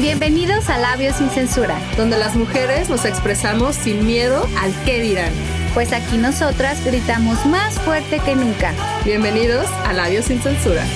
Bienvenidos 0.00 0.70
a 0.70 0.78
Labios 0.78 1.16
sin 1.16 1.28
Censura, 1.28 1.78
donde 1.98 2.16
las 2.16 2.34
mujeres 2.34 2.88
nos 2.88 3.04
expresamos 3.04 3.76
sin 3.76 4.06
miedo 4.06 4.48
al 4.58 4.72
qué 4.86 4.98
dirán. 5.02 5.30
pues 5.74 5.92
aquí 5.92 6.16
nosotras 6.16 6.82
gritamos 6.86 7.44
más 7.44 7.78
fuerte 7.80 8.18
que 8.20 8.34
nunca. 8.34 8.72
Bienvenidos 9.04 9.66
a 9.84 9.92
Labios 9.92 10.24
sin 10.24 10.40
Censura. 10.40 10.86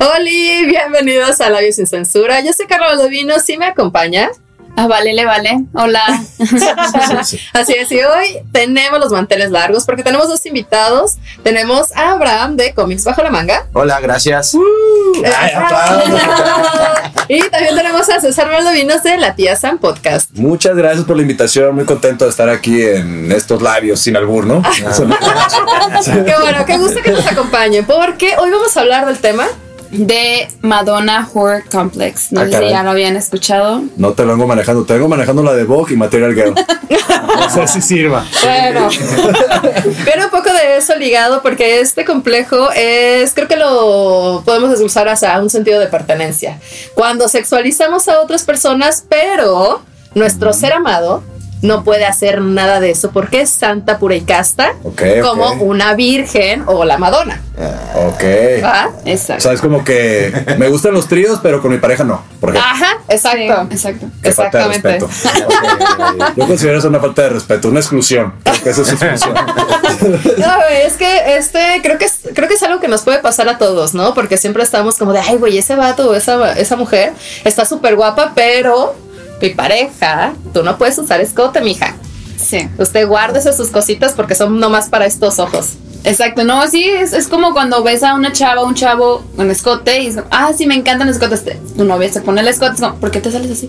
Hola, 0.00 0.30
bienvenidos 0.66 1.42
a 1.42 1.50
Labios 1.50 1.74
sin 1.74 1.86
Censura. 1.86 2.40
Yo 2.40 2.54
soy 2.54 2.66
Carlos 2.66 2.96
Levino, 2.96 3.38
¿sí 3.40 3.58
me 3.58 3.66
acompaña? 3.66 4.30
Ah, 4.80 4.86
vale, 4.86 5.12
le 5.12 5.24
vale. 5.24 5.64
Hola. 5.74 6.04
Así 7.52 7.72
es, 7.72 7.90
y 7.90 8.00
hoy 8.00 8.38
tenemos 8.52 9.00
los 9.00 9.10
manteles 9.10 9.50
largos 9.50 9.84
porque 9.84 10.04
tenemos 10.04 10.28
dos 10.28 10.46
invitados. 10.46 11.16
Tenemos 11.42 11.90
a 11.96 12.12
Abraham 12.12 12.54
de 12.54 12.72
Comics 12.74 13.02
Bajo 13.02 13.20
la 13.24 13.30
Manga. 13.30 13.66
Hola, 13.72 13.98
gracias. 13.98 14.54
Ay, 15.36 15.50
y 17.26 17.40
también 17.48 17.74
tenemos 17.74 18.08
a 18.08 18.20
César 18.20 18.48
Valdovinos 18.48 19.02
de 19.02 19.16
La 19.16 19.34
Tía 19.34 19.56
Sam 19.56 19.78
Podcast. 19.78 20.30
Muchas 20.34 20.76
gracias 20.76 21.04
por 21.04 21.16
la 21.16 21.22
invitación, 21.22 21.74
muy 21.74 21.84
contento 21.84 22.26
de 22.26 22.30
estar 22.30 22.48
aquí 22.48 22.80
en 22.80 23.32
estos 23.32 23.60
labios 23.60 23.98
sin 23.98 24.16
albur, 24.16 24.46
¿no? 24.46 24.62
Qué 26.04 26.34
bueno, 26.40 26.64
qué 26.64 26.78
gusto 26.78 27.02
que 27.02 27.10
nos 27.10 27.26
acompañen, 27.26 27.84
porque 27.84 28.36
hoy 28.38 28.50
vamos 28.50 28.76
a 28.76 28.80
hablar 28.80 29.06
del 29.06 29.18
tema. 29.18 29.48
De 29.90 30.48
Madonna 30.60 31.28
Horror 31.32 31.64
Complex. 31.70 32.32
No 32.32 32.40
Ah, 32.42 32.44
sé 32.50 32.58
si 32.58 32.68
ya 32.70 32.82
lo 32.82 32.90
habían 32.90 33.16
escuchado. 33.16 33.82
No 33.96 34.12
te 34.12 34.24
lo 34.24 34.32
vengo 34.32 34.46
manejando, 34.46 34.84
te 34.84 34.94
vengo 34.94 35.08
manejando 35.08 35.42
la 35.42 35.54
de 35.54 35.64
Vogue 35.64 35.94
y 35.94 35.96
Material 35.96 36.34
Girl. 36.34 36.54
No 36.54 37.50
sé 37.50 37.66
si 37.68 37.80
sirva. 37.80 38.24
Bueno, 38.42 38.88
pero 40.04 40.24
un 40.24 40.30
poco 40.30 40.52
de 40.52 40.76
eso 40.76 40.94
ligado 40.96 41.42
porque 41.42 41.80
este 41.80 42.04
complejo 42.04 42.70
es, 42.74 43.32
creo 43.34 43.48
que 43.48 43.56
lo 43.56 44.42
podemos 44.44 44.70
desglosar 44.70 45.08
hacia 45.08 45.38
un 45.40 45.50
sentido 45.50 45.80
de 45.80 45.86
pertenencia. 45.86 46.58
Cuando 46.94 47.28
sexualizamos 47.28 48.08
a 48.08 48.20
otras 48.20 48.44
personas, 48.44 49.04
pero 49.08 49.82
nuestro 50.14 50.52
ser 50.52 50.72
amado 50.72 51.22
no 51.62 51.84
puede 51.84 52.04
hacer 52.04 52.40
nada 52.40 52.80
de 52.80 52.90
eso 52.90 53.10
porque 53.10 53.40
es 53.40 53.50
santa, 53.50 53.98
pura 53.98 54.14
y 54.14 54.20
casta, 54.22 54.74
como 55.22 55.52
una 55.54 55.94
virgen 55.94 56.62
o 56.66 56.84
la 56.84 56.98
Madonna. 56.98 57.40
Ok. 57.94 58.22
¿va? 58.62 58.90
O 59.04 59.08
Exacto. 59.08 59.42
sea, 59.42 59.52
es 59.52 59.60
como 59.60 59.84
que 59.84 60.32
me 60.58 60.68
gustan 60.68 60.94
los 60.94 61.08
tríos, 61.08 61.40
pero 61.42 61.60
con 61.60 61.72
mi 61.72 61.78
pareja 61.78 62.04
no. 62.04 62.22
Por 62.40 62.50
ejemplo. 62.50 62.70
Ajá, 62.70 62.98
exacto. 63.08 63.66
Sí, 63.70 63.74
exacto. 63.74 64.06
Qué 64.22 64.32
falta 64.32 64.68
de 64.68 64.76
exactamente. 64.76 65.06
respeto. 65.06 66.34
Yo 66.36 66.46
considero 66.46 66.78
eso 66.78 66.88
una 66.88 67.00
falta 67.00 67.22
de 67.22 67.28
respeto, 67.30 67.68
una 67.68 67.80
exclusión. 67.80 68.34
Creo 68.44 68.62
que 68.62 68.70
eso 68.70 68.82
es 68.82 68.92
exclusión. 68.92 69.34
No, 70.38 70.52
es 70.84 70.92
que 70.94 71.36
este, 71.36 71.80
creo 71.82 71.98
que 71.98 72.04
es, 72.04 72.20
creo 72.34 72.48
que 72.48 72.54
es 72.54 72.62
algo 72.62 72.80
que 72.80 72.88
nos 72.88 73.02
puede 73.02 73.18
pasar 73.18 73.48
a 73.48 73.58
todos, 73.58 73.94
¿no? 73.94 74.14
Porque 74.14 74.36
siempre 74.36 74.62
estamos 74.62 74.96
como 74.96 75.12
de, 75.12 75.20
ay, 75.20 75.36
güey, 75.36 75.58
ese 75.58 75.74
vato 75.74 76.10
o 76.10 76.14
esa, 76.14 76.52
esa 76.52 76.76
mujer 76.76 77.12
está 77.44 77.64
súper 77.64 77.96
guapa, 77.96 78.32
pero 78.36 78.94
mi 79.40 79.50
pareja, 79.50 80.32
tú 80.52 80.62
no 80.62 80.78
puedes 80.78 80.98
usar 80.98 81.20
escote, 81.20 81.60
mija. 81.60 81.94
Sí. 82.36 82.68
Usted 82.78 83.06
guárdese 83.06 83.52
sus 83.52 83.68
cositas 83.68 84.12
porque 84.12 84.34
son 84.34 84.58
nomás 84.60 84.88
para 84.88 85.06
estos 85.06 85.38
ojos. 85.38 85.70
Exacto. 86.04 86.44
No, 86.44 86.66
sí, 86.68 86.84
es, 86.84 87.12
es 87.12 87.26
como 87.26 87.52
cuando 87.52 87.82
ves 87.82 88.02
a 88.02 88.14
una 88.14 88.32
chava, 88.32 88.62
un 88.62 88.74
chavo 88.74 89.24
con 89.36 89.50
escote 89.50 90.00
y 90.02 90.06
es 90.06 90.14
como, 90.16 90.28
ah, 90.30 90.52
sí, 90.56 90.66
me 90.66 90.74
encantan 90.76 91.08
los 91.08 91.16
escotes. 91.16 91.44
Te- 91.44 91.58
Tu 91.76 91.84
novia 91.84 92.10
se 92.12 92.20
pone 92.20 92.40
el 92.40 92.48
escote. 92.48 92.74
Es 92.74 92.80
como, 92.80 92.94
¿por 92.96 93.10
qué 93.10 93.20
te 93.20 93.32
sales 93.32 93.50
así? 93.50 93.68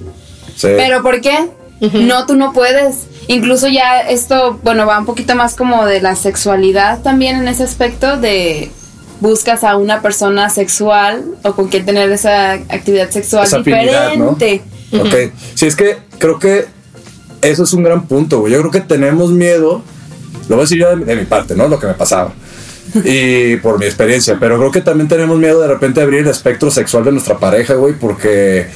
Sí. 0.55 0.67
¿Pero 0.77 1.01
por 1.01 1.19
qué? 1.21 1.49
No, 1.81 2.25
tú 2.25 2.35
no 2.35 2.51
puedes. 2.53 3.07
Incluso 3.27 3.67
ya 3.67 4.01
esto, 4.01 4.59
bueno, 4.63 4.85
va 4.85 4.99
un 4.99 5.05
poquito 5.05 5.33
más 5.35 5.55
como 5.55 5.85
de 5.85 6.01
la 6.01 6.15
sexualidad 6.15 6.99
también 7.01 7.37
en 7.37 7.47
ese 7.47 7.63
aspecto 7.63 8.17
de 8.17 8.69
buscas 9.21 9.63
a 9.63 9.75
una 9.77 10.01
persona 10.01 10.49
sexual 10.49 11.23
o 11.43 11.53
con 11.53 11.67
quien 11.69 11.85
tener 11.85 12.11
esa 12.11 12.51
actividad 12.53 13.09
sexual 13.09 13.45
Esa 13.45 13.57
afinidad, 13.57 14.13
¿no? 14.15 14.35
Diferente. 14.91 15.25
Ok. 15.25 15.31
Sí, 15.55 15.67
es 15.67 15.75
que 15.75 15.97
creo 16.17 16.39
que 16.39 16.65
eso 17.41 17.63
es 17.63 17.73
un 17.73 17.83
gran 17.83 18.07
punto, 18.07 18.39
güey. 18.39 18.53
Yo 18.53 18.59
creo 18.59 18.71
que 18.71 18.81
tenemos 18.81 19.31
miedo, 19.31 19.81
lo 20.47 20.55
voy 20.55 20.59
a 20.59 20.61
decir 20.61 20.79
yo 20.79 20.95
de, 20.95 21.05
de 21.05 21.15
mi 21.15 21.25
parte, 21.25 21.55
¿no? 21.55 21.67
Lo 21.67 21.79
que 21.79 21.87
me 21.87 21.93
pasaba. 21.93 22.33
Y 23.05 23.57
por 23.57 23.77
mi 23.79 23.85
experiencia, 23.85 24.37
pero 24.39 24.57
creo 24.57 24.71
que 24.71 24.81
también 24.81 25.07
tenemos 25.07 25.37
miedo 25.37 25.61
de 25.61 25.67
repente 25.67 26.01
abrir 26.01 26.21
el 26.21 26.27
espectro 26.27 26.71
sexual 26.71 27.03
de 27.03 27.11
nuestra 27.11 27.37
pareja, 27.37 27.75
güey, 27.75 27.93
porque 27.93 28.67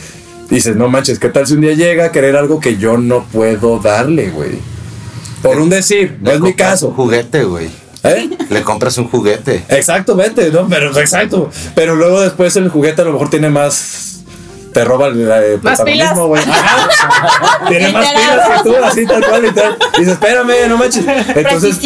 dices, 0.50 0.76
no 0.76 0.88
manches, 0.88 1.20
¿qué 1.20 1.30
tal 1.30 1.48
si 1.48 1.54
un 1.54 1.62
día 1.62 1.74
llega 1.74 2.06
a 2.06 2.12
querer 2.12 2.36
algo 2.36 2.60
que 2.60 2.78
yo 2.78 2.98
no 2.98 3.26
puedo 3.26 3.80
darle, 3.80 4.30
güey? 4.30 4.60
Por 5.42 5.60
un 5.60 5.70
decir, 5.70 6.18
no 6.22 6.32
es 6.32 6.40
mi 6.40 6.52
compras 6.52 6.70
caso. 6.70 6.88
Un 6.90 6.94
juguete, 6.94 7.44
güey. 7.44 7.70
¿Eh? 8.04 8.30
Le 8.50 8.62
compras 8.64 8.98
un 8.98 9.10
juguete. 9.10 9.64
Exactamente, 9.70 10.50
¿no? 10.52 10.68
Pero 10.70 10.98
exacto. 10.98 11.50
Pero 11.76 11.96
luego 11.96 12.22
después 12.22 12.56
el 12.56 12.70
juguete 12.70 13.02
a 13.02 13.06
lo 13.06 13.14
mejor 13.14 13.30
tiene 13.30 13.50
más. 13.50 14.13
Te 14.74 14.84
roba 14.84 15.08
el 15.08 15.22
eh, 15.22 15.60
Más 15.62 15.80
protagonismo, 15.80 16.28
güey. 16.28 16.44
Tiene 17.68 17.92
más 17.92 18.08
pilas 18.12 18.48
que 18.48 18.70
tú, 18.70 18.76
así 18.84 19.06
tal 19.06 19.26
cual 19.26 19.46
y 19.46 19.52
tal. 19.52 19.78
Y 19.98 20.00
dices, 20.00 20.14
espérame, 20.14 20.68
no 20.68 20.78
manches. 20.78 21.06
Entonces, 21.36 21.78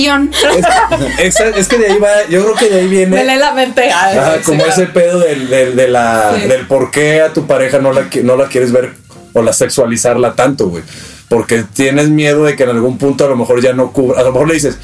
es, 1.20 1.68
que 1.68 1.78
de 1.78 1.88
ahí 1.88 1.98
va, 2.00 2.26
yo 2.30 2.44
creo 2.44 2.56
que 2.56 2.70
de 2.70 2.80
ahí 2.80 2.88
viene. 2.88 3.24
Me 3.24 3.38
la 3.38 3.52
mente. 3.52 3.92
Ay, 3.92 4.18
Ajá, 4.18 4.38
sí, 4.38 4.44
como 4.46 4.64
claro. 4.64 4.72
ese 4.72 4.86
pedo 4.88 5.20
del, 5.20 5.50
del, 5.50 5.76
de 5.76 5.88
la, 5.88 6.34
Sí. 6.38 6.48
del 6.48 6.66
por 6.68 6.92
qué 6.92 7.22
a 7.22 7.34
tu 7.34 7.46
pareja 7.46 7.80
no 7.80 7.92
la, 7.94 8.08
no 8.24 8.36
la 8.36 8.48
quieres 8.48 8.72
ver 8.72 8.94
o 9.34 9.42
la 9.42 9.54
sexualizarla 9.54 10.34
tanto, 10.34 10.70
güey. 10.70 10.84
Porque 11.30 11.64
tienes 11.74 12.10
miedo 12.10 12.46
de 12.46 12.56
que 12.56 12.64
en 12.64 12.70
algún 12.70 12.98
punto 12.98 13.26
a 13.26 13.28
lo 13.28 13.36
mejor 13.36 13.62
ya 13.62 13.74
no 13.74 13.92
cubra. 13.92 14.22
A 14.22 14.24
lo 14.24 14.32
mejor 14.32 14.48
le 14.48 14.54
dices, 14.54 14.78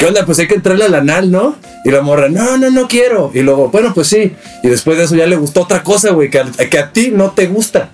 ¿qué 0.00 0.06
onda? 0.06 0.24
Pues 0.26 0.38
hay 0.40 0.48
que 0.48 0.54
entrarle 0.54 0.86
al 0.86 0.94
anal, 0.94 1.30
¿no? 1.30 1.56
Y 1.84 1.90
la 1.90 2.00
morra, 2.00 2.28
no, 2.28 2.56
no, 2.56 2.70
no 2.70 2.88
quiero. 2.88 3.30
Y 3.34 3.40
luego, 3.42 3.68
bueno, 3.68 3.92
pues 3.94 4.08
sí. 4.08 4.34
Y 4.62 4.68
después 4.68 4.96
de 4.98 5.04
eso 5.04 5.14
ya 5.14 5.26
le 5.26 5.36
gustó 5.36 5.60
otra 5.62 5.82
cosa, 5.82 6.10
güey, 6.10 6.30
que, 6.30 6.40
a- 6.40 6.44
que 6.70 6.78
a 6.78 6.90
ti 6.92 7.10
no 7.12 7.30
te 7.32 7.46
gusta. 7.46 7.90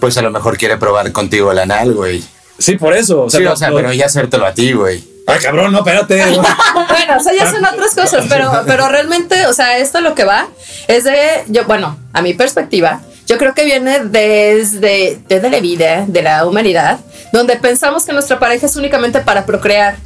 Pues 0.00 0.18
a 0.18 0.22
lo 0.22 0.30
mejor 0.30 0.58
quiere 0.58 0.76
probar 0.76 1.10
contigo 1.12 1.52
el 1.52 1.58
anal, 1.60 1.94
güey. 1.94 2.22
Sí, 2.58 2.76
por 2.76 2.94
eso. 2.94 3.22
O 3.22 3.30
sea, 3.30 3.38
sí, 3.38 3.44
no- 3.44 3.52
o 3.52 3.56
sea, 3.56 3.70
no- 3.70 3.76
pero 3.76 3.92
ya 3.92 4.06
hacértelo 4.06 4.44
a 4.44 4.52
ti, 4.52 4.72
güey. 4.72 5.02
Ay, 5.26 5.38
cabrón, 5.40 5.70
no, 5.72 5.78
espérate. 5.78 6.18
¿no? 6.26 6.42
Bueno, 6.88 7.16
o 7.18 7.22
sea, 7.22 7.32
ya 7.32 7.48
son 7.50 7.64
otras 7.64 7.94
cosas, 7.94 8.26
pero, 8.28 8.50
pero 8.66 8.88
realmente, 8.88 9.46
o 9.46 9.52
sea, 9.52 9.78
esto 9.78 10.00
lo 10.00 10.14
que 10.16 10.24
va 10.24 10.48
es 10.88 11.04
de, 11.04 11.44
yo, 11.48 11.64
bueno, 11.66 11.96
a 12.12 12.20
mi 12.22 12.34
perspectiva, 12.34 13.00
yo 13.26 13.38
creo 13.38 13.54
que 13.54 13.64
viene 13.64 14.00
desde, 14.04 15.20
desde 15.28 15.50
la 15.50 15.60
vida, 15.60 16.04
de 16.08 16.22
la 16.22 16.44
humanidad, 16.46 16.98
donde 17.32 17.56
pensamos 17.56 18.04
que 18.04 18.12
nuestra 18.12 18.38
pareja 18.40 18.66
es 18.66 18.74
únicamente 18.76 19.20
para 19.20 19.46
procrear. 19.46 19.96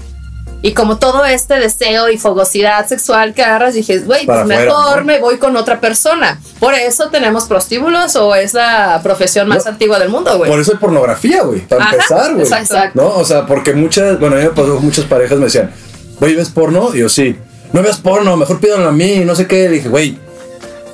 Y 0.67 0.73
como 0.73 0.97
todo 0.97 1.27
este 1.27 1.59
deseo 1.61 2.09
y 2.09 2.17
fogosidad 2.17 2.87
sexual 2.89 3.35
que 3.35 3.43
agarras, 3.43 3.75
dije, 3.75 3.99
güey, 3.99 4.25
pues 4.25 4.47
mejor 4.47 5.01
¿no? 5.01 5.05
me 5.05 5.19
voy 5.21 5.37
con 5.37 5.55
otra 5.59 5.79
persona. 5.79 6.41
Por 6.59 6.73
eso 6.73 7.11
tenemos 7.11 7.45
prostíbulos 7.45 8.17
o 8.17 8.35
es 8.35 8.55
la 8.55 8.99
profesión 9.03 9.47
más 9.47 9.67
No. 9.67 9.73
antigua 9.73 9.99
del 9.99 10.09
mundo, 10.09 10.39
güey. 10.39 10.51
Por 10.51 10.59
eso 10.59 10.73
hay 10.73 10.79
pornografía, 10.79 11.43
güey. 11.43 11.61
Para 11.61 11.85
Ajá, 11.85 11.93
empezar, 11.97 12.33
güey. 12.33 12.47
exacto. 12.47 12.91
¿No? 13.03 13.09
O 13.09 13.25
sea, 13.27 13.45
porque 13.45 13.75
muchas, 13.75 14.19
bueno, 14.19 14.37
a 14.37 14.39
mí 14.39 14.45
me 14.47 14.51
pasó 14.53 14.81
muchas 14.81 15.05
parejas 15.05 15.37
me 15.37 15.45
decían, 15.45 15.71
güey, 16.19 16.35
¿ves 16.35 16.49
porno? 16.49 16.95
Y 16.95 17.01
yo, 17.01 17.11
sí. 17.11 17.37
No 17.75 17.83
ves 17.83 17.99
porno, 17.99 18.35
mejor 18.39 18.59
pídanlo 18.59 18.89
a 18.89 18.93
mí, 18.93 19.19
no 19.19 19.35
sé 19.35 19.47
qué. 19.47 19.69
Le 19.69 19.75
dije, 19.77 19.91
güey. 19.91 20.13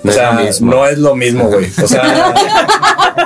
No 0.02 0.08
o 0.08 0.10
es 0.10 0.14
sea, 0.16 0.32
no 0.62 0.84
es 0.88 0.98
lo 0.98 1.14
mismo, 1.14 1.44
güey. 1.48 1.70
O 1.80 1.86
sea, 1.86 2.02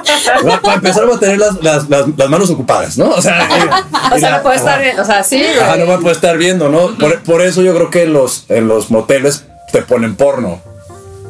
para 0.62 0.75
empezar 0.75 1.06
voy 1.06 1.16
a 1.16 1.19
tener 1.21 1.38
las, 1.38 1.62
las, 1.62 1.88
las, 1.88 2.05
las 2.16 2.28
manos 2.28 2.50
ocupadas, 2.50 2.97
¿no? 2.99 3.10
O 3.10 3.22
sea, 3.22 3.49
y- 4.10 4.12
o 4.15 4.16
y 4.16 4.21
sea, 4.21 4.31
la- 4.31 4.37
no 4.38 4.43
puede 4.43 4.56
estar 4.56 4.82
o 5.00 5.05
sea, 5.05 5.22
sí, 5.25 5.38
güey. 5.38 5.59
Ajá, 5.59 5.77
no 5.77 5.87
me 5.87 5.99
puede 5.99 6.15
estar 6.15 6.37
viendo, 6.38 6.69
¿no? 6.69 6.97
Por, 6.99 7.22
por 7.22 7.43
eso 7.43 7.62
yo 7.62 7.75
creo 7.75 7.91
que 7.91 8.03
en 8.04 8.12
los, 8.12 8.44
en 8.49 8.69
los 8.69 8.91
moteles 8.91 9.44
te 9.72 9.83
ponen 9.83 10.15
porno, 10.16 10.60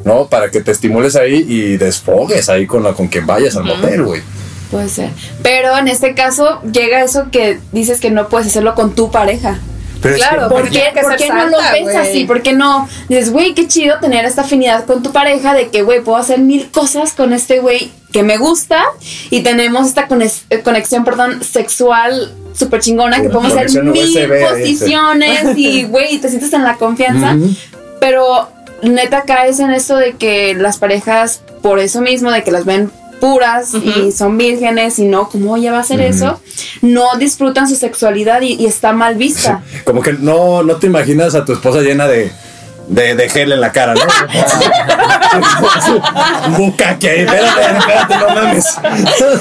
¿no? 0.03 0.27
Para 0.27 0.51
que 0.51 0.61
te 0.61 0.71
estimules 0.71 1.15
ahí 1.15 1.45
y 1.47 1.77
desfogues 1.77 2.49
ahí 2.49 2.67
con, 2.67 2.83
la, 2.83 2.93
con 2.93 3.07
quien 3.07 3.25
vayas 3.25 3.55
al 3.55 3.63
motel, 3.65 4.03
güey. 4.03 4.21
Puede 4.71 4.89
ser. 4.89 5.09
Pero 5.43 5.77
en 5.77 5.87
este 5.87 6.15
caso 6.15 6.61
llega 6.63 7.03
eso 7.03 7.27
que 7.31 7.59
dices 7.71 7.99
que 7.99 8.09
no 8.11 8.27
puedes 8.29 8.47
hacerlo 8.47 8.73
con 8.75 8.93
tu 8.95 9.11
pareja. 9.11 9.59
Pero 10.05 10.17
Claro, 10.17 10.35
es 10.35 10.43
que, 10.43 10.49
¿Por 10.49 10.61
Porque 10.61 10.69
qué, 10.69 10.79
tiene 10.79 10.93
que 11.17 11.27
por 11.27 11.35
no 11.35 11.45
lo 11.47 11.57
ves 11.57 11.83
güey. 11.83 11.95
así? 11.95 12.25
¿Por 12.25 12.41
qué 12.43 12.53
no 12.53 12.87
dices, 13.09 13.31
güey, 13.31 13.53
qué 13.53 13.67
chido 13.67 13.99
tener 13.99 14.23
esta 14.25 14.41
afinidad 14.41 14.85
con 14.85 15.01
tu 15.01 15.11
pareja 15.11 15.53
de 15.53 15.69
que, 15.69 15.81
güey, 15.81 16.01
puedo 16.01 16.17
hacer 16.17 16.39
mil 16.39 16.69
cosas 16.69 17.13
con 17.13 17.33
este 17.33 17.59
güey 17.59 17.91
que 18.11 18.21
me 18.23 18.37
gusta 18.37 18.83
y 19.29 19.41
tenemos 19.41 19.87
esta 19.87 20.07
eh, 20.49 20.61
conexión, 20.61 21.03
perdón, 21.03 21.43
sexual 21.43 22.31
súper 22.53 22.81
chingona 22.81 23.21
que 23.21 23.29
podemos 23.29 23.57
hacer 23.57 23.83
mil 23.83 23.91
USB 23.91 24.49
posiciones 24.49 25.57
y, 25.57 25.83
güey, 25.89 26.19
te 26.19 26.29
sientes 26.29 26.53
en 26.53 26.63
la 26.63 26.75
confianza. 26.75 27.35
Pero 27.99 28.49
neta 28.83 29.23
caes 29.23 29.59
en 29.59 29.71
esto 29.71 29.97
de 29.97 30.13
que 30.13 30.53
las 30.53 30.77
parejas, 30.77 31.41
por 31.61 31.79
eso 31.79 32.01
mismo, 32.01 32.31
de 32.31 32.43
que 32.43 32.51
las 32.51 32.65
ven 32.65 32.91
puras 33.19 33.73
y 33.73 34.11
son 34.11 34.37
vírgenes 34.37 34.99
y 34.99 35.05
no, 35.05 35.29
¿cómo 35.29 35.57
ella 35.57 35.71
va 35.71 35.79
a 35.79 35.81
hacer 35.81 36.01
eso? 36.01 36.39
No 36.81 37.15
disfrutan 37.17 37.67
su 37.67 37.75
sexualidad 37.75 38.41
y, 38.41 38.53
y 38.53 38.65
está 38.65 38.93
mal 38.93 39.15
vista. 39.15 39.61
Como 39.83 40.01
que 40.01 40.13
no, 40.13 40.63
no 40.63 40.75
te 40.77 40.87
imaginas 40.87 41.35
a 41.35 41.45
tu 41.45 41.53
esposa 41.53 41.81
llena 41.81 42.07
de, 42.07 42.31
de, 42.87 43.15
de 43.15 43.29
gel 43.29 43.51
en 43.51 43.61
la 43.61 43.71
cara, 43.71 43.93
¿no? 43.95 44.01
Bucaque 46.57 47.09
ahí, 47.09 47.19
espérate, 47.21 47.77
espérate, 47.77 48.17
no 48.17 48.29
mames. 48.29 48.75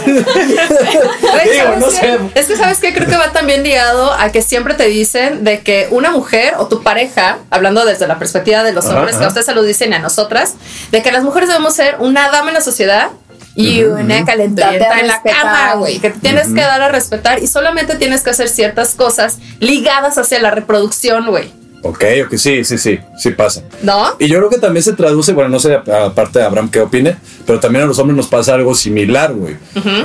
Güey, 0.05 1.51
Digo, 1.51 1.65
¿sabes 1.65 1.81
no 1.81 1.87
qué? 1.87 1.93
sé. 1.93 2.19
Es 2.35 2.47
que 2.47 2.57
sabes 2.57 2.79
que 2.79 2.95
creo 2.95 3.09
que 3.09 3.17
va 3.17 3.33
también 3.33 3.63
ligado 3.63 4.13
a 4.13 4.31
que 4.33 4.43
siempre 4.43 4.75
te 4.75 4.87
dicen 4.87 5.45
de 5.45 5.61
que 5.61 5.89
una 5.91 6.11
mujer 6.11 6.55
o 6.59 6.67
tu 6.67 6.83
pareja, 6.83 7.39
hablando 7.51 7.85
desde 7.85 8.07
la 8.07 8.19
perspectiva 8.19 8.63
de 8.63 8.73
los 8.73 8.87
Ajá, 8.87 8.99
hombres, 8.99 9.17
que 9.17 9.25
a 9.25 9.29
ustedes 9.29 9.47
se 9.47 9.55
lo 9.55 9.63
dicen 9.63 9.93
y 9.93 9.95
a 9.95 9.99
nosotras, 9.99 10.55
de 10.91 11.03
que 11.03 11.13
las 11.13 11.23
mujeres 11.23 11.49
debemos 11.49 11.75
ser 11.75 11.97
una 12.01 12.31
dama 12.31 12.49
en 12.49 12.55
la 12.55 12.61
sociedad 12.61 13.11
y 13.55 13.85
una 13.85 14.03
Date 14.03 14.25
calenturienta 14.25 14.95
a 14.95 15.01
en 15.01 15.07
la 15.07 15.23
cama, 15.23 15.75
güey, 15.75 15.99
que 15.99 16.11
te 16.11 16.19
tienes 16.19 16.49
que 16.49 16.61
dar 16.61 16.83
a 16.83 16.89
respetar 16.89 17.43
y 17.43 17.47
solamente 17.47 17.97
tienes 17.97 18.23
que 18.23 18.31
hacer 18.31 18.49
ciertas 18.49 18.95
cosas 18.95 19.39
ligadas 19.61 20.19
hacia 20.19 20.41
la 20.41 20.51
reproducción, 20.51 21.27
güey. 21.27 21.51
Ok, 21.87 22.03
ok, 22.25 22.37
sí, 22.37 22.65
sí, 22.65 22.79
sí, 22.79 22.99
sí 23.19 23.31
pasa. 23.33 23.63
¿No? 23.83 24.17
Y 24.19 24.27
yo 24.27 24.39
creo 24.39 24.49
que 24.49 24.57
también 24.57 24.83
se 24.83 24.95
traduce, 24.95 25.35
bueno, 25.35 25.51
no 25.51 25.61
sé, 25.61 25.75
aparte 25.75 26.39
de 26.39 26.45
Abraham 26.47 26.71
qué 26.71 26.81
opine, 26.81 27.17
pero 27.47 27.61
también 27.61 27.85
a 27.85 27.87
los 27.87 27.99
hombres 27.99 28.17
nos 28.17 28.27
pasa 28.27 28.55
algo 28.55 28.75
similar, 28.75 29.35
güey. 29.35 29.57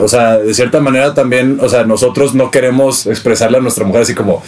O 0.02 0.08
sea, 0.10 0.38
de 0.38 0.54
cierta 0.54 0.82
manera 0.82 1.14
también, 1.14 1.58
o 1.62 1.70
sea, 1.70 1.86
nosotros 1.86 2.36
no 2.36 2.52
queremos 2.52 3.08
expresarle 3.08 3.60
a 3.60 3.62
nuestra 3.62 3.86
mujer 3.86 4.02
así 4.02 4.14
como, 4.14 4.44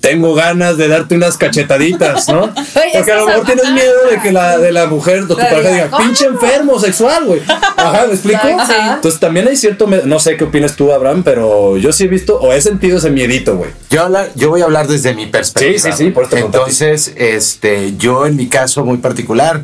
tengo 0.00 0.34
ganas 0.34 0.76
de 0.76 0.88
darte 0.88 1.14
unas 1.14 1.36
cachetaditas, 1.36 2.28
¿no? 2.28 2.52
Porque 2.94 3.12
a 3.12 3.16
lo 3.16 3.26
mejor 3.26 3.44
tienes 3.46 3.70
miedo 3.72 3.92
de 4.10 4.20
que 4.20 4.32
la, 4.32 4.58
de 4.58 4.72
la 4.72 4.86
mujer 4.86 5.22
o 5.22 5.26
tu 5.28 5.36
La 5.36 5.48
pareja 5.50 5.70
diga, 5.86 5.98
pinche 5.98 6.26
enfermo 6.26 6.78
sexual, 6.78 7.24
güey. 7.24 7.40
Ajá, 7.48 8.04
¿me 8.06 8.12
explico? 8.14 8.40
Ajá. 8.58 8.94
Entonces 8.94 9.18
también 9.20 9.48
hay 9.48 9.56
cierto, 9.56 9.86
no 10.04 10.20
sé 10.20 10.36
qué 10.36 10.44
opinas 10.44 10.76
tú, 10.76 10.92
Abraham, 10.92 11.22
pero 11.24 11.76
yo 11.76 11.92
sí 11.92 12.04
he 12.04 12.08
visto 12.08 12.38
o 12.38 12.52
he 12.52 12.60
sentido 12.60 12.98
ese 12.98 13.10
miedito, 13.10 13.56
güey. 13.56 13.70
Yo, 13.90 14.02
hablar- 14.02 14.30
yo 14.34 14.50
voy 14.50 14.60
a 14.60 14.64
hablar 14.64 14.86
desde 14.88 15.14
mi 15.14 15.26
perspectiva. 15.26 15.78
Sí, 15.78 15.90
sí, 15.92 16.04
sí, 16.06 16.10
por 16.10 16.28
ti. 16.28 16.36
Entonces, 16.36 17.12
este, 17.16 17.96
yo 17.96 18.26
en 18.26 18.36
mi 18.36 18.48
caso 18.48 18.84
muy 18.84 18.98
particular, 18.98 19.62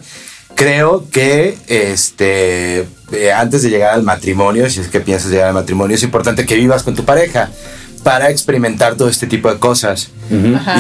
creo 0.54 1.04
que 1.10 1.56
este, 1.68 2.86
eh, 3.12 3.32
antes 3.34 3.62
de 3.62 3.70
llegar 3.70 3.94
al 3.94 4.02
matrimonio, 4.02 4.68
si 4.70 4.80
es 4.80 4.88
que 4.88 5.00
piensas 5.00 5.30
llegar 5.30 5.48
al 5.48 5.54
matrimonio, 5.54 5.94
es 5.96 6.02
importante 6.02 6.44
que 6.46 6.54
vivas 6.56 6.82
con 6.82 6.94
tu 6.94 7.04
pareja 7.04 7.50
para 8.02 8.30
experimentar 8.30 8.96
todo 8.96 9.08
este 9.08 9.26
tipo 9.26 9.52
de 9.52 9.58
cosas 9.60 10.08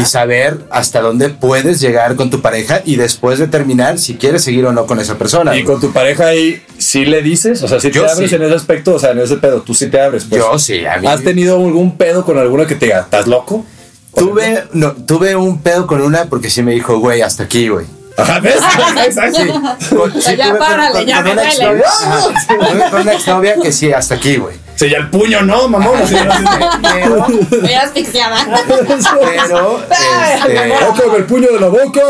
y 0.00 0.04
saber 0.06 0.58
hasta 0.70 1.00
dónde 1.00 1.28
puedes 1.28 1.80
llegar 1.80 2.16
con 2.16 2.30
tu 2.30 2.40
pareja 2.40 2.80
y 2.84 2.96
después 2.96 3.38
determinar 3.38 3.98
si 3.98 4.14
quieres 4.16 4.42
seguir 4.42 4.64
o 4.66 4.72
no 4.72 4.86
con 4.86 4.98
esa 4.98 5.16
persona. 5.18 5.54
Y 5.56 5.62
con 5.64 5.80
tu 5.80 5.92
pareja 5.92 6.26
ahí, 6.26 6.62
¿sí 6.78 7.04
le 7.04 7.22
dices? 7.22 7.62
O 7.62 7.68
sea, 7.68 7.78
si 7.80 7.90
te 7.90 7.98
abres 8.00 8.28
sí. 8.30 8.34
en 8.34 8.42
ese 8.42 8.54
aspecto, 8.54 8.94
o 8.94 8.98
sea, 8.98 9.10
en 9.12 9.20
ese 9.20 9.36
pedo, 9.36 9.60
tú 9.62 9.74
sí 9.74 9.86
te 9.88 10.00
abres. 10.00 10.24
Pues. 10.24 10.40
Yo 10.40 10.58
sí, 10.58 10.84
a 10.86 10.96
mí- 10.98 11.06
¿Has 11.06 11.22
tenido 11.22 11.56
algún 11.56 11.96
pedo 11.96 12.24
con 12.24 12.38
alguna 12.38 12.66
que 12.66 12.74
te 12.74 12.86
diga, 12.86 13.00
¿estás 13.02 13.26
loco? 13.26 13.64
Tuve, 14.14 14.64
no, 14.72 14.92
tuve 14.92 15.36
un 15.36 15.60
pedo 15.62 15.86
con 15.86 16.00
una 16.02 16.24
porque 16.26 16.50
sí 16.50 16.62
me 16.62 16.72
dijo, 16.72 16.98
güey, 16.98 17.22
hasta 17.22 17.44
aquí, 17.44 17.68
güey. 17.68 17.86
Ajá, 18.16 18.40
¿ves? 18.40 18.56
Exacto. 19.06 19.40
Con- 19.96 20.20
sí, 20.20 20.36
Ya 20.36 20.50
con- 20.50 20.58
párale, 20.58 20.92
con- 20.98 21.06
ya 21.06 21.16
con 21.16 21.24
me 21.24 21.32
una 21.32 21.42
exnovia- 21.44 21.84
ajá, 21.86 22.90
con 22.90 23.00
una 23.02 23.12
exnovia 23.12 23.54
que 23.62 23.70
sí, 23.72 23.92
hasta 23.92 24.16
aquí, 24.16 24.36
güey. 24.36 24.56
Sí, 24.82 24.90
ya 24.90 24.98
el 24.98 25.10
puño, 25.10 25.42
no, 25.42 25.68
mamón. 25.68 25.96
Así, 26.02 26.16
así. 26.16 26.44
Pero, 26.82 27.26
Estoy 27.28 27.72
asfixiada. 27.72 28.44
pero, 28.66 29.80
este, 29.80 30.72
Ojo 30.88 31.02
con 31.04 31.14
el 31.14 31.24
puño 31.24 31.52
de 31.52 31.60
la 31.60 31.68
boca. 31.68 32.00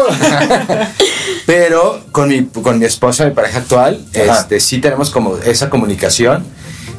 pero 1.44 2.00
con 2.12 2.30
mi, 2.30 2.46
con 2.46 2.78
mi 2.78 2.86
esposa, 2.86 3.26
mi 3.26 3.32
pareja 3.32 3.58
actual, 3.58 4.00
Ajá. 4.14 4.40
este, 4.40 4.58
sí 4.58 4.80
tenemos 4.80 5.10
como 5.10 5.36
esa 5.36 5.69
comunicación 5.69 6.46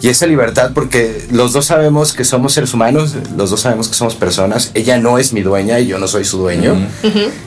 y 0.04 0.10
esa 0.10 0.28
libertad 0.28 0.72
porque 0.74 1.26
los 1.32 1.54
dos 1.54 1.68
sabemos 1.68 2.12
que 2.12 2.26
somos 2.26 2.52
seres 2.52 2.74
humanos, 2.74 3.16
los 3.38 3.50
dos 3.52 3.62
sabemos 3.62 3.88
que 3.88 3.94
somos 3.94 4.16
personas. 4.16 4.72
Ella 4.74 4.98
no 4.98 5.18
es 5.18 5.32
mi 5.32 5.40
dueña 5.40 5.80
y 5.80 5.88
yo 5.88 5.98
no 5.98 6.10
soy 6.10 6.26
su 6.26 6.40
dueño. 6.40 6.76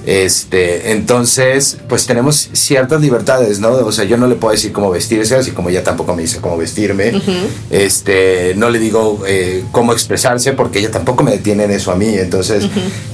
Este, 0.06 0.92
entonces, 0.92 1.76
pues 1.86 2.06
tenemos 2.06 2.48
ciertas 2.54 3.02
libertades, 3.02 3.60
¿no? 3.60 3.72
O 3.72 3.92
sea, 3.92 4.06
yo 4.06 4.16
no 4.16 4.26
le 4.26 4.36
puedo 4.36 4.52
decir 4.52 4.72
cómo 4.72 4.90
vestirse, 4.90 5.36
así 5.36 5.50
como 5.50 5.68
ella 5.68 5.84
tampoco 5.84 6.16
me 6.16 6.22
dice 6.22 6.38
cómo 6.40 6.56
vestirme. 6.56 7.20
Este, 7.68 8.54
no 8.56 8.70
le 8.70 8.78
digo 8.78 9.22
eh, 9.26 9.62
cómo 9.70 9.92
expresarse 9.92 10.54
porque 10.54 10.78
ella 10.78 10.90
tampoco 10.90 11.24
me 11.24 11.32
detiene 11.32 11.64
en 11.64 11.72
eso 11.72 11.92
a 11.92 11.96
mí. 11.96 12.08
Entonces, 12.08 12.64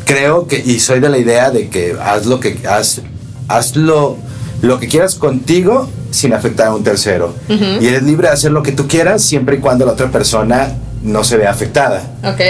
creo 0.04 0.46
que, 0.46 0.62
y 0.64 0.78
soy 0.78 1.00
de 1.00 1.08
la 1.08 1.18
idea 1.18 1.50
de 1.50 1.68
que 1.68 1.96
haz 2.00 2.26
lo 2.26 2.38
que, 2.38 2.60
haz, 2.68 3.00
hazlo 3.48 4.18
lo 4.62 4.78
que 4.78 4.88
quieras 4.88 5.16
contigo 5.16 5.90
sin 6.10 6.32
afectar 6.32 6.68
a 6.68 6.74
un 6.74 6.84
tercero. 6.84 7.34
Y 7.48 7.86
eres 7.86 8.02
libre 8.04 8.28
de 8.28 8.34
hacer 8.34 8.52
lo 8.52 8.62
que 8.62 8.72
tú 8.72 8.88
quieras 8.88 9.22
siempre 9.22 9.56
y 9.56 9.58
cuando 9.58 9.84
la 9.84 9.92
otra 9.92 10.08
persona 10.10 10.72
no 11.02 11.24
se 11.24 11.36
vea 11.36 11.50
afectada. 11.50 12.00
Ok. 12.22 12.40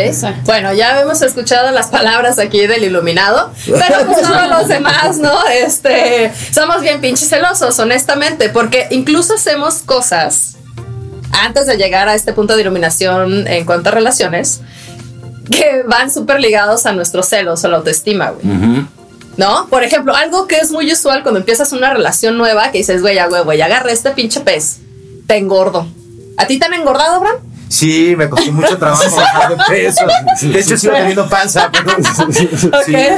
Bueno, 0.44 0.74
ya 0.74 1.00
hemos 1.00 1.22
escuchado 1.22 1.70
las 1.70 1.86
palabras 1.86 2.38
aquí 2.38 2.66
del 2.66 2.84
iluminado, 2.84 3.50
pero 3.64 4.06
pues 4.06 4.20
todos 4.28 4.48
los 4.48 4.68
demás, 4.68 5.16
¿no? 5.18 5.32
Este, 5.46 6.30
somos 6.52 6.82
bien 6.82 7.00
pinches 7.00 7.30
celosos, 7.30 7.78
honestamente, 7.78 8.50
porque 8.50 8.88
incluso 8.90 9.34
hacemos 9.34 9.76
cosas 9.76 10.56
antes 11.32 11.66
de 11.66 11.78
llegar 11.78 12.08
a 12.08 12.14
este 12.14 12.34
punto 12.34 12.54
de 12.54 12.60
iluminación 12.60 13.48
en 13.48 13.64
cuanto 13.64 13.88
a 13.88 13.92
relaciones 13.92 14.60
que 15.50 15.82
van 15.86 16.12
súper 16.12 16.40
ligados 16.40 16.84
a 16.84 16.92
nuestros 16.92 17.26
celos 17.26 17.64
o 17.64 17.68
la 17.68 17.78
autoestima, 17.78 18.32
güey. 18.32 18.86
¿No? 19.36 19.66
Por 19.68 19.82
ejemplo, 19.82 20.14
algo 20.14 20.46
que 20.46 20.56
es 20.58 20.70
muy 20.70 20.90
usual 20.92 21.22
cuando 21.22 21.40
empiezas 21.40 21.72
una 21.72 21.92
relación 21.92 22.36
nueva, 22.36 22.70
que 22.70 22.78
dices, 22.78 23.00
güey, 23.00 23.14
ya, 23.14 23.26
güey, 23.28 23.42
güey, 23.42 23.62
agarré 23.62 23.92
este 23.92 24.10
pinche 24.10 24.40
pez, 24.40 24.78
te 25.26 25.36
engordo. 25.36 25.86
¿A 26.36 26.46
ti 26.46 26.58
te 26.58 26.66
han 26.66 26.74
engordado, 26.74 27.20
Bram? 27.20 27.36
Sí, 27.68 28.14
me 28.18 28.28
costó 28.28 28.52
mucho 28.52 28.76
trabajo 28.76 29.02
bajar 29.16 29.56
de 29.56 29.64
peso. 29.66 30.04
De 30.42 30.60
hecho, 30.60 30.76
sigo 30.76 30.92
teniendo 30.92 31.26
panza, 31.26 31.70
pero... 31.72 31.96
Sí. 32.84 32.92
De 32.92 33.08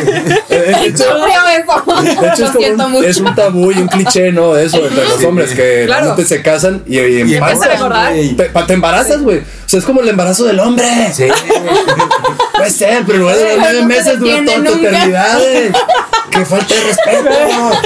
hecho, 0.49 0.49
de 0.49 0.87
hecho, 0.87 1.05
es, 1.49 1.65
como 1.67 1.99
un, 1.99 2.93
mucho. 2.93 3.03
es 3.09 3.17
un 3.19 3.35
tabú 3.35 3.73
y 3.73 3.79
un 3.79 3.89
cliché, 3.89 4.31
¿no? 4.31 4.57
Eso 4.57 4.77
entre 4.87 5.09
los 5.09 5.25
hombres 5.25 5.51
que 5.51 5.83
Claro. 5.87 6.05
realmente 6.05 6.25
se 6.25 6.41
casan 6.41 6.85
y, 6.87 7.01
y 7.01 7.23
Y 7.33 7.35
embarazan. 7.35 8.37
Te, 8.37 8.45
te 8.49 8.73
embarazas, 8.75 9.23
güey. 9.23 9.39
O 9.39 9.43
sea, 9.67 9.81
es 9.81 9.85
como 9.85 10.03
el 10.03 10.09
embarazo 10.09 10.45
del 10.45 10.61
hombre. 10.61 10.87
Sí. 11.13 11.27
Puede 12.57 12.71
ser, 12.71 13.03
pero 13.07 13.19
lugar 13.19 13.37
de 13.37 13.55
nueve 13.59 13.83
meses 13.85 14.19
dura 14.19 14.41
detiene 14.41 14.65
toda 14.69 14.77
tu 14.79 14.87
eternidad, 14.87 15.39
güey. 15.39 15.73
Qué 16.31 16.45
falta 16.45 16.75
de 16.75 16.81
respeto. 16.81 17.31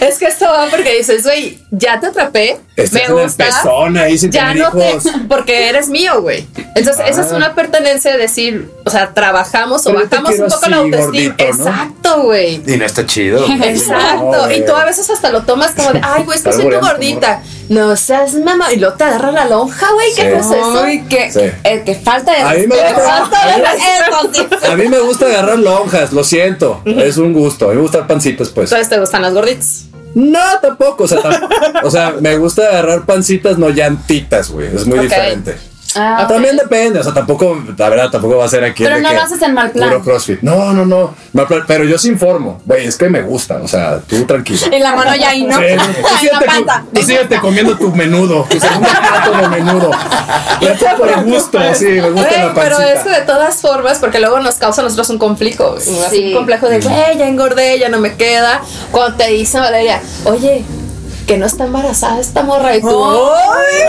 Es 0.00 0.18
que 0.18 0.26
esto 0.26 0.46
va 0.46 0.66
porque 0.70 0.96
dices, 0.96 1.22
güey, 1.24 1.58
ya 1.70 1.98
te 2.00 2.06
atrapé, 2.08 2.58
me 2.76 2.82
el 3.04 3.12
gusta, 3.12 3.44
pezón 3.46 3.96
ahí 3.96 4.16
ya 4.16 4.54
no 4.54 4.70
te, 4.70 4.98
porque 5.28 5.68
eres 5.68 5.88
mío, 5.88 6.20
güey. 6.22 6.46
Entonces, 6.74 7.04
esa 7.08 7.22
es 7.22 7.32
Ah. 7.32 7.36
una 7.36 7.54
pertenencia 7.54 8.12
de 8.12 8.18
decir, 8.18 8.70
o 8.84 8.90
sea, 8.90 9.12
trabajamos 9.14 9.86
o 9.86 9.92
Pero 9.94 10.04
bajamos 10.08 10.38
un 10.38 10.48
poco 10.48 10.68
la 10.68 10.76
así, 10.76 10.84
autoestima. 10.84 11.04
gordito, 11.04 11.34
¿no? 11.44 11.68
Exacto, 11.68 12.22
güey. 12.22 12.62
Y 12.66 12.76
no 12.76 12.84
está 12.84 13.06
chido. 13.06 13.44
Exacto. 13.62 14.30
No, 14.32 14.52
y 14.52 14.64
tú 14.64 14.72
a 14.74 14.84
veces 14.84 15.08
hasta 15.10 15.30
lo 15.30 15.42
tomas 15.42 15.72
como 15.72 15.92
de, 15.92 16.00
ay, 16.02 16.24
güey, 16.24 16.38
es 16.38 16.44
que 16.44 16.52
soy 16.52 16.68
tu 16.70 16.78
gordita. 16.80 17.42
No 17.72 17.96
seas 17.96 18.34
mamá. 18.34 18.72
Y 18.72 18.76
luego 18.76 18.96
te 18.96 19.04
agarra 19.04 19.32
la 19.32 19.46
lonja, 19.46 19.86
güey. 19.94 20.08
¿Qué 20.14 20.22
Sí. 20.22 20.28
es 20.28 20.46
eso? 20.46 20.82
Uy, 20.84 21.02
que, 21.08 21.32
Sí. 21.32 21.40
eh, 21.64 21.82
que 21.86 21.94
falta 21.94 22.32
de 22.32 22.38
A 22.42 22.52
mí 22.54 22.66
me 22.66 22.76
gusta-. 22.76 24.72
A 24.72 24.76
mí 24.76 24.88
me 24.88 24.98
gusta 25.00 25.26
agarrar 25.26 25.58
lonjas, 25.58 26.12
lo 26.12 26.22
siento. 26.24 26.82
Es 26.84 27.16
un 27.16 27.32
gusto. 27.32 27.66
A 27.66 27.68
mí 27.70 27.76
me 27.76 27.82
gustan 27.82 28.06
pancitas, 28.06 28.50
pues. 28.50 28.70
Entonces 28.70 28.88
te 28.90 28.98
gustan 29.00 29.22
las 29.22 29.32
gorditas. 29.32 29.84
No, 30.14 30.40
tampoco. 30.60 31.04
O 31.04 31.08
sea, 31.08 31.18
o 31.82 31.90
sea, 31.90 32.14
me 32.20 32.36
gusta 32.36 32.68
agarrar 32.68 33.06
pancitas, 33.06 33.56
no 33.58 33.70
llantitas, 33.70 34.50
güey. 34.50 34.74
Es 34.74 34.86
muy 34.86 34.98
diferente. 34.98 35.56
Ah, 35.96 36.20
ok. 36.22 36.28
También 36.28 36.56
depende, 36.56 37.00
o 37.00 37.02
sea, 37.02 37.12
tampoco, 37.12 37.62
la 37.76 37.88
verdad, 37.88 38.10
tampoco 38.10 38.36
va 38.38 38.44
a 38.44 38.48
ser 38.48 38.64
aquí. 38.64 38.84
Pero 38.84 38.98
no 38.98 39.08
que 39.08 39.14
lo 39.14 39.22
haces 39.22 39.42
en 39.42 39.54
mal 39.54 39.70
plan. 39.70 39.88
Puro 39.88 40.02
CrossFit. 40.02 40.40
No, 40.42 40.72
no, 40.72 40.84
no. 40.84 41.14
Mal 41.32 41.46
plan, 41.46 41.62
pero 41.66 41.84
yo 41.84 41.98
sí 41.98 42.08
informo. 42.08 42.60
Güey, 42.64 42.86
es 42.86 42.96
que 42.96 43.08
me 43.08 43.22
gusta, 43.22 43.60
o 43.62 43.68
sea, 43.68 44.00
tú 44.00 44.24
tranquilo. 44.24 44.60
En 44.70 44.82
la 44.82 44.94
mano 44.94 45.14
ya 45.16 45.30
ahí, 45.30 45.44
¿no? 45.44 45.58
Sí, 45.58 45.64
tú 46.20 46.26
la 46.32 46.40
síguete, 46.40 46.72
tú 46.92 47.02
síguete 47.02 47.40
comiendo 47.40 47.76
tu 47.76 47.90
menudo, 47.92 48.46
tu 48.48 48.58
segundo 48.58 48.88
plato 49.08 49.36
de 49.36 49.48
menudo. 49.48 49.90
Ya 50.60 50.74
te 50.76 50.86
por 50.96 51.08
el 51.08 51.24
gusto, 51.24 51.58
sí, 51.74 51.86
me 51.86 52.10
gusta 52.10 52.46
la 52.46 52.54
pero 52.54 52.80
es 52.80 53.00
que 53.00 53.10
de 53.10 53.22
todas 53.22 53.60
formas, 53.60 53.98
porque 53.98 54.18
luego 54.18 54.40
nos 54.40 54.56
causa 54.56 54.80
a 54.80 54.84
nosotros 54.84 55.10
un 55.10 55.18
conflicto. 55.18 55.78
Sí. 55.80 56.28
Un 56.28 56.34
complejo 56.34 56.68
de, 56.68 56.80
güey, 56.80 57.18
ya 57.18 57.26
engordé, 57.26 57.78
ya 57.78 57.88
no 57.88 57.98
me 57.98 58.14
queda. 58.14 58.62
Cuando 58.90 59.16
te 59.16 59.28
dice 59.28 59.58
Valeria, 59.58 60.00
oye, 60.24 60.64
que 61.26 61.36
no 61.38 61.46
está 61.46 61.64
embarazada 61.64 62.20
esta 62.20 62.42
morra 62.42 62.76
y 62.76 62.80
tú. 62.80 63.04
"Ay". 63.04 63.82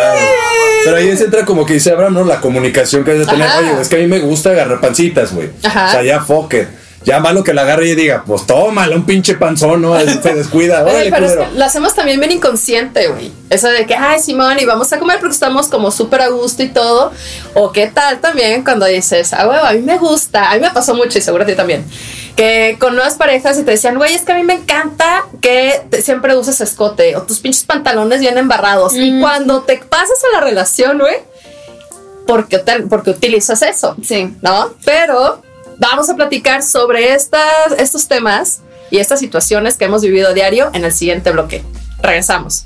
Pero 0.86 0.98
ahí 0.98 1.16
se 1.18 1.26
entra 1.26 1.46
como 1.46 1.66
que 1.66 1.74
dice 1.74 1.92
Abraham, 1.92 2.14
¿no? 2.16 2.24
La 2.26 2.42
comunicación 2.42 3.04
que 3.04 3.12
hay 3.12 3.20
de 3.20 3.26
tener. 3.26 3.48
Ajá. 3.48 3.60
Oye, 3.60 3.82
es 3.82 3.88
que 3.88 3.96
a 3.96 4.00
mí 4.00 4.08
me 4.08 4.20
gusta 4.20 4.50
agarrar 4.52 4.82
pancitas, 4.82 5.34
güey. 5.34 5.50
Ajá. 5.64 5.88
O 5.88 5.92
sea, 5.92 6.04
ya 6.04 6.22
foque. 6.22 6.68
Ya 7.06 7.20
malo 7.20 7.44
que 7.44 7.54
la 7.54 7.64
agarre 7.64 7.90
y 7.90 7.96
diga, 7.96 8.24
pues 8.26 8.48
tómala, 8.48 8.96
un 8.96 9.06
pinche 9.06 9.36
panzón, 9.36 9.82
¿no? 9.82 10.00
Se 10.00 10.34
descuida. 10.36 10.84
Órale, 10.84 11.10
pero 11.12 11.26
es 11.26 11.34
que 11.34 11.48
lo 11.58 11.66
hacemos 11.66 11.94
también 11.94 12.18
bien 12.18 12.32
inconsciente, 12.32 13.08
güey. 13.10 13.30
Eso 13.50 13.68
de 13.68 13.86
que, 13.86 13.94
ay, 13.94 14.22
Simón, 14.22 14.58
y 14.58 14.64
vamos 14.64 14.94
a 14.94 15.00
comer 15.00 15.20
porque 15.20 15.34
estamos 15.34 15.68
como 15.68 15.92
súper 15.92 16.22
a 16.22 16.30
gusto 16.30 16.64
y 16.64 16.70
todo. 16.70 17.12
O 17.56 17.74
qué 17.74 17.88
tal 17.88 18.20
también 18.20 18.64
cuando 18.64 18.86
dices, 18.86 19.34
ah, 19.34 19.50
huevo, 19.50 19.66
a 19.66 19.74
mí 19.74 19.80
me 19.82 19.98
gusta. 19.98 20.50
A 20.50 20.56
mí 20.56 20.62
me 20.62 20.72
pasó 20.72 20.96
mucho 20.96 21.18
y 21.18 21.22
seguro 21.22 21.44
a 21.44 21.48
ti 21.48 21.56
también. 21.56 21.84
Que 22.36 22.78
con 22.80 22.96
nuevas 22.96 23.14
parejas 23.16 23.60
y 23.60 23.64
te 23.64 23.72
decían, 23.72 23.96
güey, 23.98 24.16
es 24.16 24.22
que 24.24 24.32
a 24.32 24.36
mí 24.36 24.44
me 24.44 24.54
encanta 24.56 25.26
que 25.40 25.82
te- 25.90 26.02
siempre 26.02 26.36
uses 26.36 26.60
escote 26.62 27.16
o 27.16 27.22
tus 27.24 27.40
pinches 27.40 27.64
pantalones 27.64 28.22
bien 28.22 28.38
embarrados. 28.40 28.94
Y 28.96 29.20
cuando 29.22 29.62
te 29.62 29.78
pasas 29.78 30.20
a 30.24 30.40
la 30.40 30.42
relación, 30.44 30.98
güey, 30.98 31.16
porque, 32.26 32.58
te- 32.60 32.82
porque 32.84 33.12
utilizas 33.12 33.62
eso. 33.62 33.96
Sí. 34.04 34.36
¿no? 34.42 34.74
Pero 34.84 35.42
vamos 35.78 36.10
a 36.10 36.16
platicar 36.16 36.64
sobre 36.64 37.14
estas, 37.14 37.72
estos 37.78 38.08
temas 38.08 38.62
y 38.90 38.98
estas 38.98 39.20
situaciones 39.20 39.76
que 39.76 39.86
hemos 39.86 40.02
vivido 40.02 40.30
a 40.30 40.34
diario 40.34 40.72
en 40.74 40.86
el 40.86 40.92
siguiente 40.94 41.30
bloque. 41.32 41.64
Regresamos. 42.02 42.66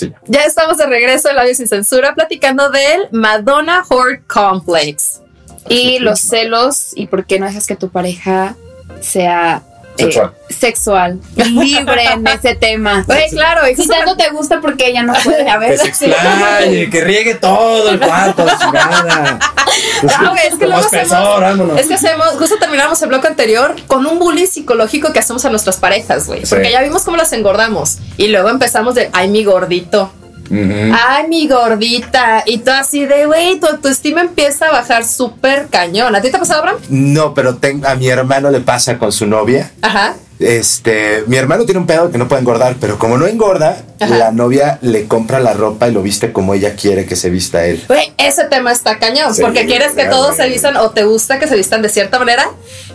Sí. 0.00 0.12
Ya 0.26 0.44
estamos 0.44 0.78
de 0.78 0.86
regreso 0.86 1.28
en 1.28 1.36
Labios 1.36 1.58
sin 1.58 1.68
Censura 1.68 2.14
platicando 2.14 2.70
del 2.70 3.08
Madonna 3.12 3.84
Horde 3.88 4.22
Complex. 4.26 5.20
Y 5.68 5.98
los 5.98 6.20
celos 6.20 6.92
y 6.94 7.06
por 7.06 7.26
qué 7.26 7.38
no 7.38 7.46
dejas 7.46 7.66
que 7.66 7.76
tu 7.76 7.90
pareja 7.90 8.56
sea 9.00 9.62
eh, 10.00 10.04
Sexual. 10.12 10.32
sexual, 10.58 11.20
libre 11.36 12.04
en 12.12 12.26
ese 12.26 12.54
tema. 12.54 13.04
Güey, 13.06 13.30
claro, 13.30 13.66
y 13.68 13.70
Si 13.74 13.82
justo- 13.82 13.94
tanto 13.94 14.16
te 14.16 14.30
gusta, 14.30 14.60
porque 14.60 14.88
ella 14.88 15.02
no 15.02 15.12
puede. 15.14 15.48
A 15.48 15.58
Que 15.58 15.66
ver, 15.68 15.78
se 15.78 15.88
explaye, 15.88 16.90
que 16.90 17.00
riegue 17.02 17.34
todo 17.36 17.90
el 17.90 18.00
cuarto, 18.00 18.44
la 18.44 18.58
chingada. 18.58 19.38
Ah, 19.40 20.28
güey, 20.30 20.46
es 20.48 20.54
que 20.56 20.66
luego 20.66 20.82
hacemos-. 20.86 21.78
Es 21.78 21.86
que 21.86 21.94
hacemos, 21.94 22.28
justo 22.38 22.56
terminamos 22.58 23.00
el 23.02 23.08
bloque 23.08 23.26
anterior 23.28 23.76
con 23.86 24.06
un 24.06 24.18
bullying 24.18 24.46
psicológico 24.46 25.12
que 25.12 25.18
hacemos 25.20 25.44
a 25.44 25.50
nuestras 25.50 25.76
parejas, 25.76 26.26
güey. 26.26 26.44
Sí. 26.44 26.54
Porque 26.54 26.70
ya 26.70 26.82
vimos 26.82 27.02
cómo 27.02 27.16
las 27.16 27.32
engordamos. 27.32 27.98
Y 28.16 28.28
luego 28.28 28.48
empezamos 28.48 28.94
de, 28.94 29.10
ay, 29.12 29.28
mi 29.28 29.44
gordito. 29.44 30.12
Ay, 30.52 31.28
mi 31.28 31.46
gordita. 31.48 32.42
Y 32.46 32.58
tú 32.58 32.70
así 32.70 33.06
de, 33.06 33.26
güey, 33.26 33.60
tu 33.60 33.66
autoestima 33.66 34.20
empieza 34.22 34.66
a 34.68 34.72
bajar 34.72 35.04
súper 35.04 35.68
cañón. 35.68 36.14
¿A 36.16 36.20
ti 36.20 36.30
te 36.30 36.36
ha 36.36 36.40
pasado, 36.40 36.60
Abraham? 36.60 36.78
No, 36.88 37.34
pero 37.34 37.56
ten- 37.56 37.84
a 37.86 37.94
mi 37.94 38.08
hermano 38.08 38.50
le 38.50 38.60
pasa 38.60 38.98
con 38.98 39.12
su 39.12 39.26
novia. 39.26 39.70
Ajá. 39.82 40.14
Este, 40.38 41.22
mi 41.26 41.36
hermano 41.36 41.64
tiene 41.66 41.80
un 41.80 41.86
pedo 41.86 42.10
que 42.10 42.16
no 42.16 42.26
puede 42.26 42.40
engordar, 42.40 42.76
pero 42.80 42.98
como 42.98 43.18
no 43.18 43.26
engorda, 43.26 43.82
Ajá. 44.00 44.16
la 44.16 44.32
novia 44.32 44.78
le 44.80 45.06
compra 45.06 45.38
la 45.38 45.52
ropa 45.52 45.86
y 45.88 45.92
lo 45.92 46.02
viste 46.02 46.32
como 46.32 46.54
ella 46.54 46.74
quiere 46.76 47.04
que 47.04 47.14
se 47.14 47.28
vista 47.28 47.66
él. 47.66 47.84
Güey, 47.86 48.12
ese 48.16 48.44
tema 48.44 48.72
está 48.72 48.98
cañón. 48.98 49.34
Sí, 49.34 49.42
porque 49.42 49.66
quieres 49.66 49.92
que 49.92 50.06
todos 50.06 50.36
se 50.36 50.48
vistan 50.48 50.76
o 50.78 50.90
te 50.90 51.04
gusta 51.04 51.38
que 51.38 51.46
se 51.46 51.56
vistan 51.56 51.82
de 51.82 51.90
cierta 51.90 52.18
manera, 52.18 52.48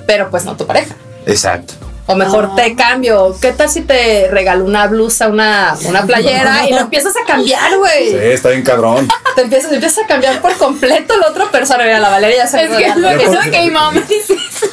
pero 0.08 0.32
pues 0.32 0.44
no 0.44 0.58
tu 0.58 0.66
pareja. 0.66 0.96
Exacto. 1.28 1.76
O 2.08 2.16
mejor 2.16 2.56
te 2.56 2.76
cambio. 2.76 3.36
¿Qué 3.42 3.52
tal 3.52 3.68
si 3.70 3.82
te 3.82 4.28
regalo 4.30 4.64
una 4.64 4.86
blusa, 4.88 5.28
una, 5.28 5.76
una 5.86 6.04
playera 6.06 6.68
y 6.68 6.72
lo 6.72 6.82
empiezas 6.82 7.16
a 7.16 7.26
cambiar, 7.26 7.78
güey? 7.78 8.12
Sí, 8.12 8.18
está 8.18 8.50
bien 8.50 8.64
cabrón. 8.64 9.08
Te 9.36 9.42
empiezas, 9.42 9.72
empiezas 9.72 10.04
a 10.04 10.08
cambiar 10.08 10.40
por 10.42 10.56
completo 10.58 11.18
la 11.18 11.30
otra 11.30 11.50
persona. 11.50 11.84
Mira, 11.84 12.00
la 12.00 12.10
Valeria 12.10 12.38
ya 12.38 12.48
se 12.48 12.64
es 12.64 12.70
que 12.70 13.00
lo 13.00 13.10
que 13.18 13.24
es 13.24 13.32
lo 13.32 13.52
que 13.52 13.62
mi 13.62 13.72
mamá 13.72 13.92
me 13.92 14.02
dice 14.02 14.34
eso. 14.34 14.68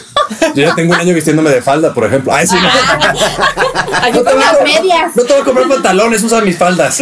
Yo 0.54 0.62
ya 0.62 0.74
tengo 0.74 0.92
un 0.92 1.00
año 1.00 1.14
vistiéndome 1.14 1.50
de 1.50 1.62
falda, 1.62 1.94
por 1.94 2.04
ejemplo. 2.04 2.32
Ay, 2.34 2.46
sí, 2.46 2.54
no. 2.54 2.68
Ay, 4.00 4.12
No 4.12 4.22
te, 4.22 4.34
voy 4.34 4.42
a, 4.42 4.52
Las 4.52 4.62
medias. 4.62 5.16
no 5.16 5.22
te 5.22 5.32
voy 5.32 5.42
a 5.42 5.44
comprar 5.44 5.68
pantalones, 5.68 6.22
usa 6.22 6.40
mis 6.40 6.58
faldas. 6.58 7.00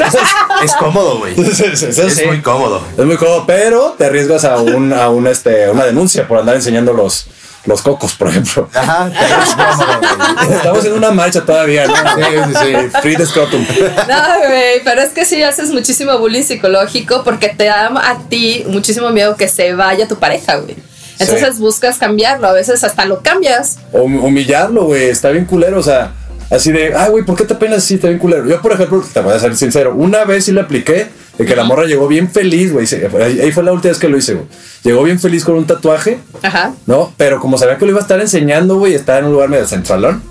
Es 0.62 0.74
cómodo, 0.78 1.18
güey. 1.18 1.34
Es 1.40 2.14
sí. 2.14 2.26
muy 2.26 2.40
cómodo. 2.40 2.82
Es 2.96 3.04
muy 3.04 3.16
cómodo, 3.16 3.44
pero 3.46 3.94
te 3.98 4.06
arriesgas 4.06 4.44
a, 4.44 4.58
un, 4.58 4.92
a 4.92 5.08
un, 5.08 5.26
este, 5.26 5.70
una 5.70 5.84
denuncia 5.84 6.26
por 6.28 6.38
andar 6.38 6.56
enseñando 6.56 6.92
los, 6.92 7.26
los 7.66 7.82
cocos, 7.82 8.14
por 8.14 8.28
ejemplo. 8.28 8.68
Ajá. 8.74 9.10
Estamos 10.50 10.84
en 10.84 10.92
una 10.94 11.10
marcha 11.10 11.44
todavía, 11.44 11.86
¿no? 11.86 11.94
Sí, 11.94 12.22
sí, 12.46 12.54
sí. 12.54 12.98
Free 13.02 13.16
the 13.16 13.26
scrotum. 13.26 13.64
No, 14.08 14.48
güey, 14.48 14.82
pero 14.84 15.02
es 15.02 15.10
que 15.10 15.24
sí 15.24 15.42
haces 15.42 15.70
muchísimo 15.70 16.18
bullying 16.18 16.42
psicológico 16.42 17.22
porque 17.24 17.48
te 17.48 17.64
da 17.64 17.86
a 17.88 18.18
ti 18.28 18.64
muchísimo 18.66 19.10
miedo 19.10 19.36
que 19.36 19.48
se 19.48 19.74
vaya 19.74 20.08
tu 20.08 20.16
pareja, 20.16 20.56
güey. 20.56 20.76
Entonces 21.18 21.58
buscas 21.58 21.98
cambiarlo, 21.98 22.48
a 22.48 22.52
veces 22.52 22.82
hasta 22.82 23.04
lo 23.04 23.20
cambias. 23.20 23.78
O 23.92 24.02
humillarlo, 24.02 24.84
güey. 24.84 25.10
Está 25.10 25.28
bien 25.28 25.44
culero, 25.44 25.78
o 25.78 25.82
sea, 25.82 26.12
así 26.50 26.72
de, 26.72 26.94
ay, 26.94 27.10
güey, 27.10 27.24
¿por 27.24 27.36
qué 27.36 27.44
te 27.44 27.54
peinas 27.54 27.78
así? 27.78 27.96
Está 27.96 28.08
bien 28.08 28.18
culero. 28.18 28.46
Yo, 28.46 28.62
por 28.62 28.72
ejemplo, 28.72 29.04
te 29.12 29.20
voy 29.20 29.34
a 29.34 29.38
ser 29.38 29.54
sincero, 29.54 29.94
una 29.94 30.24
vez 30.24 30.46
sí 30.46 30.52
le 30.52 30.62
apliqué 30.62 31.08
de 31.38 31.46
que 31.46 31.56
la 31.56 31.64
morra 31.64 31.84
llegó 31.86 32.06
bien 32.08 32.30
feliz, 32.30 32.72
güey. 32.72 32.86
Ahí 33.22 33.50
fue 33.52 33.62
la 33.62 33.72
última 33.72 33.90
vez 33.90 33.98
que 33.98 34.08
lo 34.08 34.16
hice, 34.16 34.34
güey. 34.34 34.46
Llegó 34.82 35.02
bien 35.02 35.18
feliz 35.18 35.44
con 35.44 35.56
un 35.56 35.66
tatuaje, 35.66 36.18
Ajá. 36.42 36.74
¿no? 36.86 37.12
Pero 37.16 37.40
como 37.40 37.56
sabía 37.58 37.78
que 37.78 37.84
lo 37.84 37.92
iba 37.92 38.00
a 38.00 38.02
estar 38.02 38.20
enseñando, 38.20 38.76
güey, 38.78 38.94
estaba 38.94 39.18
en 39.20 39.26
un 39.26 39.32
lugar 39.32 39.48
medio 39.48 39.66
centralón. 39.66 40.22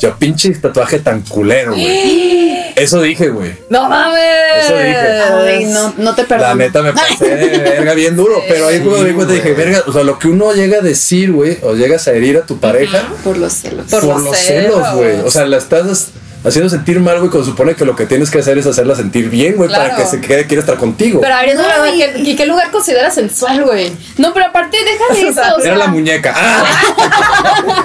Yo, 0.00 0.16
pinche 0.16 0.50
tatuaje 0.50 0.98
tan 0.98 1.22
culero, 1.22 1.72
güey. 1.72 2.72
Eso 2.76 3.00
dije, 3.00 3.28
güey. 3.28 3.54
No 3.70 3.88
mames. 3.88 4.64
Eso 4.64 4.76
dije. 4.76 4.96
Ay, 4.96 5.64
no, 5.66 5.94
no 5.96 6.14
te 6.14 6.24
perdono. 6.24 6.48
La 6.48 6.54
neta 6.56 6.82
me 6.82 6.92
pasé 6.94 7.36
de 7.36 7.58
verga 7.58 7.94
bien 7.94 8.16
duro, 8.16 8.42
pero 8.48 8.66
ahí 8.66 8.80
cuando 8.80 9.02
me 9.02 9.08
di 9.10 9.14
cuenta 9.14 9.32
dije, 9.32 9.52
verga, 9.52 9.84
o 9.86 9.92
sea, 9.92 10.02
lo 10.02 10.18
que 10.18 10.26
uno 10.26 10.52
llega 10.52 10.78
a 10.78 10.80
decir, 10.80 11.30
güey, 11.30 11.58
o 11.62 11.74
llegas 11.74 12.08
a 12.08 12.12
herir 12.12 12.36
a 12.36 12.42
tu 12.42 12.58
pareja 12.58 13.08
Por 13.22 13.38
los 13.38 13.52
celos. 13.52 13.86
Por 13.88 14.00
por, 14.00 14.14
los 14.14 14.24
los 14.24 14.36
celos. 14.36 14.72
celos, 14.74 14.94
güey. 14.96 15.20
O 15.20 15.30
sea, 15.30 15.46
la 15.46 15.56
estás 15.58 16.08
haciendo 16.44 16.68
sentir 16.68 17.00
mal, 17.00 17.18
güey, 17.18 17.30
cuando 17.30 17.48
supone 17.50 17.74
que 17.74 17.84
lo 17.84 17.96
que 17.96 18.06
tienes 18.06 18.30
que 18.30 18.38
hacer 18.38 18.58
es 18.58 18.66
hacerla 18.66 18.94
sentir 18.94 19.30
bien, 19.30 19.56
güey, 19.56 19.70
para 19.70 19.96
que 19.96 20.04
se 20.06 20.20
quede, 20.20 20.46
quiera 20.46 20.60
estar 20.60 20.76
contigo. 20.76 21.20
Pero 21.20 21.34
habrías 21.34 21.56
No, 21.56 21.86
y- 21.86 21.98
¿qué, 21.98 22.12
¿y 22.16 22.36
qué 22.36 22.46
lugar 22.46 22.70
consideras 22.70 23.14
sensual, 23.14 23.64
güey? 23.64 23.92
No, 24.18 24.32
pero 24.34 24.46
aparte, 24.46 24.76
deja 24.76 25.14
de 25.14 25.28
eso. 25.30 25.40
o 25.56 25.60
sea, 25.60 25.66
Era 25.70 25.76
la 25.76 25.86
muñeca. 25.88 26.34
Ah, 26.36 26.64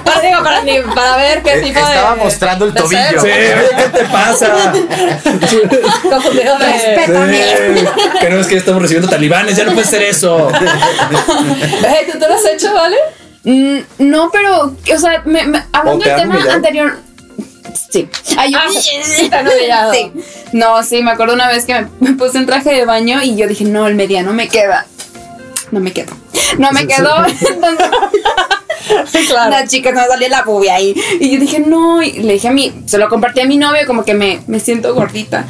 Para, 0.04 0.20
digo, 0.20 0.42
para, 0.42 0.62
ni- 0.62 0.80
para 0.94 1.16
ver 1.16 1.42
qué 1.42 1.54
Eh, 1.58 1.62
tipo 1.62 1.78
estaba 1.78 2.14
de. 2.16 2.22
mostrando 2.22 2.64
el 2.66 2.74
tobillo. 2.74 3.20
sí, 3.20 3.28
¿qué 3.28 3.88
te 3.98 4.04
pasa? 4.06 4.72
Confundido 6.10 6.58
de. 6.58 6.66
Sí, 6.66 7.86
que 8.20 8.30
no 8.30 8.40
es 8.40 8.46
que 8.46 8.56
estamos 8.56 8.82
recibiendo 8.82 9.08
talibanes, 9.08 9.56
ya 9.56 9.64
no 9.64 9.72
puede 9.72 9.86
ser 9.86 10.02
eso. 10.02 10.48
Ey, 10.50 12.10
¿tú 12.12 12.18
te 12.18 12.28
lo 12.28 12.34
has 12.34 12.44
hecho, 12.44 12.72
vale? 12.74 12.96
Mm, 13.44 13.78
no, 14.10 14.30
pero, 14.30 14.64
o 14.94 14.98
sea, 14.98 15.22
me- 15.24 15.44
me- 15.46 15.62
hablando 15.72 16.00
¿O 16.00 16.02
te 16.04 16.10
del 16.10 16.20
tema 16.20 16.52
anterior. 16.52 16.98
Sí. 17.90 18.08
Ay, 18.36 18.52
yo- 18.52 18.58
Ah, 18.60 18.68
sí. 18.72 18.90
Sí. 19.92 20.12
No, 20.52 20.82
sí, 20.82 21.02
me 21.02 21.10
acuerdo 21.12 21.34
una 21.34 21.48
vez 21.48 21.64
que 21.64 21.74
me, 21.74 21.86
me 22.00 22.12
puse 22.16 22.38
en 22.38 22.46
traje 22.46 22.72
de 22.72 22.84
baño 22.84 23.22
y 23.22 23.36
yo 23.36 23.46
dije, 23.46 23.64
no, 23.64 23.86
el 23.86 23.94
mediano 23.94 24.32
me 24.32 24.48
queda. 24.48 24.86
No 25.70 25.80
me 25.80 25.92
quedó. 25.92 26.12
No 26.58 26.72
me 26.72 26.86
quedó. 26.86 27.24
Entonces, 28.88 29.28
Claro. 29.28 29.50
la 29.50 29.66
chica 29.68 29.92
no 29.92 30.00
me 30.00 30.06
salía 30.08 30.28
la 30.28 30.42
bubia 30.42 30.74
ahí. 30.76 30.94
Y 31.20 31.32
yo 31.32 31.38
dije, 31.40 31.60
no. 31.60 32.02
Y 32.02 32.12
le 32.22 32.32
dije 32.34 32.48
a 32.48 32.52
mí, 32.52 32.82
se 32.86 32.98
lo 32.98 33.08
compartí 33.08 33.40
a 33.40 33.44
mi 33.46 33.56
novio, 33.56 33.86
como 33.86 34.04
que 34.04 34.14
me, 34.14 34.40
me 34.46 34.58
siento 34.58 34.94
gordita. 34.94 35.44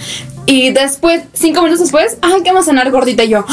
Y 0.46 0.70
después, 0.70 1.22
cinco 1.32 1.62
minutos 1.62 1.80
después, 1.84 2.16
ay, 2.22 2.42
que 2.42 2.50
vamos 2.50 2.66
a 2.66 2.70
cenar 2.70 2.90
gordita. 2.90 3.22
Y 3.24 3.28
yo, 3.30 3.44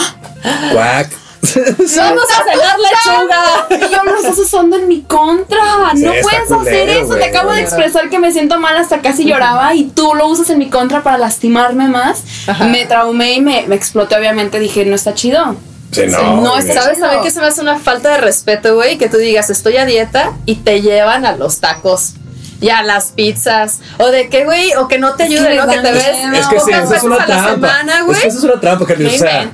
Cuac. 0.73 1.09
Vamos 1.97 2.23
a 2.31 2.43
cenar 2.43 2.77
lechuga. 2.79 3.67
Y 3.69 3.91
yo 3.93 4.03
lo 4.03 4.15
estás 4.17 4.37
usando 4.37 4.75
en 4.77 4.87
mi 4.87 5.01
contra. 5.03 5.91
Sí, 5.95 6.03
no 6.03 6.11
puedes 6.21 6.51
hacer 6.51 6.89
eso. 6.89 7.07
güey. 7.07 7.19
Te 7.19 7.25
acabo 7.25 7.51
de 7.51 7.61
expresar 7.61 8.09
que 8.09 8.19
me 8.19 8.31
siento 8.31 8.59
mal 8.59 8.75
hasta 8.77 9.01
casi 9.01 9.25
lloraba 9.25 9.73
y 9.75 9.85
tú 9.85 10.13
lo 10.15 10.27
usas 10.27 10.49
en 10.49 10.59
mi 10.59 10.69
contra 10.69 11.03
para 11.03 11.17
lastimarme 11.17 11.87
más. 11.87 12.23
Me 12.69 12.85
traumé 12.85 13.33
y 13.33 13.41
me, 13.41 13.65
me 13.67 13.75
exploté. 13.75 14.15
Obviamente 14.15 14.59
dije, 14.59 14.85
no 14.85 14.95
está 14.95 15.13
chido. 15.13 15.55
Sí, 15.91 16.03
no. 16.07 16.41
No, 16.41 16.61
¿Sabes 16.61 16.99
también 16.99 17.23
que 17.23 17.31
se 17.31 17.39
me 17.39 17.47
hace 17.47 17.61
una 17.61 17.79
falta 17.79 18.09
de 18.09 18.17
respeto, 18.17 18.75
güey? 18.75 18.97
Que 18.97 19.07
tú 19.09 19.17
digas, 19.17 19.49
estoy 19.49 19.77
a 19.77 19.85
dieta 19.85 20.33
y 20.45 20.55
te 20.55 20.81
llevan 20.81 21.25
a 21.25 21.35
los 21.35 21.59
tacos 21.59 22.13
y 22.61 22.69
a 22.69 22.81
las 22.83 23.11
pizzas. 23.11 23.79
O 23.99 24.07
de 24.07 24.29
que, 24.29 24.45
güey, 24.45 24.73
o 24.75 24.87
que 24.87 24.97
no 24.99 25.13
te 25.15 25.23
ayuden, 25.23 25.55
le 25.55 25.55
¿no? 25.57 25.67
Que 25.67 25.77
te 25.79 25.91
ves. 25.91 26.05
Es 26.33 26.47
que 26.47 26.59
sí, 26.59 26.71
eso 26.71 26.93
es 26.95 27.03
una 27.03 27.25
trampa. 27.25 27.51
semana, 27.53 28.01
güey. 28.03 28.15
es 28.17 28.21
que 28.23 28.27
eso 28.29 28.37
es 28.39 28.43
una 28.43 28.59
trampa. 28.59 28.85
No 28.97 29.07
O 29.07 29.09
sea, 29.11 29.51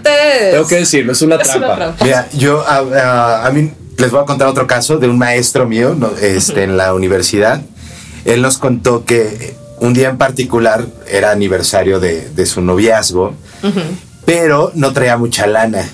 tengo 0.51 0.67
que 0.67 0.75
decirlo, 0.75 1.12
es 1.12 1.22
una 1.22 1.36
Es 1.36 1.48
una 1.50 1.53
trampa. 1.67 1.75
trampa. 1.75 2.05
Mira, 2.05 2.27
yo 2.33 2.62
a, 2.67 2.77
a- 2.77 3.48
a 3.48 3.51
mí 3.51 3.72
les 3.98 4.12
voy 4.12 4.22
a 4.22 4.25
contar 4.25 4.48
otro 4.48 4.65
caso 4.67 4.98
de 4.98 5.07
un 5.07 5.17
maestro 5.17 5.67
mío 5.67 5.95
no, 5.98 6.12
este, 6.22 6.63
en 6.63 6.77
la 6.77 6.93
universidad. 6.93 7.62
Él 8.25 8.41
nos 8.41 8.57
contó 8.57 9.05
que 9.05 9.55
un 9.79 9.93
día 9.93 10.10
en 10.10 10.17
particular 10.17 10.86
era 11.07 11.31
aniversario 11.31 12.00
de, 12.00 12.29
de 12.29 12.45
su 12.45 12.62
noviazgo, 12.62 13.36
pero 14.25 14.72
no 14.75 14.93
traía 14.93 15.17
mucha 15.17 15.45
lana. 15.45 15.88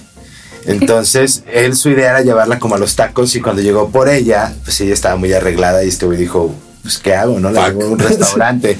Entonces, 0.66 1.44
él 1.52 1.76
su 1.76 1.90
idea 1.90 2.12
era 2.12 2.22
llevarla 2.22 2.60
como 2.60 2.76
a 2.76 2.78
los 2.78 2.96
tacos 2.96 3.36
y 3.36 3.42
cuando 3.42 3.62
llegó 3.62 3.90
por 3.90 4.10
ella, 4.10 4.54
pues 4.64 4.80
ella 4.82 4.94
estaba 4.94 5.16
muy 5.16 5.34
arreglada 5.34 5.84
y 5.84 5.88
este 5.88 6.06
güey 6.06 6.18
dijo, 6.18 6.54
pues 6.90 6.98
¿qué 7.04 7.14
hago? 7.14 7.40
¿No? 7.40 7.52
La 7.52 7.68
llevo 7.70 7.84
a 7.84 7.88
un 7.88 8.00
restaurante. 8.00 8.78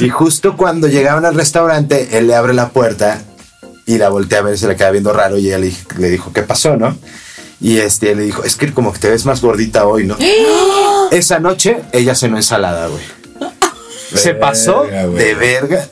Y 0.00 0.08
justo 0.08 0.56
cuando 0.56 0.86
llegaban 0.88 1.24
al 1.24 1.34
restaurante, 1.34 2.16
él 2.16 2.28
le 2.28 2.34
abre 2.34 2.54
la 2.54 2.68
puerta 2.70 3.20
y 3.86 3.98
la 3.98 4.08
voltea 4.10 4.38
a 4.38 4.42
ver, 4.42 4.56
se 4.58 4.68
le 4.68 4.76
queda 4.76 4.90
viendo 4.90 5.12
raro 5.12 5.38
y 5.38 5.48
ella 5.48 5.58
le, 5.58 5.72
le 5.98 6.08
dijo, 6.10 6.32
¿qué 6.32 6.42
pasó, 6.42 6.76
no? 6.76 6.96
Y 7.60 7.78
este 7.78 8.14
le 8.14 8.22
dijo, 8.22 8.44
es 8.44 8.54
que 8.54 8.72
como 8.72 8.92
que 8.92 9.00
te 9.00 9.10
ves 9.10 9.24
más 9.26 9.40
gordita 9.40 9.86
hoy, 9.86 10.06
¿no? 10.06 10.16
Esa 11.10 11.40
noche 11.40 11.80
ella 11.92 12.14
cenó 12.14 12.36
ensalada, 12.36 12.86
güey. 12.86 13.02
Se 14.14 14.34
pasó 14.34 14.84
güey. 14.86 15.12
de 15.14 15.34
verga. 15.34 15.86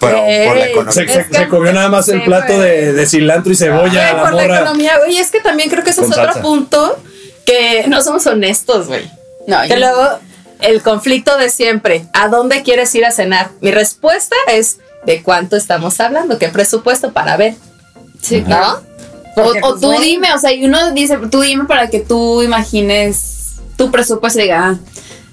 Ey, 0.00 0.46
por 0.46 0.56
la 0.56 0.66
economía. 0.68 0.92
Se, 0.92 1.08
se- 1.08 1.26
se 1.34 1.48
comió 1.48 1.72
nada 1.72 1.88
más 1.88 2.08
el 2.08 2.22
plato 2.22 2.58
de, 2.60 2.92
de 2.92 3.06
cilantro 3.06 3.52
y 3.52 3.56
cebolla. 3.56 4.12
La 4.12 4.22
por 4.22 4.34
la 4.34 4.42
morra. 4.42 4.56
economía, 4.60 4.98
güey. 4.98 5.18
Es 5.18 5.30
que 5.30 5.40
también 5.40 5.68
creo 5.70 5.82
que 5.82 5.90
ese 5.90 6.02
es 6.02 6.08
salsa. 6.08 6.30
otro 6.30 6.42
punto 6.42 6.98
que 7.44 7.84
no 7.88 8.00
somos 8.02 8.26
honestos, 8.26 8.86
güey. 8.86 9.10
No, 9.48 9.56
Que 9.66 9.76
luego 9.78 10.20
el 10.60 10.82
conflicto 10.82 11.36
de 11.36 11.50
siempre. 11.50 12.06
¿A 12.12 12.28
dónde 12.28 12.62
quieres 12.62 12.94
ir 12.94 13.04
a 13.04 13.10
cenar? 13.10 13.50
Mi 13.60 13.70
respuesta 13.70 14.36
es 14.48 14.78
¿de 15.04 15.22
cuánto 15.22 15.56
estamos 15.56 16.00
hablando? 16.00 16.38
¿Qué 16.38 16.48
presupuesto 16.48 17.12
para 17.12 17.36
ver? 17.36 17.54
Sí, 18.20 18.40
¿No? 18.40 18.46
claro. 18.46 18.82
Porque, 19.34 19.60
o, 19.62 19.68
o 19.68 19.70
pues, 19.70 19.80
tú 19.80 20.02
dime, 20.02 20.32
o 20.34 20.38
sea, 20.38 20.52
y 20.52 20.64
uno 20.64 20.92
dice, 20.92 21.16
tú 21.30 21.40
dime 21.40 21.64
para 21.64 21.88
que 21.88 22.00
tú 22.00 22.42
imagines 22.42 23.54
tu 23.76 23.90
presupuesto 23.90 24.40
y 24.40 24.42
diga, 24.42 24.70
ah, 24.70 24.78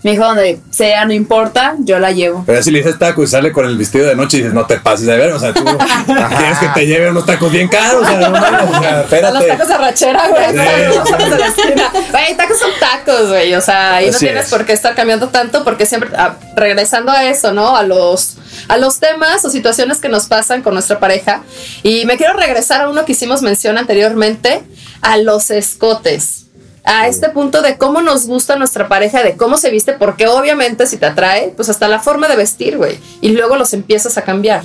mi 0.05 0.11
hijo 0.11 0.23
donde 0.23 0.59
sea, 0.69 1.03
no 1.05 1.13
importa, 1.13 1.73
yo 1.79 1.97
la 1.97 2.11
llevo. 2.11 2.43
Pero 2.45 2.61
si 2.61 2.69
le 2.69 2.77
dices 2.77 2.99
taco 2.99 3.23
y 3.23 3.27
sale 3.27 3.51
con 3.51 3.65
el 3.65 3.75
vestido 3.75 4.05
de 4.05 4.15
noche 4.15 4.37
y 4.37 4.41
dices, 4.41 4.53
no 4.53 4.67
te 4.67 4.79
pases 4.79 5.07
de 5.07 5.17
ver, 5.17 5.33
o 5.33 5.39
sea, 5.39 5.51
tú 5.51 5.63
quieres 6.05 6.59
que 6.59 6.67
te 6.75 6.85
lleve 6.85 7.09
unos 7.09 7.25
tacos 7.25 7.51
bien 7.51 7.67
caros, 7.67 8.03
o 8.03 8.05
sea, 8.05 8.19
no 8.19 8.29
mames, 8.29 8.69
o 8.69 8.79
sea, 8.83 8.91
A 8.91 8.95
los 8.97 9.03
espérate. 9.05 9.47
tacos 9.47 9.67
de 9.67 9.77
rachera, 9.79 10.27
güey. 10.27 10.51
Sí. 10.51 10.95
Los 10.95 11.09
tacos 11.09 11.29
de 11.31 11.39
la 11.39 11.47
esquina. 11.47 11.91
Güey, 12.11 12.37
tacos 12.37 12.59
son 12.59 12.69
tacos, 12.79 13.29
güey. 13.29 13.55
O 13.55 13.61
sea, 13.61 14.03
y 14.03 14.11
no 14.11 14.17
tienes 14.19 14.43
es. 14.45 14.51
por 14.51 14.63
qué 14.63 14.73
estar 14.73 14.93
cambiando 14.93 15.29
tanto 15.29 15.63
porque 15.63 15.87
siempre, 15.87 16.11
ah, 16.15 16.35
regresando 16.55 17.11
a 17.11 17.23
eso, 17.23 17.51
¿no? 17.51 17.75
A 17.75 17.81
los, 17.81 18.35
a 18.67 18.77
los 18.77 18.99
temas 18.99 19.43
o 19.43 19.49
situaciones 19.49 19.97
que 19.97 20.09
nos 20.09 20.27
pasan 20.27 20.61
con 20.61 20.75
nuestra 20.75 20.99
pareja. 20.99 21.41
Y 21.81 22.05
me 22.05 22.17
quiero 22.17 22.33
regresar 22.33 22.81
a 22.81 22.89
uno 22.89 23.05
que 23.05 23.13
hicimos 23.13 23.41
mención 23.41 23.79
anteriormente, 23.79 24.61
a 25.01 25.17
los 25.17 25.49
escotes. 25.49 26.44
A 26.85 27.07
este 27.07 27.29
punto 27.29 27.61
de 27.63 27.77
cómo 27.77 28.01
nos 28.01 28.27
gusta 28.27 28.55
nuestra 28.57 28.87
pareja, 28.87 29.23
de 29.23 29.35
cómo 29.35 29.57
se 29.57 29.71
viste, 29.71 29.93
porque 29.93 30.27
obviamente 30.27 30.85
si 30.85 30.97
te 30.97 31.07
atrae, 31.07 31.51
pues 31.55 31.67
hasta 31.69 31.87
la 31.87 31.99
forma 31.99 32.27
de 32.27 32.35
vestir, 32.35 32.77
güey. 32.77 32.99
Y 33.21 33.29
luego 33.29 33.55
los 33.55 33.73
empiezas 33.73 34.17
a 34.17 34.21
cambiar. 34.21 34.63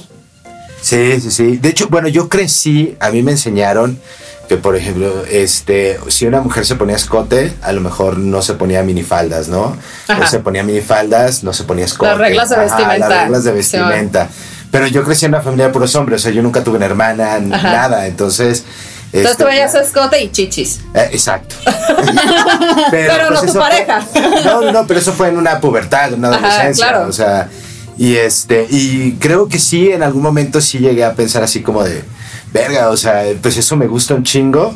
Sí, 0.83 1.21
sí, 1.21 1.31
sí. 1.31 1.57
De 1.57 1.69
hecho, 1.71 1.89
bueno, 1.89 2.09
yo 2.09 2.29
crecí, 2.29 2.97
a 3.01 3.11
mí 3.11 3.23
me 3.23 3.33
enseñaron 3.33 3.99
que, 4.49 4.57
por 4.57 4.77
ejemplo, 4.77 5.25
este, 5.31 5.99
si 6.09 6.27
una 6.27 6.41
mujer 6.41 6.67
se 6.67 6.75
ponía 6.75 6.97
escote, 6.97 7.53
a 7.63 7.73
lo 7.73 7.81
mejor 7.81 8.19
no 8.19 8.43
se 8.43 8.55
ponía 8.55 8.83
minifaldas, 8.83 9.49
¿no? 9.49 9.77
Ajá. 10.09 10.25
O 10.25 10.27
se 10.27 10.41
ponía 10.41 10.63
minifaldas, 10.63 11.43
no 11.45 11.53
se 11.53 11.65
ponía 11.65 11.85
escote. 11.85 12.11
Las 12.11 12.19
reglas 12.19 12.49
de 12.51 12.57
Ajá, 12.57 12.65
vestimenta. 12.65 13.09
las 13.09 13.23
reglas 13.23 13.45
de 13.45 13.51
Sí, 13.51 13.57
vestimenta. 13.57 14.29
Pero 14.71 14.87
yo 14.87 15.05
crecí 15.05 15.25
en 15.27 15.33
una 15.35 15.43
familia 15.43 15.67
de 15.69 15.73
puros 15.73 15.95
hombres, 15.95 16.21
o 16.21 16.23
sea, 16.25 16.33
yo 16.33 16.43
nunca 16.43 16.63
tuve 16.65 16.77
una 16.77 16.87
hermana, 16.87 17.35
Ajá. 17.35 17.73
nada, 17.73 18.07
entonces... 18.07 18.65
Entonces 19.13 19.31
este, 19.33 19.43
tú 19.45 19.49
veías 19.51 19.75
escote 19.75 20.23
y 20.23 20.31
chichis. 20.31 20.81
eh, 20.95 21.09
exacto. 21.13 21.57
Pero 22.91 23.31
no 23.31 23.41
tu 23.41 23.45
eso 23.47 23.53
fue- 23.55 23.61
pareja. 23.63 24.03
no, 24.45 24.73
no, 24.73 24.87
pero 24.87 25.01
eso 25.01 25.13
fue 25.13 25.29
en 25.29 25.37
una 25.37 25.61
pubertad, 25.61 26.09
en 26.13 26.21
una 26.21 26.29
Ajá, 26.29 26.39
adolescencia. 26.39 26.89
claro. 26.89 27.09
O 27.09 27.13
sea, 27.13 27.49
y 27.99 28.17
este, 28.17 28.67
y 28.71 29.13
creo 29.21 29.49
que 29.49 29.59
sí, 29.59 29.91
en 29.91 30.03
algún 30.03 30.23
momento 30.23 30.61
sí 30.61 30.79
llegué 30.79 31.05
a 31.05 31.15
pensar 31.15 31.43
así 31.43 31.61
como 31.63 31.83
de, 31.85 32.03
verga, 32.53 32.89
o 32.91 32.97
sea, 32.97 33.25
pues 33.43 33.57
eso 33.57 33.77
me 33.77 33.87
gusta 33.87 34.15
un 34.15 34.25
chingo. 34.25 34.75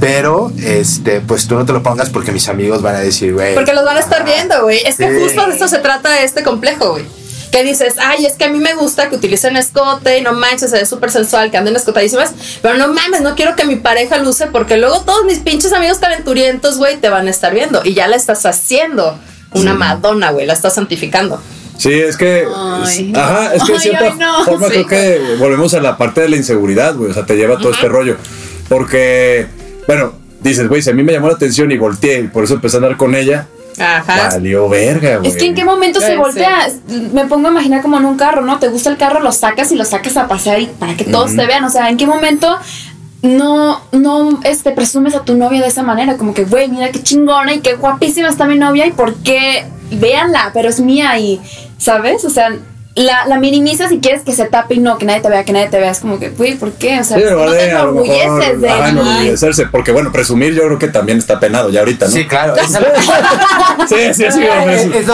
Pero, 0.00 0.50
este, 0.60 1.20
pues 1.20 1.46
tú 1.46 1.54
no 1.54 1.64
te 1.64 1.72
lo 1.72 1.84
pongas 1.84 2.10
porque 2.10 2.32
mis 2.32 2.48
amigos 2.48 2.82
van 2.82 2.96
a 2.96 2.98
decir, 2.98 3.32
güey. 3.32 3.54
Porque 3.54 3.72
los 3.72 3.84
van 3.84 3.96
a 3.96 4.00
estar 4.00 4.24
viendo, 4.24 4.60
güey. 4.62 4.80
Es 4.84 4.96
que 4.96 5.06
justo 5.20 5.46
de 5.46 5.54
eso 5.54 5.68
se 5.68 5.78
trata 5.78 6.20
este 6.24 6.42
complejo, 6.42 6.90
güey. 6.94 7.04
Que 7.52 7.62
dices, 7.62 7.94
ay, 7.98 8.26
es 8.26 8.32
que 8.32 8.46
a 8.46 8.48
mí 8.48 8.58
me 8.58 8.74
gusta 8.74 9.08
que 9.08 9.16
utilicen 9.16 9.56
escote, 9.56 10.18
y 10.18 10.22
no 10.22 10.32
manches, 10.32 10.70
se 10.70 10.78
ve 10.78 10.86
súper 10.86 11.12
sensual, 11.12 11.50
que 11.52 11.58
anden 11.58 11.76
escotadísimas, 11.76 12.32
pero 12.62 12.74
no 12.74 12.88
mames, 12.88 13.20
no 13.20 13.36
quiero 13.36 13.54
que 13.54 13.64
mi 13.64 13.76
pareja 13.76 14.18
luce 14.18 14.46
porque 14.46 14.78
luego 14.78 15.02
todos 15.02 15.24
mis 15.24 15.38
pinches 15.38 15.72
amigos 15.72 15.98
calenturientos, 15.98 16.78
güey, 16.78 16.96
te 16.96 17.10
van 17.10 17.28
a 17.28 17.30
estar 17.30 17.54
viendo 17.54 17.82
y 17.84 17.94
ya 17.94 18.08
la 18.08 18.16
estás 18.16 18.44
haciendo 18.46 19.18
una 19.52 19.74
Madonna, 19.74 20.30
güey, 20.30 20.46
la 20.46 20.54
estás 20.54 20.74
santificando. 20.74 21.40
Sí, 21.78 21.92
es 21.92 22.16
que. 22.16 22.46
Ay. 22.54 23.12
Ajá, 23.14 23.54
es 23.54 23.64
que 23.64 23.72
de 23.72 23.80
cierta 23.80 24.04
ay, 24.04 24.14
no, 24.18 24.44
forma 24.44 24.68
sí. 24.68 24.84
creo 24.84 24.86
que 24.86 25.36
volvemos 25.38 25.74
a 25.74 25.80
la 25.80 25.96
parte 25.96 26.20
de 26.20 26.28
la 26.28 26.36
inseguridad, 26.36 26.94
güey. 26.94 27.10
O 27.10 27.14
sea, 27.14 27.26
te 27.26 27.36
lleva 27.36 27.58
todo 27.58 27.72
este 27.72 27.88
rollo. 27.88 28.16
Porque, 28.68 29.46
bueno, 29.86 30.14
dices, 30.40 30.68
güey, 30.68 30.80
si 30.80 30.90
a 30.90 30.92
mí 30.92 31.02
me 31.02 31.12
llamó 31.12 31.28
la 31.28 31.34
atención 31.34 31.72
y 31.72 31.76
volteé 31.76 32.20
y 32.20 32.28
por 32.28 32.44
eso 32.44 32.54
empecé 32.54 32.76
a 32.76 32.78
andar 32.78 32.96
con 32.96 33.14
ella, 33.14 33.48
Ajá. 33.78 34.30
valió 34.30 34.68
verga, 34.68 35.18
güey. 35.18 35.30
Es 35.30 35.36
que 35.36 35.46
en 35.46 35.54
qué 35.54 35.64
momento 35.64 36.00
Sí, 36.00 36.06
se 36.06 36.16
voltea, 36.16 36.68
me 37.12 37.26
pongo 37.26 37.48
a 37.48 37.50
imaginar 37.50 37.82
como 37.82 37.98
en 37.98 38.04
un 38.04 38.16
carro, 38.16 38.42
¿no? 38.42 38.58
Te 38.58 38.68
gusta 38.68 38.90
el 38.90 38.96
carro, 38.96 39.20
lo 39.20 39.32
sacas 39.32 39.72
y 39.72 39.76
lo 39.76 39.84
sacas 39.84 40.16
a 40.16 40.28
pasear 40.28 40.60
y 40.60 40.66
para 40.66 40.96
que 40.96 41.04
todos 41.04 41.34
te 41.34 41.46
vean, 41.46 41.64
o 41.64 41.70
sea, 41.70 41.88
¿en 41.88 41.96
qué 41.96 42.06
momento 42.06 42.58
no, 43.22 43.80
no, 43.92 44.40
este, 44.44 44.72
presumes 44.72 45.14
a 45.14 45.24
tu 45.24 45.36
novia 45.36 45.60
de 45.60 45.68
esa 45.68 45.82
manera? 45.82 46.16
Como 46.16 46.34
que, 46.34 46.44
güey, 46.44 46.68
mira 46.68 46.90
qué 46.90 47.02
chingona 47.02 47.54
y 47.54 47.60
qué 47.60 47.74
guapísima 47.74 48.28
está 48.28 48.46
mi 48.46 48.58
novia 48.58 48.86
y 48.86 48.92
por 48.92 49.14
qué, 49.16 49.64
véanla, 49.92 50.50
pero 50.52 50.68
es 50.68 50.80
mía 50.80 51.18
y, 51.18 51.40
¿sabes? 51.78 52.24
O 52.24 52.30
sea, 52.30 52.50
la, 52.94 53.26
la 53.26 53.38
minimizas 53.38 53.88
si 53.88 54.00
quieres 54.00 54.22
que 54.22 54.32
se 54.34 54.44
tape 54.44 54.74
y 54.74 54.78
no, 54.78 54.98
que 54.98 55.06
nadie 55.06 55.20
te 55.22 55.28
vea, 55.30 55.44
que 55.44 55.52
nadie 55.52 55.68
te 55.68 55.78
vea, 55.78 55.90
es 55.90 56.00
como 56.00 56.18
que, 56.18 56.28
güey, 56.28 56.56
¿por 56.56 56.72
qué? 56.72 57.00
O 57.00 57.04
sea, 57.04 57.16
Sí, 57.16 57.24
no 57.30 57.50
de, 57.50 57.58
te 57.58 57.70
enorgulleces 57.70 58.60
de 58.60 58.68
ajá, 58.68 58.88
enorgullecerse, 58.90 59.66
porque 59.66 59.92
bueno, 59.92 60.12
presumir 60.12 60.52
yo 60.54 60.62
creo 60.64 60.78
que 60.78 60.88
también 60.88 61.16
está 61.16 61.40
penado 61.40 61.70
ya 61.70 61.80
ahorita, 61.80 62.06
¿no? 62.06 62.10
Sí, 62.12 62.26
claro. 62.26 62.54
Sí, 63.88 63.96
sí, 64.14 64.24
sí. 64.30 64.42
Es- 64.44 64.86
me, 64.86 64.98
es 64.98 65.06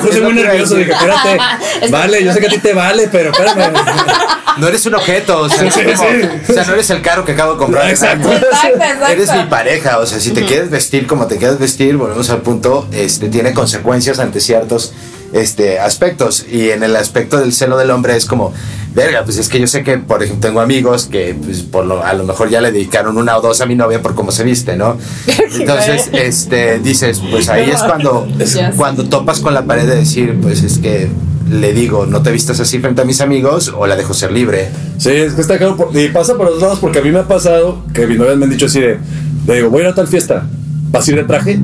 puse, 0.00 0.20
me 0.20 0.20
muy 0.22 0.34
nervioso. 0.34 0.74
Dije, 0.76 0.92
espérate. 0.92 1.38
Es- 1.82 1.90
Vale, 1.90 2.24
yo 2.24 2.32
sé 2.32 2.40
que 2.40 2.46
a 2.46 2.50
ti 2.50 2.58
te 2.58 2.72
vale, 2.72 3.08
pero 3.12 3.30
espérame. 3.30 3.72
no 4.58 4.68
eres 4.68 4.84
un 4.86 4.94
objeto, 4.94 5.40
o 5.42 5.48
sea, 5.48 5.58
Sí, 5.58 5.66
es 5.66 5.74
sí, 5.74 5.82
como- 5.96 6.10
sí. 6.10 6.28
o 6.50 6.52
sea, 6.54 6.64
no 6.64 6.72
eres 6.74 6.90
el 6.90 7.02
carro 7.02 7.24
que 7.24 7.32
acabo 7.32 7.52
de 7.52 7.58
comprar. 7.58 7.88
Exacto. 7.90 8.32
Exacto, 8.32 8.68
exacto. 8.82 9.06
Eres 9.06 9.32
mi 9.34 9.44
pareja, 9.44 9.98
o 9.98 10.06
sea, 10.06 10.18
si 10.18 10.30
te 10.30 10.44
quieres 10.44 10.70
vestir 10.70 11.06
como 11.06 11.26
te 11.26 11.36
quieres 11.36 11.58
vestir, 11.58 11.96
volvemos 11.96 12.30
al 12.30 12.40
punto, 12.40 12.88
este, 12.92 13.28
tiene 13.28 13.52
consecuencias 13.52 14.18
ante 14.18 14.40
ciertos 14.40 14.92
este, 15.36 15.78
aspectos. 15.78 16.44
Y 16.50 16.70
en 16.70 16.82
el 16.82 16.96
aspecto 16.96 17.38
del 17.38 17.52
celo 17.52 17.76
del 17.76 17.90
hombre 17.90 18.16
es 18.16 18.24
como, 18.26 18.52
verga, 18.94 19.22
pues 19.24 19.36
es 19.38 19.48
que 19.48 19.60
yo 19.60 19.66
sé 19.66 19.82
que, 19.82 19.98
por 19.98 20.22
ejemplo, 20.22 20.48
tengo 20.48 20.60
amigos 20.60 21.06
que 21.10 21.34
pues, 21.34 21.62
por 21.62 21.84
lo, 21.84 22.02
a 22.04 22.12
lo 22.14 22.24
mejor 22.24 22.48
ya 22.48 22.60
le 22.60 22.72
dedicaron 22.72 23.16
una 23.18 23.36
o 23.36 23.40
dos 23.42 23.60
a 23.60 23.66
mi 23.66 23.74
novia 23.74 24.00
por 24.02 24.14
cómo 24.14 24.32
se 24.32 24.44
viste, 24.44 24.76
¿no? 24.76 24.96
Entonces, 25.58 26.08
este, 26.12 26.78
dices, 26.78 27.20
pues 27.30 27.48
ahí 27.48 27.70
es 27.70 27.82
cuando, 27.82 28.26
cuando 28.76 29.04
topas 29.04 29.40
con 29.40 29.54
la 29.54 29.64
pared 29.66 29.86
de 29.86 29.96
decir, 29.96 30.38
pues 30.40 30.62
es 30.62 30.78
que 30.78 31.08
le 31.50 31.72
digo, 31.72 32.06
no 32.06 32.22
te 32.22 32.32
vistas 32.32 32.58
así 32.58 32.80
frente 32.80 33.02
a 33.02 33.04
mis 33.04 33.20
amigos 33.20 33.72
o 33.76 33.86
la 33.86 33.94
dejo 33.96 34.14
ser 34.14 34.32
libre. 34.32 34.68
Sí, 34.98 35.10
es 35.10 35.34
que 35.34 35.42
está 35.42 35.58
claro. 35.58 35.76
por- 35.76 35.96
y 35.96 36.08
pasa 36.08 36.34
por 36.36 36.50
los 36.50 36.60
lados 36.60 36.78
porque 36.80 36.98
a 36.98 37.02
mí 37.02 37.10
me 37.10 37.20
ha 37.20 37.28
pasado 37.28 37.84
que 37.94 38.06
mis 38.06 38.18
novias 38.18 38.36
me 38.36 38.44
han 38.44 38.50
dicho 38.50 38.66
así 38.66 38.80
de, 38.80 38.98
le 39.46 39.54
digo, 39.54 39.70
voy 39.70 39.82
a 39.82 39.84
ir 39.84 39.90
a 39.90 39.94
tal 39.94 40.08
fiesta, 40.08 40.44
¿vas 40.90 41.06
a 41.06 41.10
ir 41.12 41.16
de 41.18 41.24
traje? 41.24 41.60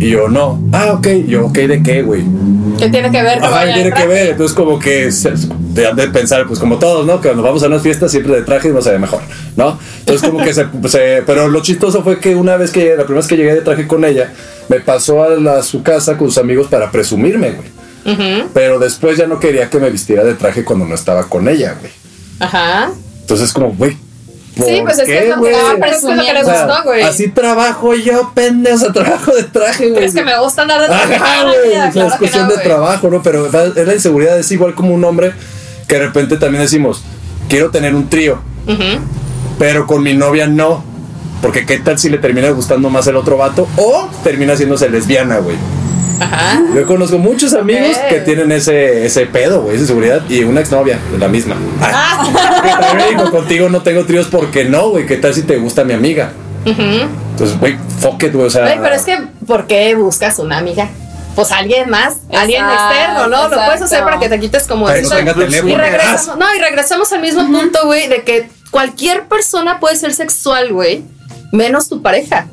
Y 0.00 0.10
yo, 0.10 0.28
no. 0.28 0.60
Ah, 0.72 0.92
ok. 0.92 1.06
Yo, 1.26 1.46
ok, 1.46 1.54
¿de 1.58 1.82
qué, 1.82 2.02
güey? 2.02 2.22
¿Qué 2.78 2.88
tiene 2.88 3.10
que 3.10 3.20
ver? 3.22 3.38
Ajá, 3.38 3.50
vaya 3.50 3.74
tiene 3.74 3.88
en 3.88 3.94
que 3.94 4.06
ver. 4.06 4.28
Entonces, 4.30 4.56
como 4.56 4.78
que 4.78 5.10
te 5.74 5.86
han 5.86 5.96
de 5.96 6.08
pensar, 6.08 6.46
pues 6.46 6.60
como 6.60 6.78
todos, 6.78 7.04
¿no? 7.04 7.16
Que 7.20 7.28
cuando 7.28 7.42
vamos 7.42 7.62
a 7.62 7.66
unas 7.66 7.82
fiestas 7.82 8.10
siempre 8.12 8.34
de 8.36 8.42
traje 8.42 8.68
no 8.68 8.80
se 8.80 8.92
ve 8.92 8.98
mejor, 9.00 9.22
¿no? 9.56 9.78
Entonces, 10.00 10.28
como 10.28 10.42
que 10.44 10.54
se, 10.54 10.66
se- 10.88 11.22
Pero 11.26 11.48
lo 11.48 11.60
chistoso 11.62 12.02
fue 12.04 12.20
que 12.20 12.36
una 12.36 12.56
vez 12.56 12.70
que, 12.70 12.90
la 12.90 13.04
primera 13.04 13.16
vez 13.16 13.26
que 13.26 13.36
llegué 13.36 13.54
de 13.54 13.60
traje 13.62 13.86
con 13.88 14.04
ella, 14.04 14.32
me 14.68 14.78
pasó 14.80 15.24
a, 15.24 15.30
la- 15.30 15.58
a 15.58 15.62
su 15.62 15.82
casa 15.82 16.16
con 16.16 16.28
sus 16.28 16.38
amigos 16.38 16.68
para 16.68 16.90
presumirme, 16.92 17.52
güey. 17.52 17.68
Pero 18.54 18.78
después 18.78 19.18
ya 19.18 19.26
no 19.26 19.38
quería 19.38 19.68
que 19.68 19.78
me 19.78 19.90
vistiera 19.90 20.24
de 20.24 20.32
traje 20.34 20.64
cuando 20.64 20.86
no 20.86 20.94
estaba 20.94 21.24
con 21.28 21.46
ella, 21.48 21.76
güey. 21.78 21.92
Ajá. 22.40 22.90
Entonces, 23.20 23.52
como, 23.52 23.72
güey. 23.72 23.96
¿Por 24.58 24.66
Sí, 24.66 24.80
pues 24.82 24.98
es 24.98 25.04
que 25.06 25.12
qué, 25.12 25.18
es 25.18 25.34
que, 25.34 25.40
güey? 25.40 25.54
es 25.54 26.02
le 26.02 26.42
O 26.42 26.44
sea, 26.44 26.66
gustó, 26.66 26.82
güey. 26.84 27.02
así 27.02 27.28
trabajo 27.28 27.94
yo, 27.94 28.32
pendejo, 28.34 28.76
o 28.76 28.78
sea, 28.80 28.92
trabajo 28.92 29.34
de 29.34 29.44
traje, 29.44 29.84
güey. 29.86 29.96
¿Crees 29.96 30.14
que 30.14 30.22
me 30.24 30.38
gusta 30.38 30.62
andar 30.62 30.80
de 30.82 30.86
traje? 30.88 31.14
Ajá, 31.14 31.42
güey. 31.44 31.76
O 31.76 31.92
sea, 31.92 32.06
es 32.06 32.14
cuestión 32.14 32.48
no, 32.48 32.54
de 32.54 32.62
trabajo, 32.62 33.08
¿no? 33.08 33.22
Pero 33.22 33.46
es 33.46 33.86
la 33.86 33.94
inseguridad, 33.94 34.38
es 34.38 34.50
igual 34.52 34.74
como 34.74 34.94
un 34.94 35.04
hombre 35.04 35.32
que 35.86 35.94
de 35.94 36.00
repente 36.06 36.36
también 36.36 36.62
decimos, 36.62 37.02
quiero 37.48 37.70
tener 37.70 37.94
un 37.94 38.08
trío, 38.10 38.40
pero 39.58 39.86
con 39.86 40.02
mi 40.02 40.14
novia 40.14 40.46
no. 40.46 40.84
Porque 41.40 41.64
qué 41.64 41.78
tal 41.78 41.98
si 42.00 42.08
le 42.08 42.18
termina 42.18 42.50
gustando 42.50 42.90
más 42.90 43.06
el 43.06 43.14
otro 43.14 43.36
vato 43.36 43.68
o 43.76 44.10
termina 44.24 44.54
haciéndose 44.54 44.90
lesbiana, 44.90 45.38
güey. 45.38 45.56
Ajá. 46.20 46.60
Yo 46.74 46.86
conozco 46.86 47.18
muchos 47.18 47.54
amigos 47.54 47.96
Ok. 47.96 48.08
que 48.08 48.20
tienen 48.20 48.50
ese, 48.52 49.06
ese 49.06 49.26
pedo, 49.26 49.62
güey, 49.62 49.74
esa 49.74 49.82
inseguridad. 49.82 50.22
Y 50.28 50.44
una 50.44 50.60
exnovia, 50.60 50.98
la 51.18 51.28
misma. 51.28 51.56
Ah, 51.80 52.94
me 52.96 53.08
dijo, 53.08 53.30
contigo 53.30 53.68
no 53.68 53.82
tengo 53.82 54.04
tríos 54.04 54.26
porque 54.28 54.64
no, 54.64 54.90
güey. 54.90 55.06
¿Qué 55.06 55.16
tal 55.16 55.34
si 55.34 55.42
te 55.42 55.56
gusta 55.56 55.84
mi 55.84 55.92
amiga? 55.94 56.32
Entonces, 56.64 57.58
güey, 57.58 57.76
fuck 58.00 58.22
it, 58.22 58.32
güey. 58.32 58.46
O 58.46 58.50
sea, 58.50 58.78
pero 58.82 58.94
es 58.94 59.02
que, 59.02 59.18
¿por 59.46 59.66
qué 59.66 59.94
buscas 59.94 60.38
una 60.38 60.58
amiga? 60.58 60.88
Pues 61.34 61.52
alguien 61.52 61.88
más, 61.88 62.16
alguien 62.36 62.64
Exacto, 62.64 62.94
externo, 62.94 63.28
¿no? 63.28 63.42
Lo 63.48 63.54
puedes 63.54 63.82
hacer 63.82 63.98
exacto. 63.98 64.04
para 64.06 64.18
que 64.18 64.28
te 64.28 64.40
quites 64.40 64.66
como 64.66 64.90
eso. 64.90 65.14
Y 65.18 65.22
regresamos, 65.74 66.36
no, 66.36 66.54
y 66.54 66.58
regresamos 66.58 67.12
al 67.12 67.20
mismo 67.20 67.46
punto, 67.46 67.78
güey, 67.84 68.08
de 68.08 68.22
que 68.22 68.48
cualquier 68.72 69.28
persona 69.28 69.78
puede 69.78 69.94
ser 69.94 70.12
sexual, 70.14 70.72
güey, 70.72 71.04
menos 71.52 71.88
tu 71.88 72.02
pareja. 72.02 72.46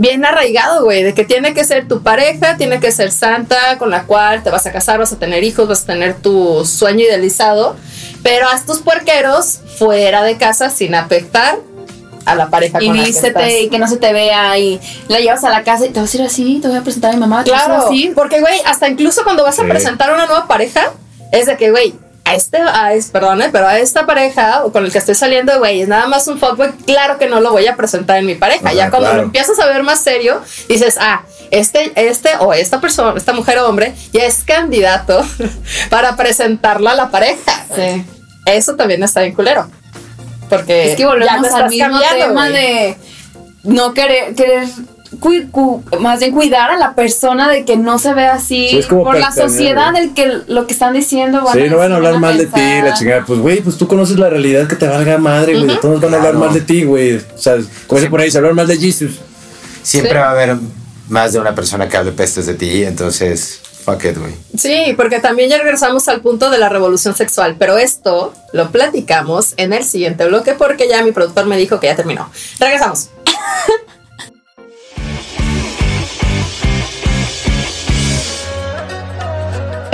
Bien 0.00 0.24
arraigado, 0.24 0.84
güey, 0.84 1.02
de 1.02 1.12
que 1.12 1.24
tiene 1.24 1.52
que 1.52 1.62
ser 1.62 1.86
tu 1.86 2.02
pareja, 2.02 2.56
tiene 2.56 2.80
que 2.80 2.90
ser 2.90 3.12
santa, 3.12 3.76
con 3.76 3.90
la 3.90 4.04
cual 4.04 4.42
te 4.42 4.48
vas 4.48 4.64
a 4.66 4.72
casar, 4.72 4.98
vas 4.98 5.12
a 5.12 5.18
tener 5.18 5.44
hijos, 5.44 5.68
vas 5.68 5.82
a 5.82 5.86
tener 5.88 6.14
tu 6.14 6.64
sueño 6.64 7.00
idealizado, 7.04 7.76
pero 8.22 8.48
haz 8.48 8.64
tus 8.64 8.78
puerqueros 8.78 9.60
fuera 9.78 10.22
de 10.22 10.38
casa 10.38 10.70
sin 10.70 10.94
afectar 10.94 11.58
a 12.24 12.34
la 12.34 12.48
pareja 12.48 12.78
Y 12.82 12.86
con 12.86 12.96
la 12.96 13.04
que 13.04 13.10
estás. 13.10 13.50
y 13.60 13.68
que 13.68 13.78
no 13.78 13.86
se 13.88 13.98
te 13.98 14.14
vea 14.14 14.56
y 14.58 14.80
la 15.08 15.20
llevas 15.20 15.44
a 15.44 15.50
la 15.50 15.64
casa 15.64 15.84
y 15.84 15.90
te 15.90 16.00
vas 16.00 16.14
a 16.14 16.16
ir 16.16 16.22
así, 16.22 16.58
te 16.62 16.68
voy 16.68 16.78
a 16.78 16.82
presentar 16.82 17.10
a 17.10 17.14
mi 17.14 17.20
mamá, 17.20 17.44
te 17.44 17.50
vas 17.50 17.60
a 17.60 17.64
ir 17.64 17.70
Claro, 17.70 17.86
así. 17.88 18.12
porque, 18.14 18.40
güey, 18.40 18.58
hasta 18.64 18.88
incluso 18.88 19.22
cuando 19.22 19.42
vas 19.42 19.58
a 19.58 19.64
Sí. 19.64 19.68
presentar 19.68 20.08
a 20.08 20.14
una 20.14 20.24
nueva 20.24 20.48
pareja, 20.48 20.92
es 21.30 21.44
de 21.44 21.58
que, 21.58 21.70
güey, 21.70 21.92
a 22.30 22.34
este, 22.34 22.58
a, 22.58 22.94
eh, 22.94 23.48
pero 23.52 23.66
a 23.66 23.78
esta 23.78 24.06
pareja 24.06 24.64
o 24.64 24.72
con 24.72 24.84
el 24.84 24.92
que 24.92 24.98
estoy 24.98 25.14
saliendo, 25.14 25.58
güey, 25.58 25.82
es 25.82 25.88
nada 25.88 26.06
más 26.06 26.26
un 26.28 26.38
fuckboy, 26.38 26.72
claro 26.86 27.18
que 27.18 27.26
no 27.26 27.40
lo 27.40 27.50
voy 27.50 27.66
a 27.66 27.76
presentar 27.76 28.18
en 28.18 28.26
mi 28.26 28.34
pareja. 28.34 28.72
Ya 28.72 28.90
cuando 28.90 29.08
claro. 29.08 29.22
lo 29.22 29.22
empiezas 29.24 29.58
a 29.58 29.66
ver 29.66 29.82
más 29.82 30.02
serio, 30.02 30.40
dices, 30.68 30.96
ah, 31.00 31.22
este, 31.50 31.92
este 31.96 32.30
o 32.38 32.52
esta 32.52 32.80
persona, 32.80 33.14
esta 33.16 33.32
mujer 33.32 33.58
o 33.58 33.68
hombre, 33.68 33.94
ya 34.12 34.24
es 34.24 34.44
candidato 34.44 35.24
para 35.90 36.16
presentarlo 36.16 36.88
a 36.88 36.94
la 36.94 37.10
pareja. 37.10 37.64
Sí. 37.74 38.04
Eso 38.46 38.76
también 38.76 39.02
está 39.02 39.20
bien 39.20 39.34
culero. 39.34 39.68
Porque 40.48 40.90
Es 40.90 40.96
que 40.96 41.02
ya 41.02 41.08
volvemos 41.08 41.40
lo 41.40 41.46
al 41.46 41.66
estás 41.66 41.70
mismo 41.70 42.00
tema 42.10 42.48
de 42.48 42.96
no 43.62 43.94
querer, 43.94 44.34
querer 44.34 44.68
más 46.00 46.20
bien 46.20 46.32
cuidar 46.32 46.70
a 46.70 46.76
la 46.78 46.94
persona 46.94 47.48
de 47.50 47.64
que 47.64 47.76
no 47.76 47.98
se 47.98 48.14
vea 48.14 48.34
así 48.34 48.68
Sí, 48.68 48.80
por 48.88 49.18
la 49.18 49.30
sociedad 49.32 49.92
del 49.92 50.14
que 50.14 50.40
lo 50.46 50.66
que 50.66 50.72
están 50.72 50.92
diciendo 50.94 51.42
van 51.44 51.54
Sí, 51.54 51.68
no 51.68 51.76
van 51.78 51.92
a 51.92 51.96
hablar 51.96 52.18
mal 52.18 52.36
de 52.38 52.46
ti, 52.46 52.60
la 52.82 52.94
chingada. 52.94 53.24
Pues, 53.26 53.38
güey, 53.40 53.60
pues 53.60 53.76
tú 53.76 53.86
conoces 53.86 54.18
la 54.18 54.30
realidad 54.30 54.66
que 54.68 54.76
te 54.76 54.86
valga 54.88 55.18
madre, 55.18 55.54
güey. 55.54 55.66
De 55.66 55.76
Todos 55.76 56.00
van 56.00 56.14
a 56.14 56.16
hablar 56.16 56.32
Claro. 56.32 56.46
mal 56.46 56.54
de 56.54 56.60
ti, 56.62 56.84
güey. 56.84 57.16
O 57.16 57.20
sea, 57.36 57.56
como 57.86 57.98
dice 58.00 58.10
por 58.10 58.20
ahí, 58.20 58.30
se 58.30 58.38
hablar 58.38 58.54
mal 58.54 58.66
de 58.66 58.76
Jesus. 58.78 59.12
Siempre 59.82 60.12
Sí. 60.12 60.18
va 60.18 60.28
a 60.28 60.30
haber 60.32 60.56
más 61.08 61.32
de 61.32 61.38
una 61.40 61.54
persona 61.54 61.88
que 61.88 61.96
hable 61.96 62.12
pestes 62.12 62.46
de 62.46 62.54
ti, 62.54 62.84
entonces, 62.84 63.60
fuck 63.84 64.04
it, 64.04 64.16
güey. 64.18 64.34
Sí, 64.56 64.94
porque 64.96 65.18
también 65.20 65.50
ya 65.50 65.58
regresamos 65.58 66.06
al 66.08 66.20
punto 66.20 66.50
de 66.50 66.58
la 66.58 66.68
revolución 66.68 67.14
sexual, 67.16 67.56
pero 67.58 67.78
esto 67.78 68.32
lo 68.52 68.70
platicamos 68.70 69.54
en 69.56 69.72
el 69.72 69.82
siguiente 69.84 70.24
bloque 70.26 70.52
porque 70.52 70.88
ya 70.88 71.02
mi 71.02 71.12
productor 71.12 71.46
me 71.46 71.56
dijo 71.56 71.80
que 71.80 71.88
ya 71.88 71.96
terminó. 71.96 72.30
Regresamos. 72.58 73.08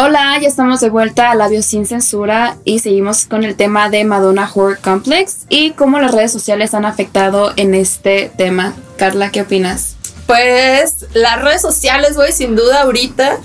Hola, 0.00 0.38
ya 0.40 0.46
estamos 0.46 0.78
de 0.78 0.90
vuelta 0.90 1.32
a 1.32 1.34
Labios 1.34 1.66
sin 1.66 1.84
Censura 1.84 2.56
y 2.64 2.78
seguimos 2.78 3.24
con 3.24 3.42
el 3.42 3.56
tema 3.56 3.90
de 3.90 4.04
Madonna 4.04 4.48
Horror 4.54 4.78
Complex 4.78 5.38
y 5.48 5.72
cómo 5.72 5.98
las 5.98 6.12
redes 6.12 6.30
sociales 6.30 6.72
han 6.72 6.84
afectado 6.84 7.52
en 7.56 7.74
este 7.74 8.30
tema. 8.38 8.76
Carla, 8.96 9.32
¿qué 9.32 9.42
opinas? 9.42 9.96
Pues 10.28 11.06
las 11.14 11.42
redes 11.42 11.62
sociales, 11.62 12.14
güey, 12.14 12.30
sin 12.30 12.54
duda 12.54 12.82
ahorita, 12.82 13.38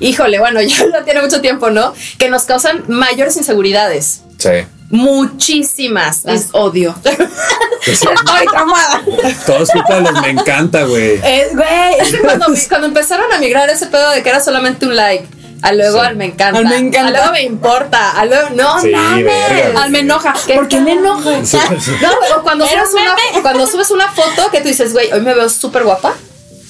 híjole, 0.00 0.38
bueno, 0.38 0.62
ya, 0.62 0.76
ya 0.90 1.04
tiene 1.04 1.20
mucho 1.20 1.42
tiempo, 1.42 1.68
¿no? 1.68 1.92
Que 2.16 2.30
nos 2.30 2.44
causan 2.44 2.84
mayores 2.88 3.36
inseguridades. 3.36 4.22
Sí. 4.38 4.64
Muchísimas. 4.88 6.24
Las 6.24 6.54
odio. 6.54 6.94
Estoy 7.86 8.14
traumada. 8.50 9.02
Todo 9.44 9.62
es 9.62 9.70
culpa 9.70 9.96
de 9.96 10.10
los 10.10 10.22
me 10.22 10.30
encanta, 10.30 10.84
güey. 10.84 11.20
Es, 11.22 11.54
güey, 11.54 11.94
es 12.00 12.12
que 12.12 12.20
cuando, 12.20 12.46
cuando 12.70 12.86
empezaron 12.86 13.30
a 13.30 13.38
migrar 13.38 13.68
ese 13.68 13.88
pedo 13.88 14.10
de 14.12 14.22
que 14.22 14.30
era 14.30 14.40
solamente 14.40 14.86
un 14.86 14.96
like, 14.96 15.41
a 15.62 15.72
luego 15.72 16.00
Sí. 16.00 16.06
al 16.06 16.16
me 16.16 16.24
encanta, 16.26 16.58
Al 16.58 16.66
me 16.66 16.76
encanta. 16.76 17.08
a 17.08 17.10
luego 17.10 17.32
me 17.32 17.42
importa, 17.42 18.10
a 18.10 18.24
luego 18.26 18.50
no 18.50 18.80
Sí, 18.80 18.90
mames. 18.90 19.24
verga. 19.24 19.82
Al 19.82 19.90
me 19.90 20.00
enoja. 20.00 20.34
¿Por 20.54 20.68
qué 20.68 20.80
me 20.80 20.92
enoja? 20.92 21.30
No, 22.02 22.10
o 22.36 22.42
cuando 22.42 22.66
subes, 22.66 22.88
un 22.94 23.00
una, 23.00 23.42
cuando 23.42 23.66
subes 23.66 23.90
una 23.90 24.08
foto 24.10 24.50
que 24.50 24.60
tú 24.60 24.68
dices, 24.68 24.92
güey, 24.92 25.10
hoy 25.12 25.20
me 25.20 25.34
veo 25.34 25.48
súper 25.48 25.84
guapa. 25.84 26.14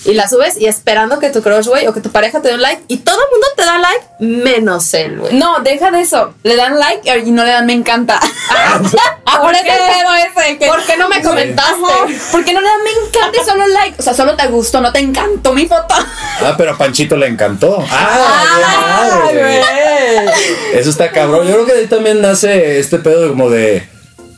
Y 0.04 0.14
la 0.14 0.28
subes 0.28 0.56
y 0.60 0.66
esperando 0.66 1.18
que 1.20 1.30
tu 1.30 1.42
crush, 1.42 1.66
güey, 1.68 1.86
o 1.86 1.92
que 1.94 2.00
tu 2.00 2.10
pareja 2.10 2.40
te 2.42 2.48
dé 2.48 2.54
un 2.54 2.62
like. 2.62 2.82
Y 2.88 2.98
todo 2.98 3.16
el 3.18 3.30
mundo 3.30 3.46
te 3.56 3.64
da 3.64 3.78
like, 3.78 4.04
menos 4.18 4.92
él, 4.94 5.18
güey. 5.18 5.34
No, 5.34 5.60
deja 5.60 5.90
de 5.92 6.00
eso. 6.00 6.34
Le 6.42 6.56
dan 6.56 6.78
like 6.78 7.08
y 7.24 7.30
no 7.30 7.44
le 7.44 7.50
dan 7.52 7.66
me 7.66 7.72
encanta. 7.72 8.18
Ahora 9.24 9.58
es 9.58 9.64
¿Por 9.64 10.14
el 10.44 10.46
ese. 10.46 10.58
que- 10.58 10.66
¿Por 10.66 10.82
qué 10.84 10.96
no 10.96 11.08
me 11.08 11.22
comentaste? 11.22 11.82
¿Por 12.32 12.44
qué 12.44 12.52
no 12.52 12.60
le 12.60 12.66
dan 12.68 12.82
me 12.82 12.90
encanta 12.90 13.38
y 13.40 13.44
solo 13.48 13.66
like? 13.68 13.96
O 13.98 14.02
sea, 14.02 14.14
solo 14.14 14.34
te 14.36 14.46
gustó, 14.48 14.80
no 14.80 14.92
te 14.92 14.98
encantó 14.98 15.52
mi 15.52 15.66
foto. 15.66 15.94
Ah, 16.44 16.54
pero 16.58 16.72
a 16.72 16.78
Panchito 16.78 17.16
le 17.16 17.28
encantó. 17.28 17.84
Ah, 17.90 18.44
Ah, 19.14 19.30
güey. 19.32 19.60
Eso 20.74 20.90
está 20.90 21.10
cabrón. 21.10 21.46
Yo 21.46 21.54
creo 21.54 21.66
que 21.66 21.72
de 21.74 21.78
ahí 21.80 21.86
también 21.86 22.20
nace 22.20 22.78
este 22.80 22.98
pedo 22.98 23.28
como 23.28 23.48
de 23.50 23.88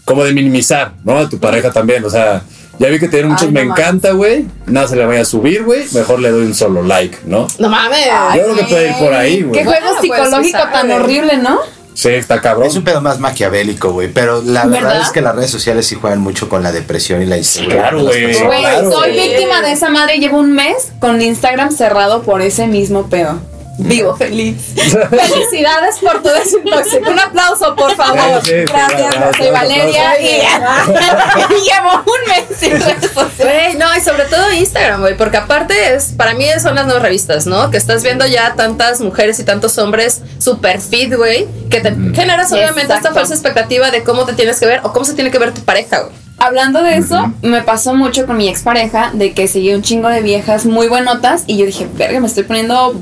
como 0.05 0.23
de 0.25 0.33
minimizar, 0.33 0.93
¿no? 1.05 1.19
A 1.19 1.29
tu 1.29 1.39
pareja 1.39 1.73
también. 1.73 2.05
O 2.05 2.11
sea, 2.11 2.43
ya 2.79 2.89
vi 2.89 2.99
que 2.99 3.09
tiene 3.09 3.29
muchos 3.29 3.47
Ay, 3.47 3.53
me 3.53 3.65
mames. 3.65 3.79
encanta, 3.85 4.13
güey. 4.13 4.47
Nada 4.67 4.89
se 4.89 4.97
le 4.97 5.07
vaya 5.07 5.21
a 5.23 5.25
subir, 5.25 5.63
güey. 5.65 5.85
Mejor 5.93 6.21
le 6.21 6.31
doy 6.31 6.47
un 6.47 6.55
solo 6.55 6.83
like, 6.83 7.19
¿no? 7.25 7.47
No 7.59 7.69
mames. 7.69 7.99
Yo 8.37 8.43
creo 8.45 8.55
que 8.57 8.65
puede 8.65 8.89
ir 8.91 8.95
por 8.97 9.13
ahí, 9.15 9.43
güey. 9.43 9.53
Qué 9.53 9.65
juego 9.65 9.81
Bueno, 9.81 9.97
pues, 10.01 10.01
psicológico 10.03 10.59
sí 10.59 10.65
tan 10.73 10.89
sabe. 10.89 10.95
horrible, 10.95 11.37
¿no? 11.39 11.59
Sí, 11.95 12.09
está 12.09 12.41
cabrón. 12.41 12.67
Es 12.67 12.75
un 12.75 12.83
pedo 12.83 13.01
más 13.01 13.21
maquiavélico, 13.21 13.93
güey. 13.93 14.09
Pero 14.13 14.43
la 14.43 14.65
verdad, 14.65 14.89
¿Verdad? 14.89 15.03
es 15.03 15.11
que 15.11 15.21
las 15.21 15.37
redes 15.37 15.51
sociales 15.53 15.87
sí 15.87 15.95
juegan 15.95 16.21
mucho 16.21 16.49
con 16.49 16.63
la 16.65 16.73
depresión 16.73 17.23
y 17.23 17.27
la 17.27 17.37
inseguridad. 17.37 17.79
claro, 17.91 17.99
de 17.99 18.03
las 18.05 18.13
güey. 18.13 18.25
personas. 18.27 18.47
Güey, 18.49 18.61
claro, 18.63 18.91
soy 18.93 19.13
güey. 19.13 19.29
víctima 19.29 19.63
de 19.63 19.73
esa 19.73 19.89
madre. 19.91 20.19
Llevo 20.19 20.39
un 20.41 20.53
mes 20.53 20.93
con 20.99 21.23
Instagram 21.23 21.71
cerrado 21.71 22.23
por 22.23 22.43
ese 22.43 22.67
mismo 22.67 23.07
pedo. 23.09 23.39
Vivo 23.79 24.15
feliz. 24.17 24.73
Felicidades 24.75 25.99
por 26.01 26.23
tu 26.23 26.29
desintoxicación. 26.29 27.09
Un 27.13 27.19
aplauso, 27.19 27.75
por 27.75 27.95
favor. 27.97 28.41
Sí, 28.43 28.51
sí, 28.51 28.57
sí, 28.57 28.65
Gracias, 28.73 29.15
aplausos, 29.17 29.37
soy 29.37 29.51
Valeria 29.51 30.11
aplausos. 30.13 31.51
y 31.51 31.55
llevo 31.71 31.91
un 32.07 32.29
mes 32.29 32.59
sin 32.59 32.71
redes 32.81 33.11
sociales. 33.11 33.77
No, 33.77 33.87
y 33.97 34.01
sobre 34.01 34.25
todo 34.25 34.53
Instagram, 34.53 35.01
güey, 35.01 35.17
porque 35.17 35.39
aparte 35.39 35.95
es, 35.95 36.13
para 36.17 36.35
mí 36.35 36.47
son 36.63 36.77
las 36.77 36.87
nuevas 36.87 37.03
revistas, 37.03 37.47
¿no? 37.47 37.71
Que 37.71 37.77
estás 37.77 38.03
viendo 38.03 38.27
ya 38.27 38.55
tantas 38.55 39.01
mujeres 39.01 39.39
y 39.41 39.45
tantos 39.45 39.77
hombres 39.79 40.23
super 40.39 40.81
fit, 40.81 41.13
güey, 41.15 41.47
que 41.69 41.81
te 41.81 41.91
generas 42.15 42.53
obviamente 42.53 42.95
esta 42.95 43.13
falsa 43.13 43.35
expectativa 43.35 43.91
de 43.91 44.05
cómo 44.05 44.25
te 44.25 44.35
tienes 44.35 44.61
que 44.61 44.67
ver 44.67 44.81
o 44.85 44.93
cómo 44.93 45.05
se 45.05 45.15
tiene 45.15 45.31
que 45.31 45.39
ver 45.39 45.53
tu 45.53 45.63
pareja, 45.63 46.01
güey. 46.01 46.13
Hablando 46.39 46.83
de 46.83 46.97
eso, 46.99 47.33
me 47.43 47.63
pasó 47.63 47.95
mucho 47.95 48.27
con 48.27 48.37
mi 48.37 48.49
expareja 48.49 49.11
de 49.15 49.33
que 49.33 49.47
seguía 49.49 49.77
un 49.77 49.83
chingo 49.83 50.09
de 50.09 50.21
viejas 50.21 50.67
muy 50.67 50.89
buenotas 50.89 51.45
y 51.47 51.57
yo 51.57 51.65
dije, 51.65 51.89
verga, 51.95 52.21
me 52.21 52.27
estoy 52.27 52.43
poniendo 52.43 52.93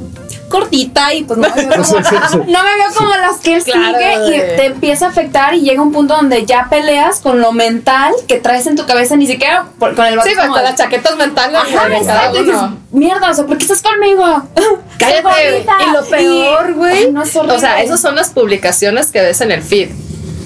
cortita 0.53 1.13
y 1.15 1.25
pues 1.25 1.39
no 1.39 1.49
me 1.49 1.65
veo 1.67 1.83
como, 1.83 1.99
no 1.99 2.63
me 2.63 2.77
veo 2.77 2.95
como 2.97 3.11
las 3.11 3.39
que 3.43 3.55
él 3.57 3.65
Claro, 3.65 3.99
sigue 4.27 4.37
y 4.37 4.57
te 4.57 4.67
empieza 4.67 5.07
a 5.07 5.09
afectar 5.09 5.55
y 5.55 5.63
llega 5.63 5.83
un 5.83 5.91
punto 5.93 6.15
donde 6.15 6.45
ya 6.47 6.69
peleas 6.71 7.21
con 7.21 7.41
lo 7.41 7.51
mental 7.53 8.13
que 8.29 8.39
traes 8.39 8.67
en 8.67 8.77
tu 8.77 8.87
cabeza, 8.87 9.17
ni 9.17 9.27
siquiera 9.27 9.65
por- 9.79 9.95
con 9.97 10.07
el 10.07 10.21
Sí, 10.23 10.35
como 10.37 10.49
con 10.53 10.59
de- 10.59 10.65
las 10.65 10.77
chaquetas 10.77 11.17
mentales 11.17 11.59
Ajá, 11.61 11.89
exacto, 11.97 12.45
dices, 12.45 12.61
mierda, 12.93 13.31
o 13.31 13.35
sea, 13.35 13.47
¿por 13.47 13.57
qué 13.59 13.65
estás 13.65 13.83
conmigo? 13.83 14.43
Cállate. 14.99 15.65
Y 15.89 15.93
lo 15.93 16.05
peor, 16.05 16.75
güey. 16.75 17.11
No, 17.11 17.23
o 17.23 17.59
sea, 17.59 17.83
esas 17.83 18.01
son 18.01 18.15
las 18.15 18.31
publicaciones 18.31 19.11
que 19.11 19.21
ves 19.23 19.41
en 19.41 19.51
el 19.51 19.63
feed. 19.63 19.89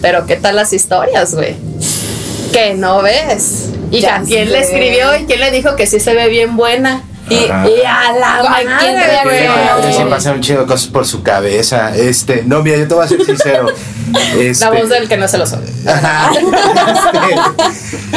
Pero 0.01 0.25
¿qué 0.27 0.37
tal 0.37 0.57
las 0.57 0.73
historias, 0.73 1.35
güey? 1.35 1.57
Que 2.53 2.75
no 2.75 3.03
ves. 3.03 3.71
Y 3.91 4.01
Ya 4.01 4.23
quién 4.27 4.47
sé. 4.47 4.53
le 4.53 4.59
escribió 4.61 5.17
y 5.17 5.25
quién 5.27 5.41
le 5.41 5.51
dijo 5.51 5.75
que 5.77 5.87
sí 5.87 6.01
se 6.01 6.15
ve 6.15 6.29
bien 6.29 6.57
buena. 6.57 7.03
Y, 7.29 7.35
y 7.35 7.85
a 7.85 8.13
la 8.13 8.45
Ay, 8.49 8.67
¿quién 8.79 8.95
madre, 8.95 9.23
reaccionó? 9.25 10.21
Sí, 10.21 10.29
chingo 10.41 10.61
de 10.61 10.67
cosas 10.67 10.87
por 10.89 11.07
su 11.07 11.23
cabeza. 11.23 11.97
Este, 11.97 12.45
no, 12.47 12.63
mira, 12.63 12.77
yo 12.79 12.87
te 12.89 12.95
voy 12.95 13.05
a 13.05 13.09
ser 13.09 13.25
sincero. 13.25 13.67
Este, 14.39 14.65
La 14.65 14.71
voz 14.71 14.89
del 14.89 15.09
que 15.09 15.17
no 15.17 15.27
se 15.27 15.37
lo 15.37 15.47
sabe. 15.47 15.67
Este, 15.69 15.91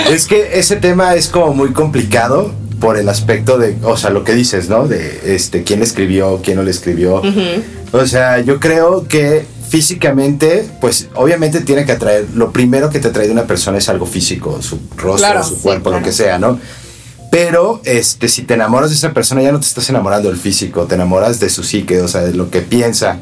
es 0.13 0.27
que 0.27 0.59
ese 0.59 0.75
tema 0.75 1.15
es 1.15 1.27
como 1.29 1.55
muy 1.55 1.73
complicado 1.73 2.53
por 2.79 2.95
el 2.97 3.09
aspecto 3.09 3.57
de, 3.57 3.75
o 3.83 3.97
sea, 3.97 4.11
lo 4.11 4.23
que 4.23 4.33
dices, 4.33 4.69
¿no? 4.69 4.87
De 4.87 5.35
este, 5.35 5.63
quién 5.63 5.81
escribió, 5.81 6.41
quién 6.43 6.57
no 6.57 6.63
le 6.63 6.69
escribió. 6.69 7.23
O 7.91 8.05
sea, 8.05 8.39
yo 8.39 8.59
creo 8.59 9.07
que 9.07 9.45
físicamente, 9.69 10.67
pues 10.81 11.09
obviamente 11.15 11.61
tiene 11.61 11.85
que 11.85 11.91
atraer, 11.93 12.25
lo 12.33 12.51
primero 12.51 12.89
que 12.89 12.99
te 12.99 13.07
atrae 13.09 13.27
de 13.27 13.33
una 13.33 13.45
persona 13.45 13.77
es 13.77 13.87
algo 13.89 14.05
físico, 14.05 14.61
su 14.61 14.79
rostro, 14.97 15.17
Claro, 15.17 15.43
su 15.43 15.55
sí, 15.55 15.61
cuerpo, 15.61 15.89
claro. 15.89 15.99
lo 15.99 16.05
que 16.05 16.11
sea, 16.11 16.39
¿no? 16.39 16.59
Pero 17.31 17.81
este, 17.85 18.27
si 18.27 18.41
te 18.43 18.55
enamoras 18.55 18.89
de 18.89 18.95
esa 18.95 19.13
persona, 19.13 19.41
ya 19.41 19.51
no 19.51 19.59
te 19.59 19.67
estás 19.67 19.87
enamorando 19.89 20.29
del 20.29 20.37
físico, 20.39 20.85
te 20.85 20.95
enamoras 20.95 21.39
de 21.39 21.49
su 21.49 21.63
psique, 21.63 22.01
o 22.01 22.07
sea, 22.07 22.21
de 22.21 22.33
lo 22.33 22.49
que 22.49 22.61
piensa. 22.61 23.17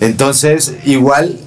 Entonces, 0.00 0.74
igual, 0.84 1.38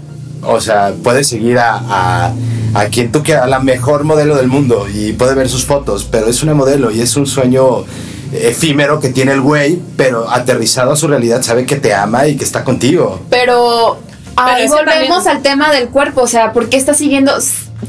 o 0.43 0.59
sea, 0.59 0.93
puedes 1.03 1.27
seguir 1.27 1.59
a, 1.59 1.75
a, 1.77 2.33
a 2.73 2.85
quien 2.87 3.11
tú 3.11 3.23
quieras, 3.23 3.43
a 3.43 3.47
la 3.47 3.59
mejor 3.59 4.03
modelo 4.03 4.35
del 4.35 4.47
mundo 4.47 4.87
y 4.93 5.13
puede 5.13 5.33
ver 5.35 5.49
sus 5.49 5.65
fotos, 5.65 6.07
pero 6.09 6.27
es 6.27 6.43
una 6.43 6.53
modelo 6.53 6.91
y 6.91 7.01
es 7.01 7.15
un 7.15 7.25
sueño 7.27 7.85
efímero 8.33 8.99
que 8.99 9.09
tiene 9.09 9.31
el 9.31 9.41
güey, 9.41 9.79
pero 9.95 10.29
aterrizado 10.29 10.91
a 10.91 10.95
su 10.97 11.07
realidad, 11.07 11.41
sabe 11.43 11.65
que 11.65 11.77
te 11.77 11.93
ama 11.93 12.27
y 12.27 12.35
que 12.35 12.43
está 12.43 12.63
contigo. 12.65 13.21
Pero 13.29 13.99
ahí 14.35 14.67
volvemos 14.67 15.23
también- 15.23 15.27
al 15.37 15.41
tema 15.41 15.71
del 15.71 15.87
cuerpo, 15.89 16.21
o 16.23 16.27
sea, 16.27 16.51
¿por 16.51 16.67
qué 16.67 16.75
estás 16.77 16.97
siguiendo 16.97 17.31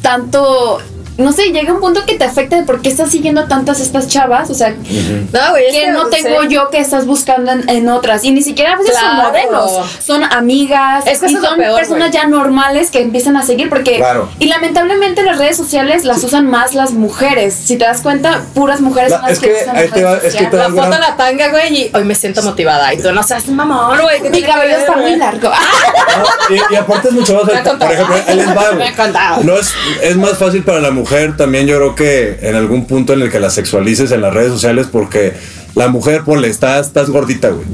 tanto 0.03 0.79
no 1.19 1.33
sé, 1.33 1.51
llega 1.53 1.73
un 1.73 1.81
punto 1.81 2.07
que 2.07 2.15
te 2.15 2.25
afecta 2.25 2.57
de 2.57 2.63
por 2.63 2.81
qué 2.81 2.89
estás 2.89 3.11
siguiendo 3.11 3.45
tantas 3.49 3.81
estas 3.81 4.07
chavas, 4.09 4.49
o 4.51 4.55
sea, 4.55 4.71
No, 4.71 5.51
güey, 5.51 5.67
es 5.67 5.73
que 5.73 5.91
no 5.91 6.07
tengo 6.07 6.45
yo 6.45 6.71
que 6.71 6.79
estás 6.79 7.07
buscando 7.07 7.51
en, 7.53 7.69
en 7.69 7.89
otras 7.89 8.25
y 8.25 8.31
ni 8.31 8.41
siquiera 8.43 8.73
a 8.75 8.77
veces 8.77 8.95
son 8.97 9.11
Claro. 9.17 9.29
modelos, 9.31 9.87
son 10.01 10.23
amigas 10.25 11.07
Es 11.07 11.19
que 11.19 11.27
y 11.27 11.35
son 11.37 11.57
peor, 11.57 11.77
personas 11.77 12.11
güey. 12.11 12.23
ya 12.23 12.27
normales 12.29 12.91
que 12.91 13.01
empiezan 13.03 13.37
a 13.37 13.43
seguir 13.43 13.69
porque 13.69 13.97
Claro. 13.97 14.29
y 14.39 14.47
lamentablemente 14.47 15.23
las 15.23 15.39
redes 15.39 15.57
sociales 15.57 16.05
las 16.05 16.23
usan 16.25 16.47
más 16.49 16.75
las 16.75 16.93
mujeres, 16.93 17.53
si 17.55 17.77
te 17.77 17.85
das 17.85 18.01
cuenta, 18.01 18.43
puras 18.55 18.81
mujeres 18.81 19.11
La- 19.11 19.17
son 19.19 19.27
las 19.29 19.33
es 19.33 19.39
que, 19.41 19.49
que 19.49 19.63
usan 19.63 19.77
ahí 19.77 19.89
te 19.89 20.05
va- 20.05 20.15
redes 20.17 20.35
es 20.35 20.41
que 20.41 20.47
te 20.47 20.57
La 20.57 20.69
foto 20.71 20.85
en 20.95 21.01
la 21.01 21.17
tanga, 21.17 21.49
güey, 21.49 21.77
y 21.77 21.91
hoy 21.95 22.05
me 22.05 22.15
siento 22.15 22.43
motivada. 22.43 22.95
Y 22.95 22.99
tú 23.03 23.11
no 23.13 23.23
seas 23.23 23.47
mamón, 23.49 24.01
güey. 24.01 24.23
¿qué 24.23 24.31
Mi 24.31 24.43
cabello 24.43 24.77
está 24.77 24.97
muy 24.97 25.17
largo. 25.17 25.51
No, 25.51 26.55
y, 26.55 26.75
y 26.75 26.77
aparte 26.77 27.09
es 27.09 27.15
mucho 27.15 27.35
más. 27.35 27.43
Por 27.45 27.93
ejemplo, 27.93 28.17
él 28.29 28.39
es 28.41 28.55
vago. 28.55 29.43
No 29.43 29.57
es, 29.59 29.75
es 30.03 30.17
más 30.17 30.39
fácil 30.39 30.63
para 30.63 30.81
la 30.81 30.91
mujer 30.91 31.08
también, 31.37 31.67
yo 31.67 31.77
creo 31.77 31.95
que 31.95 32.39
en 32.43 32.55
algún 32.55 32.87
punto 32.87 33.15
en 33.15 33.23
el 33.23 33.31
que 33.31 33.41
la 33.41 33.49
sexualices 33.49 34.11
en 34.11 34.21
las 34.21 34.35
redes 34.35 34.53
sociales, 34.53 34.89
porque 34.91 35.33
la 35.75 35.89
mujer, 35.89 36.23
ponle, 36.23 36.49
estás, 36.49 36.89
estás 36.89 37.09
gordita, 37.09 37.49
güey, 37.49 37.65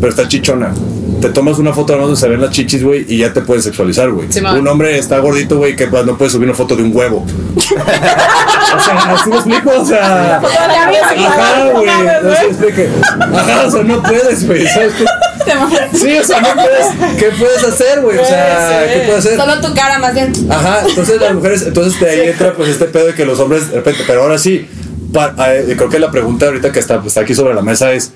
pero 0.00 0.10
está 0.10 0.28
chichona. 0.28 0.72
Te 1.20 1.30
tomas 1.30 1.58
una 1.58 1.72
foto 1.72 1.94
además 1.94 2.08
donde 2.08 2.20
se 2.20 2.28
ven 2.28 2.40
las 2.40 2.50
chichis, 2.50 2.84
güey, 2.84 3.04
y 3.08 3.18
ya 3.18 3.32
te 3.32 3.40
puedes 3.40 3.64
sexualizar, 3.64 4.10
güey. 4.10 4.30
Sí, 4.30 4.40
un 4.40 4.68
hombre 4.68 4.96
está 4.98 5.18
gordito, 5.18 5.56
güey, 5.56 5.74
que 5.74 5.88
pues, 5.88 6.04
no 6.06 6.16
puede 6.16 6.30
subir 6.30 6.48
una 6.48 6.56
foto 6.56 6.76
de 6.76 6.82
un 6.84 6.94
huevo. 6.94 7.26
o 7.56 7.60
sea, 7.60 9.14
así 9.14 9.30
me 9.30 9.36
explico, 9.36 9.70
o 9.76 9.84
sea. 9.84 10.36
Ajá, 10.36 11.70
güey. 11.72 11.86
No 12.22 12.34
se 12.36 12.46
explique. 12.46 12.88
Ajá, 13.20 13.66
o 13.66 13.70
sea, 13.70 13.82
no 13.82 14.02
puedes, 14.02 14.46
güey. 14.46 14.66
¿sabes 14.68 14.92
qué? 14.94 15.04
Sí, 15.94 16.16
o 16.18 16.24
sea, 16.24 16.40
no 16.40 16.54
puedes. 16.54 17.16
¿Qué 17.18 17.30
puedes 17.38 17.62
hacer, 17.64 18.00
güey? 18.00 18.18
O 18.18 18.24
sea, 18.24 18.84
¿qué 18.92 19.00
puedes 19.06 19.24
hacer? 19.26 19.38
Solo 19.38 19.60
tu 19.60 19.74
cara 19.74 19.98
más 19.98 20.14
bien. 20.14 20.32
Ajá, 20.50 20.82
entonces 20.88 21.20
las 21.20 21.34
mujeres, 21.34 21.62
entonces 21.62 22.00
de 22.00 22.10
ahí 22.10 22.20
entra 22.28 22.52
pues 22.54 22.68
este 22.70 22.86
pedo 22.86 23.06
de 23.06 23.14
que 23.14 23.24
los 23.24 23.38
hombres 23.40 23.68
de 23.70 23.76
repente, 23.76 24.00
pero 24.06 24.22
ahora 24.22 24.38
sí, 24.38 24.66
pa- 25.12 25.34
eh, 25.54 25.74
creo 25.76 25.88
que 25.88 25.98
la 25.98 26.10
pregunta 26.10 26.46
ahorita 26.46 26.72
que 26.72 26.80
está, 26.80 27.02
está 27.06 27.20
aquí 27.20 27.34
sobre 27.34 27.54
la 27.54 27.62
mesa 27.62 27.92
es, 27.92 28.12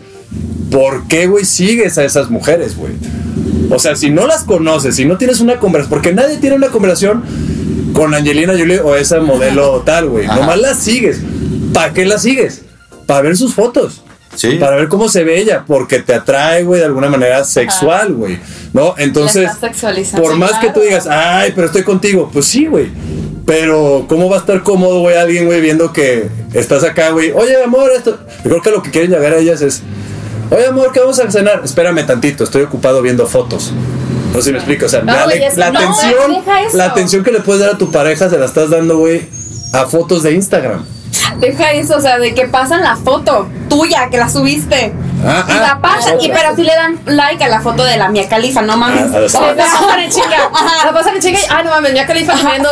¿por 0.70 1.06
qué, 1.08 1.26
güey, 1.26 1.44
sigues 1.44 1.98
a 1.98 2.04
esas 2.04 2.30
mujeres, 2.30 2.76
güey? 2.76 2.92
O 3.70 3.78
sea, 3.78 3.96
si 3.96 4.10
no 4.10 4.26
las 4.26 4.44
conoces, 4.44 4.96
si 4.96 5.04
no 5.04 5.18
tienes 5.18 5.40
una 5.40 5.58
conversación, 5.58 5.90
porque 5.90 6.12
nadie 6.12 6.38
tiene 6.38 6.56
una 6.56 6.68
conversación 6.68 7.22
con 7.92 8.14
Angelina 8.14 8.52
Jolie 8.56 8.80
o 8.80 8.96
esa 8.96 9.20
modelo 9.20 9.82
tal, 9.84 10.08
güey, 10.08 10.26
nomás 10.26 10.58
las 10.58 10.78
sigues. 10.78 11.20
¿Para 11.74 11.92
qué 11.92 12.04
las 12.06 12.22
sigues? 12.22 12.62
Para 13.06 13.22
ver 13.22 13.36
sus 13.36 13.54
fotos. 13.54 14.02
Sí. 14.34 14.52
Para 14.60 14.76
ver 14.76 14.88
cómo 14.88 15.08
se 15.08 15.24
ve 15.24 15.38
ella, 15.40 15.64
porque 15.66 15.98
te 16.00 16.14
atrae, 16.14 16.62
güey, 16.62 16.80
de 16.80 16.86
alguna 16.86 17.08
manera 17.08 17.44
sexual, 17.44 18.12
güey. 18.14 18.38
¿No? 18.72 18.94
Entonces, 18.98 19.50
por 20.16 20.36
más 20.36 20.52
que 20.60 20.70
tú 20.70 20.80
digas, 20.80 21.06
ay, 21.06 21.52
pero 21.54 21.66
estoy 21.66 21.82
contigo, 21.82 22.30
pues 22.32 22.46
sí, 22.46 22.66
güey. 22.66 22.88
Pero, 23.46 24.04
¿cómo 24.08 24.28
va 24.28 24.36
a 24.36 24.40
estar 24.40 24.62
cómodo, 24.62 25.00
güey, 25.00 25.16
alguien, 25.16 25.46
güey, 25.46 25.60
viendo 25.62 25.92
que 25.92 26.28
estás 26.52 26.84
acá, 26.84 27.10
güey? 27.10 27.32
Oye, 27.32 27.62
amor, 27.62 27.90
esto. 27.96 28.18
Yo 28.44 28.50
creo 28.50 28.62
que 28.62 28.70
lo 28.70 28.82
que 28.82 28.90
quieren 28.90 29.10
llegar 29.10 29.32
a 29.32 29.38
ellas 29.38 29.62
es, 29.62 29.82
oye, 30.50 30.66
amor, 30.66 30.92
¿qué 30.92 31.00
vamos 31.00 31.18
a 31.18 31.30
cenar? 31.30 31.62
Espérame 31.64 32.04
tantito, 32.06 32.44
estoy 32.44 32.62
ocupado 32.62 33.00
viendo 33.00 33.26
fotos. 33.26 33.72
No 34.34 34.38
sé 34.40 34.42
si 34.42 34.52
me 34.52 34.58
explico, 34.58 34.84
o 34.84 34.88
sea, 34.90 35.00
No, 35.00 35.14
dale- 35.14 35.48
la 35.56 35.70
no, 35.70 35.78
atención, 35.78 36.44
la 36.74 36.84
atención 36.84 37.24
que 37.24 37.32
le 37.32 37.40
puedes 37.40 37.62
dar 37.62 37.70
a 37.74 37.78
tu 37.78 37.90
pareja 37.90 38.28
se 38.28 38.38
la 38.38 38.44
estás 38.44 38.68
dando, 38.68 38.98
güey, 38.98 39.22
a 39.72 39.86
fotos 39.86 40.22
de 40.22 40.32
Instagram. 40.34 40.84
Deja 41.40 41.72
eso, 41.72 41.96
o 41.96 42.00
sea, 42.00 42.18
de 42.18 42.34
que 42.34 42.46
pasan 42.48 42.82
la 42.82 42.96
foto 42.96 43.48
tuya, 43.68 44.08
que 44.10 44.18
la 44.18 44.28
subiste. 44.28 44.92
Ah, 45.24 45.44
y 45.48 45.52
ah, 45.52 45.60
la 45.60 45.80
pasan, 45.80 46.20
y 46.20 46.30
otra. 46.30 46.34
pero 46.42 46.56
sí 46.56 46.62
le 46.62 46.74
dan 46.74 46.98
like 47.06 47.42
a 47.42 47.48
la 47.48 47.60
foto 47.60 47.82
de 47.84 47.96
la 47.96 48.08
Mia 48.08 48.28
Califa, 48.28 48.62
no 48.62 48.76
mames. 48.76 49.12
Ah, 49.14 49.18
la- 49.20 49.28
Sí, 49.28 49.36
pasan 49.56 50.00
en 50.00 50.10
chinga. 50.10 50.50
La 50.84 50.92
pasan 50.92 51.14
en 51.16 51.22
chinga 51.22 51.38
y, 51.40 51.42
ah, 51.50 51.62
no 51.64 51.70
mames, 51.70 51.92
Mia 51.92 52.06
Khalifa 52.06 52.32
comiendo 52.34 52.70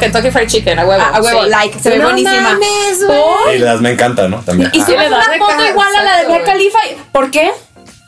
Kentucky 0.00 0.30
Fried 0.30 0.48
Chicken, 0.48 0.78
a 0.78 0.86
huevo. 0.86 1.02
A- 1.02 1.16
a 1.16 1.20
huevo, 1.20 1.44
Sí. 1.44 1.50
like, 1.50 1.78
se 1.78 1.90
ve 1.90 1.98
no 1.98 2.04
buenísima. 2.04 2.40
mames, 2.40 3.06
güey. 3.06 3.56
Y 3.56 3.58
las 3.58 3.80
me 3.80 3.90
encanta, 3.92 4.28
¿no? 4.28 4.38
También. 4.40 4.70
Y 4.72 4.80
si 4.82 4.90
le 4.92 5.08
das 5.10 5.26
una 5.28 5.38
foto 5.46 5.64
igual 5.68 5.88
a 5.96 6.02
la 6.02 6.16
de 6.22 6.28
Mia. 6.28 6.44
Khalifa, 6.44 6.78
¿por 7.12 7.30
qué? 7.30 7.50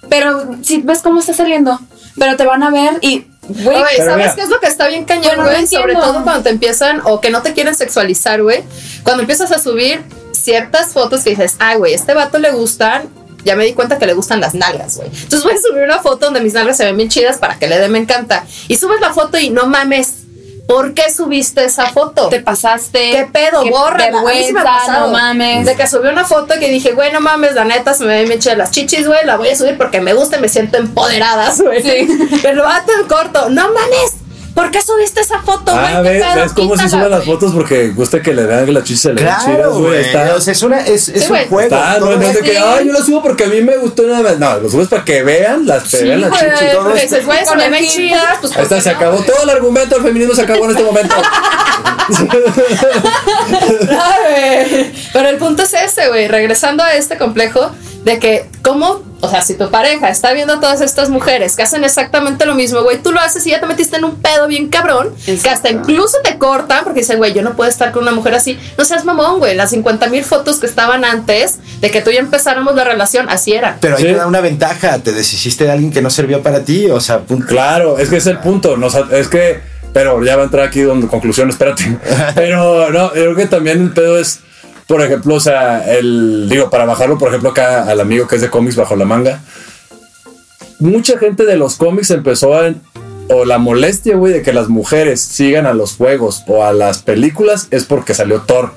Pero 0.08 0.56
si 0.62 0.80
ves 0.82 1.00
cómo 1.02 1.20
está 1.20 1.32
saliendo, 1.34 1.78
pero 2.18 2.36
te 2.36 2.44
van 2.44 2.62
a 2.62 2.70
ver 2.70 2.98
y, 3.00 3.26
güey, 3.48 3.82
¿sabes 3.96 4.16
mira. 4.16 4.34
qué 4.34 4.42
es 4.42 4.48
lo 4.48 4.60
que 4.60 4.66
está 4.66 4.86
bien 4.86 5.04
cañón, 5.04 5.24
Bueno, 5.36 5.44
no 5.44 5.50
güey? 5.50 5.66
Sobre 5.66 5.92
entiendo. 5.92 6.02
todo 6.12 6.22
cuando 6.24 6.42
te 6.42 6.50
empiezan, 6.50 7.00
o 7.04 7.20
que 7.20 7.30
no 7.30 7.42
te 7.42 7.52
quieren 7.54 7.74
sexualizar, 7.74 8.42
güey. 8.42 8.62
Cuando 9.02 9.22
empiezas 9.22 9.50
a 9.52 9.58
subir 9.58 10.02
ciertas 10.44 10.92
fotos 10.92 11.22
que 11.24 11.30
dices, 11.30 11.56
ay, 11.58 11.76
güey, 11.78 11.94
este 11.94 12.14
vato 12.14 12.38
le 12.38 12.52
gustan. 12.52 13.08
Ya 13.44 13.56
me 13.56 13.64
di 13.64 13.74
cuenta 13.74 13.98
que 13.98 14.06
le 14.06 14.14
gustan 14.14 14.40
las 14.40 14.54
nalgas, 14.54 14.96
güey. 14.96 15.08
Entonces 15.08 15.42
voy 15.42 15.52
a 15.52 15.60
subir 15.60 15.82
una 15.82 15.98
foto 16.00 16.26
donde 16.26 16.40
mis 16.40 16.54
nalgas 16.54 16.78
se 16.78 16.84
ven 16.86 16.96
bien 16.96 17.10
chidas 17.10 17.36
para 17.36 17.58
que 17.58 17.66
le 17.66 17.78
dé 17.78 17.88
me 17.88 17.98
encanta. 17.98 18.46
Y 18.68 18.76
subes 18.76 19.02
la 19.02 19.12
foto 19.12 19.38
y 19.38 19.50
no 19.50 19.66
mames. 19.66 20.14
¿Por 20.66 20.94
qué 20.94 21.12
subiste 21.12 21.62
esa 21.64 21.90
foto? 21.90 22.30
te 22.30 22.40
pasaste. 22.40 23.10
¿Qué 23.10 23.28
pedo? 23.30 23.62
Qué 23.64 23.70
Borra. 23.70 23.98
vergüenza, 23.98 24.98
no 24.98 25.08
mames. 25.08 25.66
De 25.66 25.76
que 25.76 25.86
subí 25.86 26.08
una 26.08 26.24
foto 26.24 26.54
que 26.58 26.70
dije, 26.70 26.92
güey, 26.92 27.12
no 27.12 27.20
mames, 27.20 27.54
la 27.54 27.66
neta 27.66 27.92
se 27.92 28.04
me 28.04 28.16
ven 28.16 28.28
bien 28.28 28.40
chidas 28.40 28.56
las 28.56 28.70
chichis, 28.70 29.06
güey. 29.06 29.26
La 29.26 29.36
voy 29.36 29.50
a 29.50 29.56
subir 29.56 29.76
porque 29.76 30.00
me 30.00 30.14
gusta 30.14 30.38
y 30.38 30.40
me 30.40 30.48
siento 30.48 30.78
empoderadas, 30.78 31.60
güey. 31.60 31.82
Pero 32.40 32.62
vato 32.64 32.92
en 32.98 33.06
corto, 33.06 33.50
no 33.50 33.64
mames. 33.64 34.23
¿Por 34.54 34.70
qué 34.70 34.80
subiste 34.80 35.20
esa 35.20 35.42
foto, 35.42 35.72
güey? 35.72 35.84
Ah, 35.84 36.00
¿Qué 36.02 36.08
¿ves, 36.10 36.24
pedo? 36.24 36.42
¿ves 36.42 36.52
cómo 36.52 36.76
se 36.76 36.88
suben 36.88 37.10
las 37.10 37.24
fotos? 37.24 37.52
Porque 37.52 37.88
gusta 37.88 38.22
que 38.22 38.32
le 38.32 38.44
vean 38.46 38.66
que 38.66 38.72
las 38.72 38.84
chichis 38.84 39.00
se 39.02 39.12
le 39.12 39.20
Claro, 39.20 39.78
güey. 39.80 40.00
O 40.30 40.40
sea, 40.40 40.52
es, 40.52 40.62
una, 40.62 40.80
es, 40.80 41.08
es 41.08 41.24
Sí, 41.24 41.32
un 41.32 41.38
juego. 41.48 41.60
está, 41.60 41.98
no, 41.98 42.06
no 42.16 42.22
es 42.22 42.34
de 42.34 42.40
que, 42.42 42.56
ay, 42.58 42.86
yo 42.86 42.92
lo 42.92 43.02
subo 43.02 43.20
porque 43.22 43.44
a 43.44 43.48
mí 43.48 43.60
me 43.62 43.76
gustó 43.78 44.04
nada 44.04 44.22
más. 44.22 44.38
No, 44.38 44.58
lo 44.60 44.70
subes 44.70 44.86
para 44.88 45.04
que 45.04 45.22
vean 45.24 45.66
las, 45.66 45.90
te 45.90 46.04
vean 46.04 46.20
las 46.20 46.30
todo 46.30 46.38
porque 46.84 46.90
güey, 46.90 47.08
se 47.08 47.20
fin. 47.78 47.88
chidas, 47.88 48.38
pues 48.40 48.56
Ahí 48.56 48.62
está, 48.62 48.74
¿por 48.76 48.82
se 48.82 48.90
no, 48.90 48.96
acabó 48.96 49.16
güey? 49.16 49.26
todo 49.26 49.42
el 49.42 49.50
argumento, 49.50 49.96
el 49.96 50.02
feminismo 50.02 50.34
se 50.34 50.42
acabó 50.42 50.64
en 50.66 50.70
este 50.70 50.84
momento. 50.84 51.14
Ay, 53.90 54.68
güey. 54.68 54.92
Pero 55.12 55.28
el 55.28 55.36
punto 55.38 55.62
es 55.64 55.72
ese, 55.74 56.08
güey. 56.08 56.28
Regresando 56.28 56.82
a 56.82 56.94
este 56.94 57.18
complejo 57.18 57.70
de 58.04 58.18
que, 58.18 58.46
¿cómo? 58.62 59.02
O 59.22 59.28
sea, 59.30 59.40
si 59.40 59.54
tu 59.54 59.70
pareja 59.70 60.10
está 60.10 60.32
viendo 60.34 60.52
a 60.54 60.60
todas 60.60 60.82
estas 60.82 61.08
mujeres 61.08 61.56
que 61.56 61.62
hacen 61.62 61.84
exactamente 61.84 62.44
lo 62.44 62.54
mismo, 62.54 62.82
güey, 62.82 62.98
tú 63.02 63.12
lo 63.12 63.20
haces 63.20 63.46
y 63.46 63.50
ya 63.50 63.60
te 63.60 63.66
metiste 63.66 63.96
en 63.96 64.04
un 64.04 64.16
pedo 64.16 64.46
bien 64.46 64.68
cabrón, 64.68 65.14
que 65.24 65.48
hasta 65.48 65.70
incluso 65.70 66.18
te 66.22 66.36
cortan 66.36 66.84
porque 66.84 67.00
dicen, 67.00 67.16
güey, 67.16 67.32
yo 67.32 67.40
no 67.40 67.54
puedo 67.56 67.70
estar 67.70 67.92
con 67.92 68.02
una 68.02 68.12
mujer 68.12 68.34
así. 68.34 68.58
No 68.76 68.84
seas 68.84 69.06
mamón, 69.06 69.38
güey. 69.38 69.54
Las 69.56 69.70
50 69.70 70.08
mil 70.08 70.22
fotos 70.24 70.58
que 70.58 70.66
estaban 70.66 71.06
antes 71.06 71.58
de 71.80 71.90
que 71.90 72.02
tú 72.02 72.10
y 72.10 72.14
yo 72.14 72.20
empezáramos 72.20 72.74
la 72.74 72.84
relación, 72.84 73.30
así 73.30 73.54
eran. 73.54 73.78
Pero 73.80 73.96
ahí 73.96 74.02
Sí. 74.02 74.08
te 74.08 74.14
da 74.16 74.26
una 74.26 74.40
ventaja. 74.42 74.98
Te 74.98 75.12
deshiciste 75.12 75.64
de 75.64 75.70
alguien 75.72 75.90
que 75.90 76.02
no 76.02 76.10
servía 76.10 76.42
para 76.42 76.60
ti. 76.60 76.90
O 76.90 77.00
sea, 77.00 77.20
punto. 77.20 77.46
Claro, 77.46 77.98
es 77.98 78.10
que 78.10 78.18
es 78.18 78.26
el 78.26 78.38
punto. 78.40 78.76
ha- 78.76 79.16
es 79.16 79.28
que, 79.28 79.60
pero 79.94 80.22
ya 80.22 80.36
va 80.36 80.42
a 80.42 80.44
entrar 80.44 80.66
aquí 80.66 80.82
donde 80.82 81.06
conclusión, 81.06 81.48
espérate. 81.48 81.96
Pero 82.34 82.90
no, 82.90 83.06
yo 83.14 83.22
creo 83.22 83.36
que 83.36 83.46
también 83.46 83.80
el 83.80 83.90
pedo 83.92 84.18
es, 84.18 84.40
por 84.86 85.02
ejemplo, 85.02 85.34
o 85.34 85.40
sea, 85.40 85.92
el, 85.94 86.48
digo, 86.48 86.70
para 86.70 86.84
bajarlo, 86.84 87.18
por 87.18 87.28
ejemplo, 87.28 87.50
acá 87.50 87.84
al 87.84 88.00
amigo 88.00 88.26
que 88.26 88.36
es 88.36 88.42
de 88.42 88.50
cómics 88.50 88.76
bajo 88.76 88.96
la 88.96 89.04
manga. 89.04 89.40
Mucha 90.78 91.18
gente 91.18 91.44
de 91.44 91.56
los 91.56 91.76
cómics 91.76 92.10
empezó 92.10 92.54
a. 92.54 92.74
O 93.30 93.46
la 93.46 93.56
molestia, 93.56 94.16
güey, 94.16 94.34
de 94.34 94.42
que 94.42 94.52
las 94.52 94.68
mujeres 94.68 95.18
sigan 95.22 95.64
a 95.64 95.72
los 95.72 95.96
juegos 95.96 96.44
o 96.46 96.62
a 96.62 96.74
las 96.74 96.98
películas 96.98 97.68
es 97.70 97.84
porque 97.84 98.12
salió 98.12 98.42
Thor, 98.42 98.72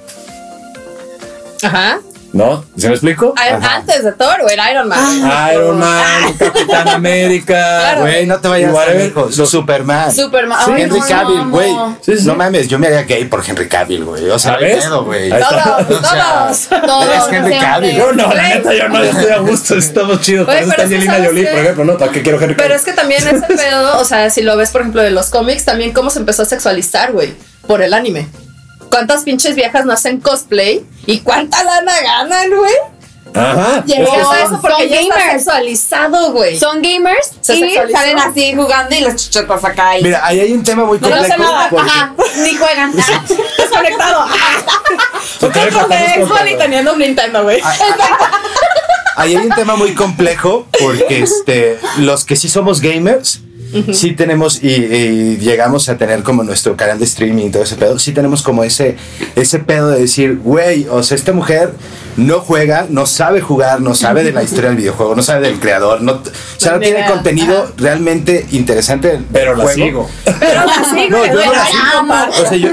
Ajá. 1.64 2.00
¿No? 2.34 2.64
¿Se 2.78 2.88
me 2.88 2.94
explico? 2.94 3.34
Ay, 3.38 3.54
Antes 3.62 4.04
de 4.04 4.12
Thor, 4.12 4.42
güey, 4.42 4.54
era 4.54 4.72
Iron 4.72 4.88
Man. 4.88 5.52
Iron 5.54 5.80
Man, 5.80 6.34
Capitán 6.38 6.88
América, 6.90 7.96
Güey, 8.00 8.26
no 8.26 8.40
te 8.40 8.48
vayas 8.48 8.72
whatever. 8.74 9.02
lejos. 9.08 9.38
Los- 9.38 9.50
Superman. 9.50 10.14
Superman. 10.14 10.60
Sí, 10.66 10.72
Ay, 10.76 10.82
Henry 10.84 11.00
no, 11.00 11.06
Cavill, 11.08 11.44
güey. 11.50 11.74
no. 11.74 11.98
Sí, 12.02 12.18
sí. 12.18 12.26
No 12.28 12.36
mames, 12.36 12.68
yo 12.68 12.78
me 12.80 12.88
haría 12.88 13.04
gay 13.04 13.26
por 13.26 13.44
Henry 13.48 13.68
Cavill, 13.68 14.04
güey. 14.06 14.30
O 14.30 14.38
sea, 14.40 14.58
pedo, 14.58 15.04
güey. 15.06 15.30
Todos, 15.30 15.48
todos. 15.88 16.82
Todos, 16.86 17.28
Es 17.28 17.34
Henry 17.34 17.58
Cavill. 17.60 17.96
Yo 17.96 18.14
no, 18.14 18.34
la 18.34 18.44
neta, 18.50 18.74
yo 18.74 18.90
no, 18.90 19.04
estoy 19.04 19.32
a 19.32 19.38
gusto, 19.40 19.76
estamos 19.76 20.22
chidos. 20.22 20.46
Para 20.46 20.60
eso 20.60 20.70
está 20.70 20.84
pero 20.84 20.88
Angelina 20.96 21.14
¿sabes 21.14 21.28
Jolie, 21.30 21.48
por 21.48 21.60
ejemplo, 21.60 21.86
¿no? 21.86 21.98
¿Para 21.98 22.12
qué 22.12 22.22
quiero 22.22 22.38
Henry 22.42 22.56
Pero 22.56 22.68
Cavill? 22.70 22.76
es 22.78 22.86
que 22.86 22.94
también 22.94 23.28
ese 23.28 23.42
pedo, 23.56 24.00
o 24.00 24.06
sea, 24.06 24.30
si 24.30 24.42
lo 24.42 24.56
ves, 24.58 24.70
por 24.72 24.82
ejemplo, 24.82 25.02
de 25.02 25.12
los 25.12 25.30
cómics, 25.30 25.66
también 25.66 25.92
cómo 25.94 26.10
se 26.10 26.20
empezó 26.20 26.44
a 26.44 26.46
sexualizar, 26.46 27.12
güey, 27.14 27.34
por 27.68 27.82
el 27.82 27.94
anime. 27.94 28.28
¿Cuántas 28.90 29.24
pinches 29.24 29.56
viejas 29.56 29.86
no 29.86 29.94
hacen 29.94 30.20
cosplay? 30.20 30.86
¿Y 31.06 31.20
cuánta 31.20 31.64
lana 31.64 31.94
ganan, 32.02 32.50
güey? 32.56 32.74
Ajá. 33.34 33.84
Que 33.86 33.94
a 33.94 34.06
sí. 34.06 34.12
eso 34.46 34.60
porque 34.62 34.78
son 34.84 34.90
ya 34.90 35.00
está 35.02 35.32
sexualizado, 35.32 36.32
güey. 36.32 36.58
Son 36.58 36.82
gamers 36.82 37.34
Se 37.42 37.56
y 37.58 37.76
salen 37.92 38.18
así 38.18 38.56
jugando 38.56 38.96
y 38.96 39.02
las 39.02 39.16
chichotas 39.16 39.64
acá. 39.64 39.98
Y 40.00 40.04
Mira, 40.04 40.26
ahí 40.26 40.40
hay 40.40 40.54
un 40.54 40.64
tema 40.64 40.86
muy 40.86 40.98
No, 41.00 41.10
no 41.10 41.16
complejo. 41.18 41.36
sé 41.44 41.44
nada. 41.52 41.70
porque- 41.70 41.90
Ajá, 41.92 42.14
ni 42.42 42.56
juegan. 42.56 42.94
Desconectado. 43.58 44.26
Son 45.40 45.52
tres 45.52 45.74
Con 45.74 45.84
Xbox 45.92 46.42
y 46.52 46.56
teniendo 46.58 46.94
un 46.94 47.00
Nintendo, 47.00 47.44
güey. 47.44 47.62
Ahí 49.18 49.36
hay 49.36 49.46
un 49.46 49.50
tema 49.56 49.76
muy 49.76 49.94
complejo 49.94 50.68
porque 50.80 51.22
este, 51.24 51.80
los 51.98 52.24
que 52.24 52.36
sí 52.36 52.50
somos 52.50 52.82
gamers, 52.82 53.42
sí 53.94 54.14
tenemos 54.14 54.64
y, 54.64 54.68
y 54.70 55.38
llegamos 55.38 55.90
a 55.90 55.98
tener 55.98 56.24
como 56.24 56.44
nuestro 56.44 56.76
canal 56.76 57.00
de 57.00 57.06
streaming 57.06 57.48
y 57.48 57.50
todo 57.50 57.64
ese 57.64 57.76
pedo, 57.76 58.00
sí 58.00 58.12
tenemos 58.12 58.42
como 58.44 58.64
ese, 58.64 58.96
ese 59.36 59.60
pedo 59.60 59.90
de 59.90 60.02
decir, 60.02 60.38
güey, 60.38 60.88
o 60.90 61.04
sea, 61.04 61.16
esta 61.16 61.34
mujer 61.34 61.74
no 62.18 62.40
juega, 62.40 62.88
no 62.90 63.06
sabe 63.06 63.42
jugar, 63.42 63.82
no 63.82 63.94
sabe 63.94 64.24
de 64.24 64.32
la 64.32 64.44
historia 64.44 64.70
del 64.70 64.78
videojuego, 64.78 65.16
no 65.16 65.22
sabe 65.22 65.48
del 65.48 65.60
creador, 65.60 66.02
no, 66.02 66.14
o 66.14 66.22
sea, 66.58 66.74
no 66.74 66.80
ni 66.80 66.86
tiene 66.86 67.06
contenido 67.06 67.72
realmente 67.78 68.46
interesante 68.52 69.20
Pero 69.32 69.56
la 69.56 69.64
juego. 69.64 69.86
sigo. 69.86 70.10
Pero 70.40 70.62
así, 70.62 71.08
No, 71.10 71.18
güey, 71.18 71.30
yo 71.30 71.46
no, 71.46 71.54
la 71.54 71.66
sigo, 71.66 72.42
o 72.44 72.50
sea, 72.50 72.58
yo, 72.58 72.70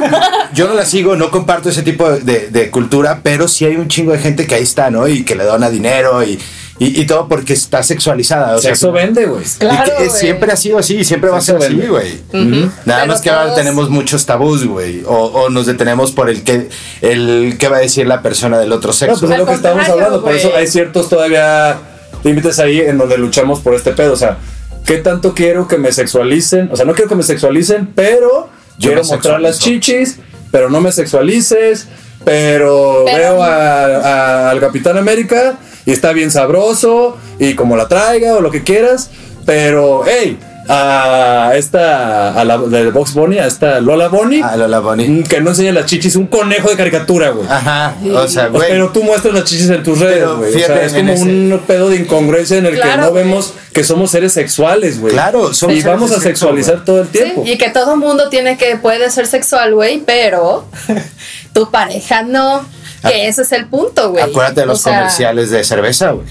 yo 0.54 0.68
no 0.68 0.74
la 0.74 0.86
sigo, 0.86 1.16
no 1.16 1.30
comparto 1.30 1.68
ese 1.68 1.82
tipo 1.82 2.10
de, 2.10 2.48
de 2.48 2.70
cultura, 2.70 3.20
pero 3.22 3.48
sí 3.48 3.64
hay 3.64 3.76
un 3.76 3.88
chingo 3.88 4.12
de 4.12 4.18
gente 4.18 4.46
que 4.46 4.54
ahí 4.54 4.62
está, 4.62 4.90
¿no? 4.90 5.06
Y 5.08 5.24
que 5.24 5.34
le 5.34 5.44
dona 5.44 5.68
dinero 5.70 6.22
y, 6.24 6.38
y, 6.78 7.00
y 7.00 7.06
todo 7.06 7.28
porque 7.28 7.52
está 7.52 7.82
sexualizada. 7.82 8.56
O 8.56 8.58
sea, 8.58 8.70
Sexo 8.70 8.90
vende, 8.92 9.26
güey. 9.26 9.44
y 9.44 9.58
Claro, 9.58 9.92
que 9.98 10.10
siempre 10.10 10.50
ha 10.52 10.56
sido 10.56 10.78
así, 10.78 11.04
siempre 11.04 11.30
va 11.30 11.38
a 11.38 11.40
ser 11.40 11.56
así, 11.56 11.74
güey. 11.74 12.20
Nada 12.32 12.70
Pero 12.84 13.06
más 13.06 13.20
que 13.20 13.30
ahora 13.30 13.54
tenemos 13.54 13.90
muchos 13.90 14.26
tabús, 14.26 14.64
güey. 14.66 15.02
O, 15.06 15.14
o 15.14 15.50
nos 15.50 15.66
detenemos 15.66 16.10
por 16.12 16.28
el 16.28 16.42
que, 16.42 16.68
el 17.00 17.56
que 17.58 17.68
va 17.68 17.76
a 17.76 17.80
decir 17.80 18.06
la 18.06 18.22
persona 18.22 18.58
del 18.58 18.72
otro 18.72 18.88
No, 18.88 18.92
sexo. 18.92 19.20
pues 19.20 19.32
es 19.32 19.38
lo 19.38 19.46
que 19.46 19.54
estamos 19.54 19.88
hablando. 19.88 20.22
Por 20.22 20.34
eso 20.34 20.50
hay 20.56 20.66
ciertos 20.66 21.08
todavía 21.08 21.78
límites 22.24 22.58
ahí 22.58 22.80
en 22.80 22.98
donde 22.98 23.18
luchamos 23.18 23.60
por 23.60 23.74
este 23.74 23.92
pedo. 23.92 24.12
O 24.12 24.16
sea, 24.16 24.38
¿qué 24.84 24.96
tanto 24.98 25.32
quiero 25.34 25.68
que 25.68 25.78
me 25.78 25.92
sexualicen? 25.92 26.70
O 26.72 26.76
sea, 26.76 26.84
no 26.84 26.94
quiero 26.94 27.08
que 27.08 27.14
me 27.14 27.22
sexualicen, 27.22 27.92
pero 27.94 28.48
Yo 28.78 28.90
quiero 28.90 29.04
mostrar 29.04 29.40
las 29.40 29.60
chichis, 29.60 30.16
pero 30.50 30.68
no 30.70 30.80
me 30.80 30.90
sexualices. 30.90 31.86
Pero, 32.24 33.02
Pero- 33.04 33.18
veo 33.18 33.42
a- 33.42 33.84
a- 33.84 34.50
al 34.50 34.58
Capitán 34.58 34.96
América 34.96 35.56
y 35.86 35.92
está 35.92 36.12
bien 36.12 36.30
sabroso 36.30 37.16
y 37.38 37.54
como 37.54 37.76
la 37.76 37.88
traiga 37.88 38.34
o 38.34 38.40
lo 38.40 38.50
que 38.50 38.62
quieras. 38.62 39.10
Pero, 39.46 40.02
hey, 40.06 40.38
a 40.70 41.52
esta, 41.56 42.32
a 42.40 42.44
la 42.46 42.56
del 42.56 42.90
Box 42.92 43.12
Bunny, 43.12 43.36
a 43.38 43.46
esta 43.46 43.80
Lola 43.80 44.08
Bunny, 44.08 44.40
Ah, 44.42 44.56
Lola 44.56 44.78
Bunny. 44.80 45.06
mm, 45.06 45.22
que 45.24 45.42
no 45.42 45.50
enseña 45.50 45.72
las 45.72 45.84
chichis, 45.84 46.16
un 46.16 46.26
conejo 46.28 46.70
de 46.70 46.76
caricatura, 46.76 47.28
güey. 47.30 47.46
Ajá, 47.46 47.94
o 48.14 48.26
sea, 48.26 48.46
güey. 48.48 48.70
pero 48.70 48.88
tú 48.90 49.02
muestras 49.04 49.34
las 49.34 49.44
chichis 49.44 49.68
en 49.68 49.82
tus 49.82 49.98
redes, 50.00 50.26
güey. 50.26 50.54
O 50.54 50.58
sea, 50.58 50.82
es 50.82 50.94
como 50.94 51.12
ese- 51.12 51.22
un 51.22 51.60
pedo 51.66 51.90
de 51.90 51.96
incongruencia 51.96 52.56
en 52.56 52.64
el 52.64 52.80
que 52.80 52.96
no 52.96 53.10
güey. 53.10 53.24
vemos 53.24 53.52
que 53.74 53.84
somos 53.84 54.10
seres 54.10 54.32
sexuales, 54.32 54.98
güey. 55.00 55.12
Claro, 55.12 55.52
somos 55.52 55.76
Y 55.76 55.82
seres 55.82 55.94
vamos 55.94 56.08
de 56.10 56.16
a 56.16 56.20
sexualizar 56.20 56.76
güey. 56.76 56.84
todo 56.86 57.00
el 57.02 57.06
Sí, 57.08 57.12
tiempo. 57.12 57.42
y 57.44 57.58
que 57.58 57.68
todo 57.68 57.96
mundo 57.98 58.30
tiene 58.30 58.56
que, 58.56 58.76
puede 58.76 59.10
ser 59.10 59.26
sexual, 59.26 59.74
güey, 59.74 60.02
pero 60.06 60.64
tu 61.52 61.70
pareja 61.70 62.22
no. 62.22 62.64
Que 63.10 63.28
ese 63.28 63.42
es 63.42 63.52
el 63.52 63.66
punto, 63.66 64.10
güey. 64.10 64.22
Acuérdate 64.22 64.60
de 64.60 64.66
los 64.66 64.80
O 64.80 64.82
sea, 64.82 64.94
comerciales 64.98 65.50
de 65.50 65.64
cerveza, 65.64 66.10
güey. 66.12 66.26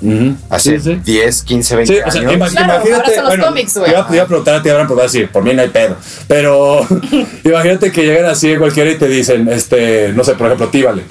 Ujú. 0.00 0.36
Hace 0.48 0.78
Sí, 0.78 0.92
sí. 0.94 1.00
10, 1.04 1.42
15, 1.42 1.76
20 1.76 1.92
Sí, 1.94 2.00
o 2.06 2.10
sea, 2.10 2.20
años. 2.20 2.50
Claro, 2.52 2.74
imagínate. 2.84 3.14
son 3.14 3.24
los 3.24 3.26
bueno, 3.32 3.44
cómics, 3.46 3.76
güey. 3.78 3.90
Iba, 3.90 4.06
iba 4.12 4.22
a 4.22 4.26
preguntar 4.26 4.54
a 4.54 4.62
ti, 4.62 4.68
Abraham, 4.68 4.86
pero 4.88 4.96
vas 4.96 5.04
a 5.04 5.12
decir, 5.12 5.30
por 5.32 5.42
mí 5.42 5.52
no 5.54 5.62
hay 5.62 5.68
pedo. 5.70 5.96
Pero 6.28 6.86
imagínate 7.44 7.90
que 7.90 8.02
llegan 8.04 8.26
así 8.26 8.56
cualquiera 8.56 8.90
y 8.90 8.96
te 8.96 9.08
dicen, 9.08 9.48
este, 9.48 10.12
no 10.14 10.22
sé, 10.22 10.34
por 10.34 10.46
ejemplo, 10.46 10.68
tíbale. 10.68 11.02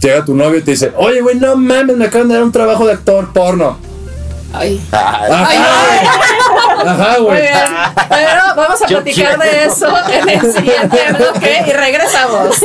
Llega 0.00 0.22
tu 0.24 0.34
novio 0.34 0.58
y 0.58 0.62
te 0.62 0.72
dice, 0.72 0.92
oye, 0.96 1.22
güey, 1.22 1.36
no 1.36 1.56
mames, 1.56 1.96
me 1.96 2.04
acaban 2.06 2.28
de 2.28 2.34
dar 2.34 2.42
un 2.44 2.52
trabajo 2.52 2.86
de 2.86 2.92
actor 2.92 3.32
porno. 3.32 3.78
Ay. 4.52 4.80
Ah, 4.92 5.26
Ajá, 5.30 5.48
Ajá, 6.86 7.14
Muy 7.18 7.26
güey. 7.26 7.40
bien. 7.40 7.54
Pero 8.08 8.40
vamos 8.54 8.82
a 8.82 8.86
Yo 8.86 9.02
platicar 9.02 9.38
de 9.38 9.64
eso 9.64 9.88
en 10.12 10.28
el 10.28 10.52
siguiente 10.52 10.98
bloque 11.16 11.62
y 11.66 11.72
regresamos. 11.72 12.56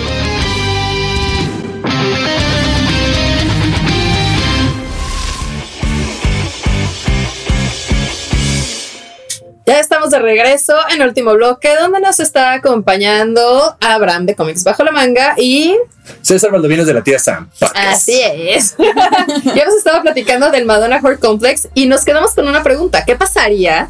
Estamos 10.11 10.25
de 10.25 10.33
regreso 10.33 10.73
en 10.93 11.01
el 11.01 11.07
último 11.07 11.33
bloque 11.33 11.69
donde 11.79 12.01
nos 12.01 12.19
está 12.19 12.53
acompañando 12.53 13.77
Abraham 13.79 14.25
de 14.25 14.35
Comics 14.35 14.63
Bajo 14.63 14.83
la 14.83 14.91
Manga 14.91 15.35
y 15.37 15.75
César 16.21 16.51
Valdovinos 16.51 16.85
de 16.85 16.93
la 16.93 17.01
tía 17.01 17.17
Sam. 17.17 17.49
así 17.75 18.19
es. 18.21 18.75
ya 19.55 19.61
hemos 19.61 19.75
estado 19.75 20.01
platicando 20.01 20.49
del 20.51 20.65
Madonna 20.65 20.99
Horror 21.01 21.19
Complex 21.19 21.69
y 21.73 21.85
nos 21.85 22.03
quedamos 22.03 22.33
con 22.33 22.47
una 22.47 22.63
pregunta. 22.63 23.05
¿Qué 23.05 23.15
pasaría 23.15 23.89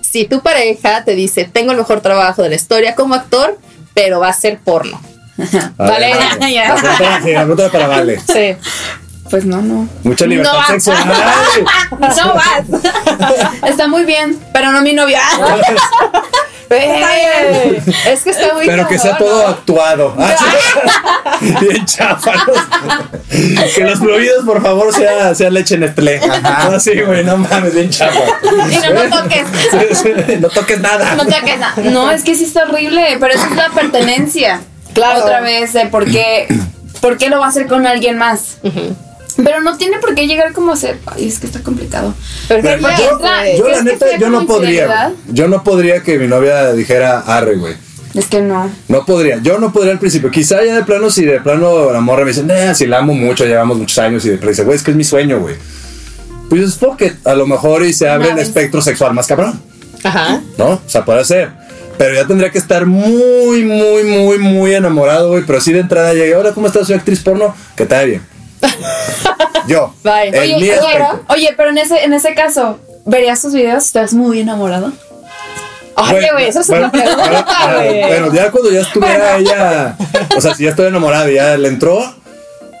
si 0.00 0.26
tu 0.26 0.40
pareja 0.40 1.04
te 1.04 1.14
dice, 1.14 1.48
tengo 1.52 1.72
el 1.72 1.78
mejor 1.78 2.00
trabajo 2.00 2.42
de 2.42 2.50
la 2.50 2.54
historia 2.54 2.94
como 2.94 3.14
actor, 3.14 3.58
pero 3.94 4.20
va 4.20 4.28
a 4.28 4.32
ser 4.32 4.58
porno? 4.60 5.00
Vale, 5.76 6.12
pregunta 7.22 7.70
para 7.70 7.86
Vale. 7.88 8.20
Sí. 8.20 8.56
Pues 9.30 9.44
no, 9.44 9.60
no. 9.60 9.88
Mucha 10.04 10.26
libertad 10.26 10.52
No. 10.54 10.66
sexual. 10.66 10.98
No 11.98 12.34
vas. 12.34 12.64
Está 13.68 13.86
muy 13.88 14.04
bien, 14.04 14.38
pero 14.52 14.72
no 14.72 14.80
mi 14.82 14.92
novia. 14.92 15.20
Ey, 16.70 17.82
Es 18.06 18.22
que 18.24 18.30
está 18.30 18.52
muy 18.52 18.66
Pero 18.66 18.86
que 18.86 18.98
sea 18.98 19.16
todo 19.16 19.42
¿no? 19.42 19.48
actuado. 19.48 20.14
Ah, 20.18 20.34
sí. 21.40 21.54
Bien 21.62 21.86
chafa. 21.86 22.32
¿no? 22.34 22.52
Que 23.74 23.84
los 23.84 23.98
fluidos, 23.98 24.44
por 24.44 24.62
favor, 24.62 24.92
sea, 24.92 25.34
sea 25.34 25.48
leche 25.48 25.78
Nestlé. 25.78 26.20
No, 26.70 26.78
sí, 26.78 27.00
güey, 27.00 27.24
no 27.24 27.38
mames, 27.38 27.74
bien 27.74 27.88
chafa. 27.88 28.20
Y 28.70 28.76
no, 28.76 29.02
no 29.02 29.16
toques. 29.22 29.46
Sí, 29.70 29.94
sí, 29.94 30.36
No 30.40 30.48
toques 30.50 30.78
nada. 30.80 31.14
No 31.14 31.24
toques 31.24 31.58
nada. 31.58 31.72
No, 31.84 32.10
es 32.10 32.22
que 32.22 32.34
sí 32.34 32.44
está 32.44 32.64
horrible, 32.64 33.16
pero 33.18 33.32
esa 33.32 33.46
es 33.46 33.56
la 33.56 33.70
pertenencia. 33.70 34.60
Claro. 34.92 35.22
Otra 35.24 35.40
vez, 35.40 35.72
de 35.72 35.86
por 35.86 36.04
qué, 36.04 36.48
por 37.00 37.16
qué 37.16 37.30
lo 37.30 37.38
va 37.38 37.46
a 37.46 37.48
hacer 37.48 37.66
con 37.66 37.86
alguien 37.86 38.18
más. 38.18 38.58
Pero 39.42 39.60
no 39.60 39.76
tiene 39.76 39.98
por 39.98 40.14
qué 40.14 40.26
llegar 40.26 40.52
como 40.52 40.72
a 40.72 40.76
ser. 40.76 40.98
Ay, 41.06 41.28
es 41.28 41.38
que 41.38 41.46
está 41.46 41.62
complicado. 41.62 42.12
Pero 42.48 42.62
Pero 42.62 42.88
¿qué 42.88 43.02
yo, 43.02 43.18
güey? 43.18 43.58
yo 43.58 43.68
la 43.68 43.78
¿Crees 43.80 43.98
que 43.98 44.04
neta, 44.06 44.18
yo 44.18 44.30
no 44.30 44.46
podría. 44.46 45.12
Yo 45.28 45.48
no 45.48 45.62
podría 45.62 46.02
que 46.02 46.18
mi 46.18 46.26
novia 46.26 46.72
dijera 46.72 47.20
arre, 47.20 47.56
güey. 47.56 47.74
Es 48.14 48.26
que 48.26 48.40
no. 48.40 48.70
No 48.88 49.04
podría, 49.04 49.38
yo 49.40 49.58
no 49.58 49.72
podría 49.72 49.92
al 49.92 49.98
principio. 49.98 50.30
Quizá 50.30 50.64
ya 50.64 50.74
de 50.74 50.82
plano, 50.82 51.10
si 51.10 51.24
de 51.24 51.40
plano 51.40 51.92
la 51.92 52.00
morra 52.00 52.24
me 52.24 52.30
dice, 52.30 52.42
nah, 52.42 52.74
si 52.74 52.86
la 52.86 52.98
amo 52.98 53.14
mucho, 53.14 53.44
llevamos 53.44 53.78
muchos 53.78 53.98
años, 53.98 54.24
y 54.24 54.30
de 54.30 54.38
plano 54.38 54.50
dice, 54.50 54.64
güey, 54.64 54.76
es 54.76 54.82
que 54.82 54.90
es 54.90 54.96
mi 54.96 55.04
sueño, 55.04 55.38
güey. 55.38 55.54
Pues 56.48 56.62
es 56.62 56.74
porque 56.76 57.12
a 57.24 57.34
lo 57.34 57.46
mejor 57.46 57.84
y 57.84 57.92
se 57.92 58.08
abre 58.08 58.30
el 58.30 58.38
espectro 58.38 58.80
sexual 58.80 59.12
más 59.12 59.26
cabrón, 59.26 59.60
Ajá. 60.02 60.40
¿no? 60.56 60.70
O 60.70 60.80
sea, 60.86 61.04
puede 61.04 61.24
ser. 61.24 61.50
Pero 61.98 62.14
ya 62.14 62.26
tendría 62.26 62.50
que 62.50 62.58
estar 62.58 62.86
muy, 62.86 63.64
muy, 63.64 64.04
muy, 64.04 64.38
muy 64.38 64.74
enamorado, 64.74 65.30
güey. 65.30 65.42
Pero 65.44 65.58
así 65.58 65.72
de 65.72 65.80
entrada 65.80 66.14
llegué, 66.14 66.34
hola, 66.34 66.52
¿cómo 66.52 66.68
estás? 66.68 66.86
Soy 66.86 66.96
actriz 66.96 67.20
porno. 67.20 67.54
Que 67.76 67.86
te 67.86 68.04
bien. 68.06 68.37
Yo. 69.68 69.94
Bye. 70.02 70.38
Oye, 70.38 70.78
oye, 71.28 71.54
pero 71.56 71.70
en 71.70 71.78
ese, 71.78 72.04
en 72.04 72.12
ese 72.12 72.34
caso, 72.34 72.78
¿verías 73.04 73.42
tus 73.42 73.52
videos? 73.52 73.84
¿Estás 73.84 74.14
muy 74.14 74.40
enamorado? 74.40 74.92
Oye, 75.96 76.30
güey, 76.32 76.46
eso 76.46 76.60
es 76.60 76.68
una 76.68 76.88
bueno, 76.88 76.92
pregunta, 76.92 77.44
bueno, 77.64 77.90
güey. 77.90 78.06
bueno, 78.06 78.32
ya 78.32 78.50
cuando 78.50 78.70
ya 78.70 78.80
estuviera 78.80 79.36
ella, 79.36 79.96
o 80.36 80.40
sea, 80.40 80.54
si 80.54 80.64
ya 80.64 80.70
estoy 80.70 80.86
enamorado 80.86 81.28
y 81.28 81.34
ya 81.34 81.56
le 81.56 81.68
entró, 81.68 81.98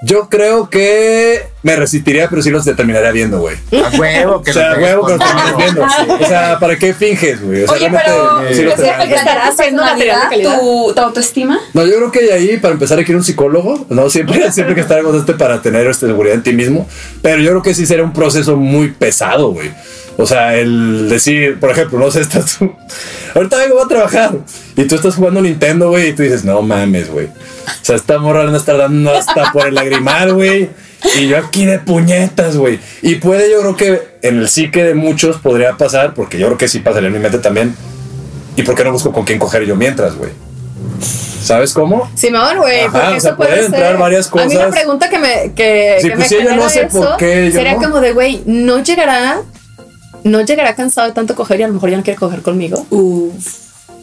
yo 0.02 0.28
creo 0.28 0.70
que 0.70 1.42
me 1.62 1.74
resistiría, 1.76 2.28
pero 2.28 2.40
sí 2.40 2.50
los 2.50 2.64
terminaría 2.64 3.10
viendo, 3.10 3.40
güey. 3.40 3.56
A 3.84 3.98
huevo, 3.98 4.42
que 4.42 4.50
O 4.52 4.54
sea, 4.54 4.68
lo 4.70 4.74
tengas 4.76 4.90
huevo 4.90 5.06
que 5.06 5.12
los 5.14 5.20
termines 5.20 5.50
favor. 5.50 5.62
viendo. 5.64 6.24
O 6.24 6.28
sea, 6.28 6.58
¿para 6.60 6.76
qué 6.78 6.94
finges, 6.94 7.42
güey? 7.44 7.64
O 7.64 7.66
sea, 7.66 7.74
Oye, 7.76 7.88
realmente 7.88 8.04
pero 8.06 8.54
sí 8.54 8.62
los 8.62 8.74
¿crees 8.74 8.76
que 8.76 8.76
terminaría 8.76 8.96
viendo. 8.96 9.14
afectaría 9.14 9.16
¿Estará 9.16 9.44
tu 9.44 9.50
haciendo 9.62 9.82
material 9.82 10.16
de 10.20 10.26
personalidad, 10.28 10.52
calidad? 10.54 10.60
tu, 10.86 10.94
tu 10.94 11.00
autoestima? 11.00 11.60
No, 11.74 11.84
yo 11.86 11.96
creo 11.96 12.12
que 12.12 12.22
de 12.22 12.32
ahí, 12.32 12.56
para 12.58 12.74
empezar, 12.74 12.98
hay 12.98 13.04
que 13.04 13.12
ir 13.12 13.16
a 13.16 13.18
un 13.18 13.24
psicólogo, 13.24 13.86
¿no? 13.90 14.08
Siempre, 14.08 14.52
siempre 14.52 14.74
que 14.74 14.80
estar 14.82 15.02
con 15.02 15.16
este 15.18 15.34
para 15.34 15.60
tener 15.62 15.86
esta 15.86 16.06
seguridad 16.06 16.36
en 16.36 16.42
ti 16.42 16.52
mismo. 16.52 16.88
Pero 17.22 17.38
yo 17.42 17.50
creo 17.50 17.62
que 17.62 17.74
sí 17.74 17.84
sería 17.86 18.04
un 18.04 18.12
proceso 18.12 18.56
muy 18.56 18.92
pesado, 18.92 19.50
güey. 19.52 19.70
O 20.20 20.26
sea, 20.26 20.56
el 20.56 21.08
decir, 21.08 21.60
por 21.60 21.70
ejemplo, 21.70 21.98
no 21.98 22.10
sé, 22.10 22.20
estás 22.22 22.58
tú. 22.58 22.74
Ahorita 23.34 23.56
vengo 23.56 23.80
a 23.80 23.86
trabajar. 23.88 24.32
Y 24.76 24.84
tú 24.84 24.96
estás 24.96 25.14
jugando 25.14 25.40
Nintendo, 25.40 25.90
güey. 25.90 26.08
Y 26.08 26.12
tú 26.12 26.24
dices, 26.24 26.44
no 26.44 26.60
mames, 26.60 27.08
güey. 27.10 27.26
O 27.26 27.84
sea, 27.84 27.94
esta 27.96 28.18
morra 28.18 28.44
le 28.44 28.56
está 28.56 28.76
dando 28.76 29.14
hasta 29.14 29.52
por 29.52 29.68
el 29.68 29.74
lagrimal, 29.76 30.34
güey. 30.34 30.70
Y 31.16 31.28
yo 31.28 31.38
aquí 31.38 31.64
de 31.66 31.78
puñetas, 31.78 32.56
güey. 32.56 32.80
Y 33.02 33.14
puede, 33.16 33.48
yo 33.50 33.60
creo 33.60 33.76
que 33.76 34.02
en 34.22 34.38
el 34.40 34.48
psique 34.48 34.82
de 34.82 34.94
muchos 34.94 35.36
podría 35.36 35.76
pasar, 35.76 36.14
porque 36.14 36.36
yo 36.38 36.46
creo 36.48 36.58
que 36.58 36.66
sí 36.66 36.80
pasaría 36.80 37.06
en 37.06 37.12
mi 37.14 37.20
mente 37.20 37.38
también. 37.38 37.76
¿Y 38.56 38.64
por 38.64 38.74
qué 38.74 38.82
no 38.82 38.90
busco 38.90 39.12
con 39.12 39.24
quién 39.24 39.38
coger 39.38 39.64
yo 39.64 39.76
mientras, 39.76 40.16
güey? 40.16 40.32
¿Sabes 41.44 41.72
cómo? 41.72 42.10
Simón, 42.16 42.58
güey, 42.58 42.82
porque 42.90 42.98
o 42.98 43.00
sea, 43.00 43.16
eso 43.16 43.36
puede 43.36 43.50
pueden 43.50 43.64
entrar 43.66 43.90
ser. 43.92 43.96
varias 43.98 44.26
A 44.26 44.34
mí 44.34 44.54
la 44.54 44.60
cosas. 44.64 44.74
pregunta 44.74 45.08
que 45.08 45.18
me, 45.18 45.52
que, 45.54 45.98
Sí, 46.02 46.08
que 46.08 46.16
pues 46.16 46.18
me 46.18 46.28
si 46.28 46.34
ella 46.42 46.56
no 46.56 46.64
hace 46.64 46.82
eso 46.82 47.00
por 47.00 47.16
qué, 47.16 47.46
yo 47.46 47.52
sería 47.52 47.74
no. 47.74 47.78
como 47.82 48.00
de, 48.00 48.12
güey, 48.12 48.42
no 48.46 48.82
llegará, 48.82 49.40
no 50.24 50.40
llegará 50.42 50.74
cansado 50.74 51.06
de 51.08 51.14
tanto 51.14 51.34
coger 51.34 51.60
y 51.60 51.62
a 51.64 51.68
lo 51.68 51.74
mejor 51.74 51.90
ya 51.90 51.96
no 51.96 52.02
quiere 52.02 52.18
coger 52.18 52.42
conmigo. 52.42 52.86
o 52.90 53.32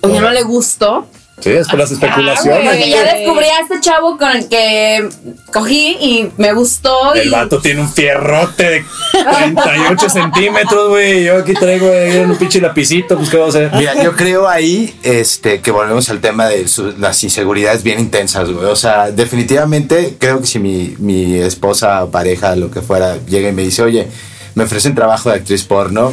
ya 0.09 0.22
no 0.22 0.30
le 0.32 0.43
gustó. 0.43 1.07
Sí, 1.41 1.49
es 1.51 1.68
por 1.68 1.78
las 1.78 1.91
especulaciones. 1.91 2.63
Porque 2.70 2.89
ya 2.89 3.13
descubrí 3.13 3.43
a 3.45 3.59
este 3.59 3.82
chavo 3.82 4.18
con 4.18 4.32
el 4.38 4.47
que 4.47 5.09
cogí 5.51 5.97
y 5.99 6.32
me 6.38 6.53
gustó. 6.53 7.13
El 7.13 7.28
y 7.28 7.30
vato 7.30 7.59
tiene 7.59 7.82
un 7.82 7.91
fierrote 7.91 8.63
de 8.63 8.86
38 9.11 10.09
centímetros, 10.09 10.89
güey. 10.89 11.26
Yo 11.26 11.39
aquí 11.39 11.53
traigo 11.53 11.91
ahí 11.91 12.20
un 12.20 12.38
pinche 12.38 12.61
lapicito, 12.61 13.18
pues 13.18 13.30
qué 13.30 13.36
vamos 13.36 13.53
a 13.55 13.57
hacer. 13.66 13.72
Mira, 13.78 14.01
yo 14.01 14.16
creo 14.16 14.47
ahí 14.47 14.97
este, 15.03 15.59
que 15.59 15.72
volvemos 15.72 16.09
al 16.09 16.22
tema 16.22 16.47
de 16.47 16.70
su- 16.70 16.93
las 16.97 17.22
inseguridades 17.26 17.84
bien 17.84 17.99
intensas, 17.99 18.49
güey. 18.49 18.68
O 18.68 18.76
sea, 18.78 19.11
definitivamente 19.11 20.16
creo 20.18 20.39
que 20.39 20.47
si 20.47 20.59
mi, 20.59 20.95
mi 20.99 21.36
esposa 21.36 22.05
o 22.05 22.11
pareja, 22.11 22.55
lo 22.55 22.72
que 22.72 22.82
fuera, 22.82 23.18
llega 23.28 23.49
y 23.49 23.51
me 23.51 23.63
dice, 23.63 23.84
oye, 23.84 24.07
me 24.56 24.64
ofrecen 24.64 24.95
trabajo 24.95 25.30
de 25.30 25.36
actriz 25.36 25.64
porno, 25.64 26.12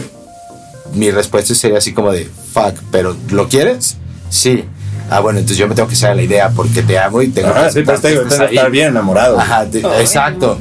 mi 0.94 1.10
respuesta 1.10 1.54
sería 1.54 1.78
así 1.78 1.92
como 1.94 2.12
de, 2.12 2.28
fuck, 2.52 2.74
pero 2.90 3.16
¿lo 3.30 3.48
quieres? 3.48 3.96
Sí. 4.28 4.64
Ah, 5.10 5.20
bueno, 5.20 5.40
entonces 5.40 5.58
yo 5.58 5.68
me 5.68 5.74
tengo 5.74 5.88
que 5.88 5.94
hacer 5.94 6.10
a 6.10 6.14
la 6.14 6.22
idea 6.22 6.48
porque 6.56 6.82
te 6.82 6.98
amo 6.98 7.20
y 7.20 7.28
tengo 7.28 7.48
Ajá, 7.48 7.66
que 7.66 7.72
sí, 7.72 7.82
pero 7.84 8.26
está 8.48 8.68
bien 8.68 8.88
enamorado. 8.88 9.38
Ajá, 9.38 9.66
de- 9.66 9.80
exacto. 10.00 10.58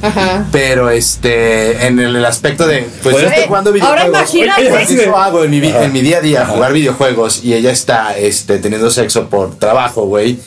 Pero 0.50 0.90
este, 0.90 1.86
en 1.86 1.98
el, 1.98 2.16
el 2.16 2.24
aspecto 2.26 2.66
de, 2.66 2.86
pues 3.02 3.16
yo 3.16 3.28
estoy 3.28 3.44
jugando 3.46 3.70
ahora 3.80 4.04
videojuegos. 4.04 4.34
imagínate. 4.34 4.68
Pues, 4.68 4.90
eso 4.90 5.16
hago 5.16 5.44
en 5.44 5.50
mi, 5.52 5.66
en 5.66 5.92
mi 5.92 6.02
día 6.02 6.18
a 6.18 6.20
día, 6.20 6.44
jugar 6.46 6.74
videojuegos 6.74 7.42
y 7.42 7.54
ella 7.54 7.70
está 7.70 8.14
este, 8.18 8.58
teniendo 8.58 8.90
sexo 8.90 9.28
por 9.30 9.54
trabajo, 9.58 10.04
güey. 10.04 10.38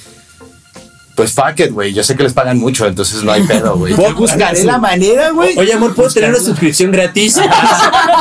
Pues 1.15 1.31
fuck 1.33 1.57
it, 1.61 1.71
güey. 1.71 1.93
Yo 1.93 2.03
sé 2.03 2.15
que 2.17 2.23
les 2.23 2.33
pagan 2.33 2.57
mucho, 2.59 2.85
entonces 2.85 3.23
no 3.23 3.31
hay 3.31 3.43
pedo, 3.47 3.77
güey. 3.77 3.95
Yo 3.95 4.13
buscaré 4.15 4.63
la 4.65 4.77
manera, 4.77 5.29
güey. 5.31 5.57
Oye, 5.57 5.73
amor, 5.73 5.95
¿puedo 5.95 6.09
tener 6.09 6.29
una 6.29 6.39
suscripción 6.39 6.91
gratis? 6.91 7.39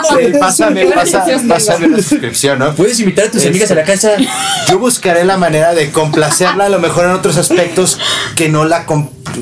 Sí, 0.08 0.32
pásame, 0.38 0.86
pasa- 0.86 1.24
pásame 1.48 1.86
una 1.86 1.96
suscripción, 2.02 2.58
¿no? 2.58 2.72
¿Puedes 2.74 3.00
invitar 3.00 3.26
a 3.26 3.30
tus 3.30 3.44
amigas 3.46 3.70
a 3.70 3.74
la 3.74 3.84
casa? 3.84 4.10
Yo 4.68 4.78
buscaré 4.78 5.24
la 5.24 5.36
manera 5.36 5.74
de 5.74 5.90
complacerla 5.90 6.66
a 6.66 6.68
lo 6.68 6.78
mejor 6.78 7.06
en 7.06 7.12
otros 7.12 7.36
aspectos 7.36 7.98
que 8.36 8.48
no 8.48 8.64
la 8.64 8.86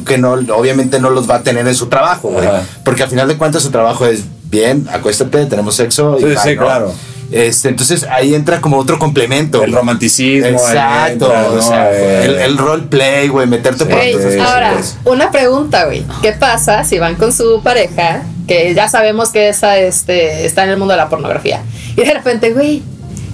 que 0.07 0.19
no 0.19 0.33
obviamente 0.33 1.01
no 1.01 1.11
los 1.11 1.29
va 1.29 1.37
a 1.37 1.43
tener 1.43 1.67
en 1.67 1.75
su 1.75 1.89
trabajo, 1.89 2.31
güey. 2.31 2.49
Porque 2.85 3.03
al 3.03 3.09
final 3.11 3.29
de 3.29 3.37
cuentas 3.37 3.63
su 3.63 3.71
trabajo 3.71 4.07
es 4.07 4.23
bien, 4.45 4.89
acuéstate, 4.93 5.47
tenemos 5.47 5.75
sexo 5.75 6.17
y 6.19 6.23
Sí, 6.23 6.27
bye, 6.27 6.39
sí, 6.39 6.55
¿no? 6.57 6.63
claro. 6.63 6.95
Este, 7.33 7.69
entonces 7.69 8.05
ahí 8.11 8.35
entra 8.35 8.61
como 8.61 8.77
otro 8.79 8.99
complemento. 8.99 9.65
El 9.65 9.73
romanticismo. 9.73 10.49
Exacto, 10.49 11.27
entra, 11.27 11.51
o 11.51 11.63
sea, 11.63 11.91
Eh, 11.93 12.25
el, 12.27 12.35
el 12.37 12.59
roleplay, 12.59 13.29
güey, 13.29 13.47
meterte 13.47 13.85
por 13.87 13.95
Güey, 13.95 14.15
otros 14.15 14.33
sí, 14.33 14.39
ahora, 14.39 14.75
una 15.05 15.31
pregunta, 15.31 15.87
güey. 15.87 16.05
¿Qué 16.21 16.33
pasa 16.33 16.85
si 16.85 16.99
van 16.99 17.15
con 17.17 17.33
su 17.33 17.63
pareja, 17.63 18.23
que 18.47 18.75
ya 18.75 18.89
sabemos 18.89 19.31
que 19.31 19.49
esa 19.49 19.79
este, 19.79 20.45
está 20.45 20.65
en 20.65 20.71
el 20.71 20.77
mundo 20.77 20.93
de 20.93 20.99
la 20.99 21.09
pornografía, 21.09 21.63
y 21.97 22.03
de 22.03 22.13
repente, 22.13 22.53
güey, 22.53 22.83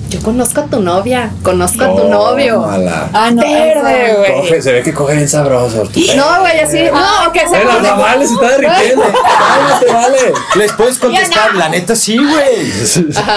yo 0.09 0.21
conozco 0.23 0.61
a 0.61 0.65
tu 0.65 0.81
novia, 0.81 1.31
conozco 1.43 1.85
a 1.85 1.97
tu 1.97 2.09
novio. 2.09 2.55
Tómala. 2.63 3.11
Ah, 3.13 3.31
no. 3.31 3.43
Verde, 3.43 4.15
güey. 4.17 4.33
Coge- 4.33 4.61
se 4.63 4.73
ve 4.73 4.83
que 4.83 4.95
coge 4.95 5.15
bien 5.17 5.29
sabroso. 5.29 5.85
No, 6.17 6.41
güey, 6.41 6.61
así. 6.61 6.83
No, 6.93 7.33
que 7.33 7.41
se 7.41 7.57
Eh, 7.61 7.65
la 7.65 7.79
mamá 7.95 8.17
les 8.17 8.31
está 8.31 8.49
derritiendo. 8.51 9.03
Cálmate, 9.13 9.93
vale. 9.93 10.19
Les 10.57 10.73
puedes 10.73 10.99
contestar, 10.99 11.55
la 11.55 11.69
neta 11.69 11.95
sí, 11.95 12.17
güey. 12.17 12.73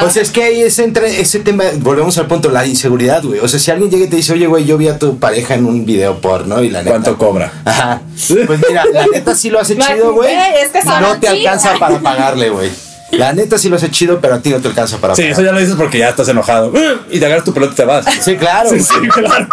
O 0.06 0.10
sea, 0.10 0.22
es 0.22 0.32
que 0.32 0.44
ahí 0.44 0.62
es 0.62 0.80
entre 0.80 1.20
ese 1.20 1.40
tema, 1.40 1.66
volvemos 1.80 2.18
al 2.18 2.28
punto, 2.28 2.50
la 2.50 2.66
inseguridad, 2.66 3.22
güey. 3.24 3.40
O 3.40 3.48
sea, 3.48 3.60
si 3.60 3.70
alguien 3.72 3.90
llega 3.92 4.06
y 4.06 4.08
te 4.08 4.16
dice, 4.16 4.34
oye, 4.34 4.48
güey, 4.48 4.66
yo 4.66 4.78
vi 4.78 4.88
a 4.88 4.98
tu 4.98 5.18
pareja 5.20 5.56
en 5.56 5.66
un 5.66 5.86
video 5.86 6.20
porno 6.22 6.62
y 6.64 6.70
la 6.70 6.80
neta. 6.80 6.92
¿Cuánto 6.92 7.18
cobra? 7.18 7.52
Ajá. 7.66 8.02
Pues 8.48 8.60
mira, 8.68 8.86
la 8.94 9.06
neta 9.08 9.36
sí 9.36 9.50
lo 9.50 9.60
hace 9.60 9.78
chido, 9.78 10.14
güey. 10.14 10.34
es 10.62 10.70
que 10.70 10.80
No 10.84 11.20
te 11.20 11.28
alcanza 11.28 11.74
para 11.80 12.00
pagarle, 12.00 12.50
güey. 12.50 12.91
La 13.12 13.34
neta 13.34 13.57
sí 13.57 13.70
lo 13.70 13.76
hace 13.76 13.89
chido, 13.91 14.20
pero 14.22 14.36
a 14.36 14.39
ti 14.39 14.49
no 14.49 14.59
te 14.59 14.68
alcanza 14.68 14.97
para 14.97 15.16
Sí, 15.16 15.22
pagar. 15.24 15.34
eso 15.34 15.41
ya 15.43 15.51
lo 15.51 15.59
dices 15.59 15.76
porque 15.76 15.97
ya 15.99 16.09
estás 16.09 16.28
enojado. 16.30 16.72
Y 17.09 17.20
te 17.20 17.26
agarras 17.26 17.43
tu 17.43 17.53
pelota 17.53 17.74
y 17.74 17.76
te 17.76 17.86
vas. 17.86 18.05
Sí, 18.22 18.36
claro. 18.38 18.70
Sí, 18.70 18.80
sí, 18.80 18.93
claro. 19.14 19.47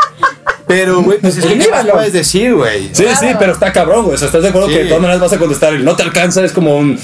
Pero, 0.69 1.03
güey, 1.03 1.19
pues 1.19 1.39
es 1.39 1.47
que 1.47 1.59
¿qué 1.59 1.69
más 1.71 1.87
puedes 1.87 2.13
decir, 2.13 2.55
güey? 2.55 2.91
Sí, 2.93 3.05
sí, 3.19 3.27
pero 3.39 3.53
está 3.53 3.73
cabrón, 3.73 4.05
güey. 4.05 4.17
O 4.17 4.19
sea, 4.19 4.27
¿estás 4.27 4.43
de 4.43 4.49
acuerdo 4.51 4.69
Sí. 4.69 4.75
que 4.75 4.81
de 4.81 4.85
todas 4.87 5.01
maneras 5.01 5.21
vas 5.23 5.33
a 5.33 5.39
contestar 5.39 5.75
y 5.75 5.83
no 5.83 5.97
te 5.97 6.03
alcanza? 6.03 6.45
Es 6.45 6.53
como 6.53 6.77
un. 6.77 6.99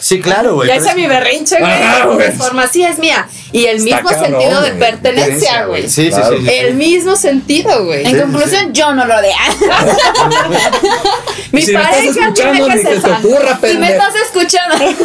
Sí, 0.00 0.20
claro, 0.20 0.54
güey. 0.54 0.68
Ya 0.68 0.76
hice 0.76 0.90
es- 0.90 0.96
mi 0.96 1.06
berrinche, 1.06 1.56
güey. 1.58 1.72
güey. 2.14 2.30
De 2.30 2.36
forma 2.36 2.62
así 2.64 2.84
es 2.84 2.98
mía. 2.98 3.26
Y 3.52 3.66
el 3.66 3.76
Está 3.78 3.96
mismo 3.96 4.10
cabrón, 4.10 4.30
sentido 4.40 4.62
de 4.62 4.70
pertenencia, 4.72 5.64
güey. 5.66 5.82
Sí, 5.88 6.04
sí, 6.06 6.10
Claro. 6.10 6.36
sí, 6.38 6.44
sí. 6.46 6.50
El 6.54 6.74
mismo 6.74 7.16
sentido, 7.16 7.84
güey. 7.84 8.06
En 8.06 8.20
conclusión, 8.20 8.72
yo 8.72 8.94
no 8.94 9.04
lo 9.04 9.20
de. 9.20 9.28
Mi 11.52 11.62
si 11.62 11.72
me 11.72 11.78
estás 11.82 11.96
pareja 11.96 12.10
escuchando, 12.10 12.34
tiene 12.34 12.52
ni 12.52 12.58
que 12.82 13.68
Si 13.72 13.78
me 13.78 13.90
estás 13.90 14.14
escuchando, 14.24 14.76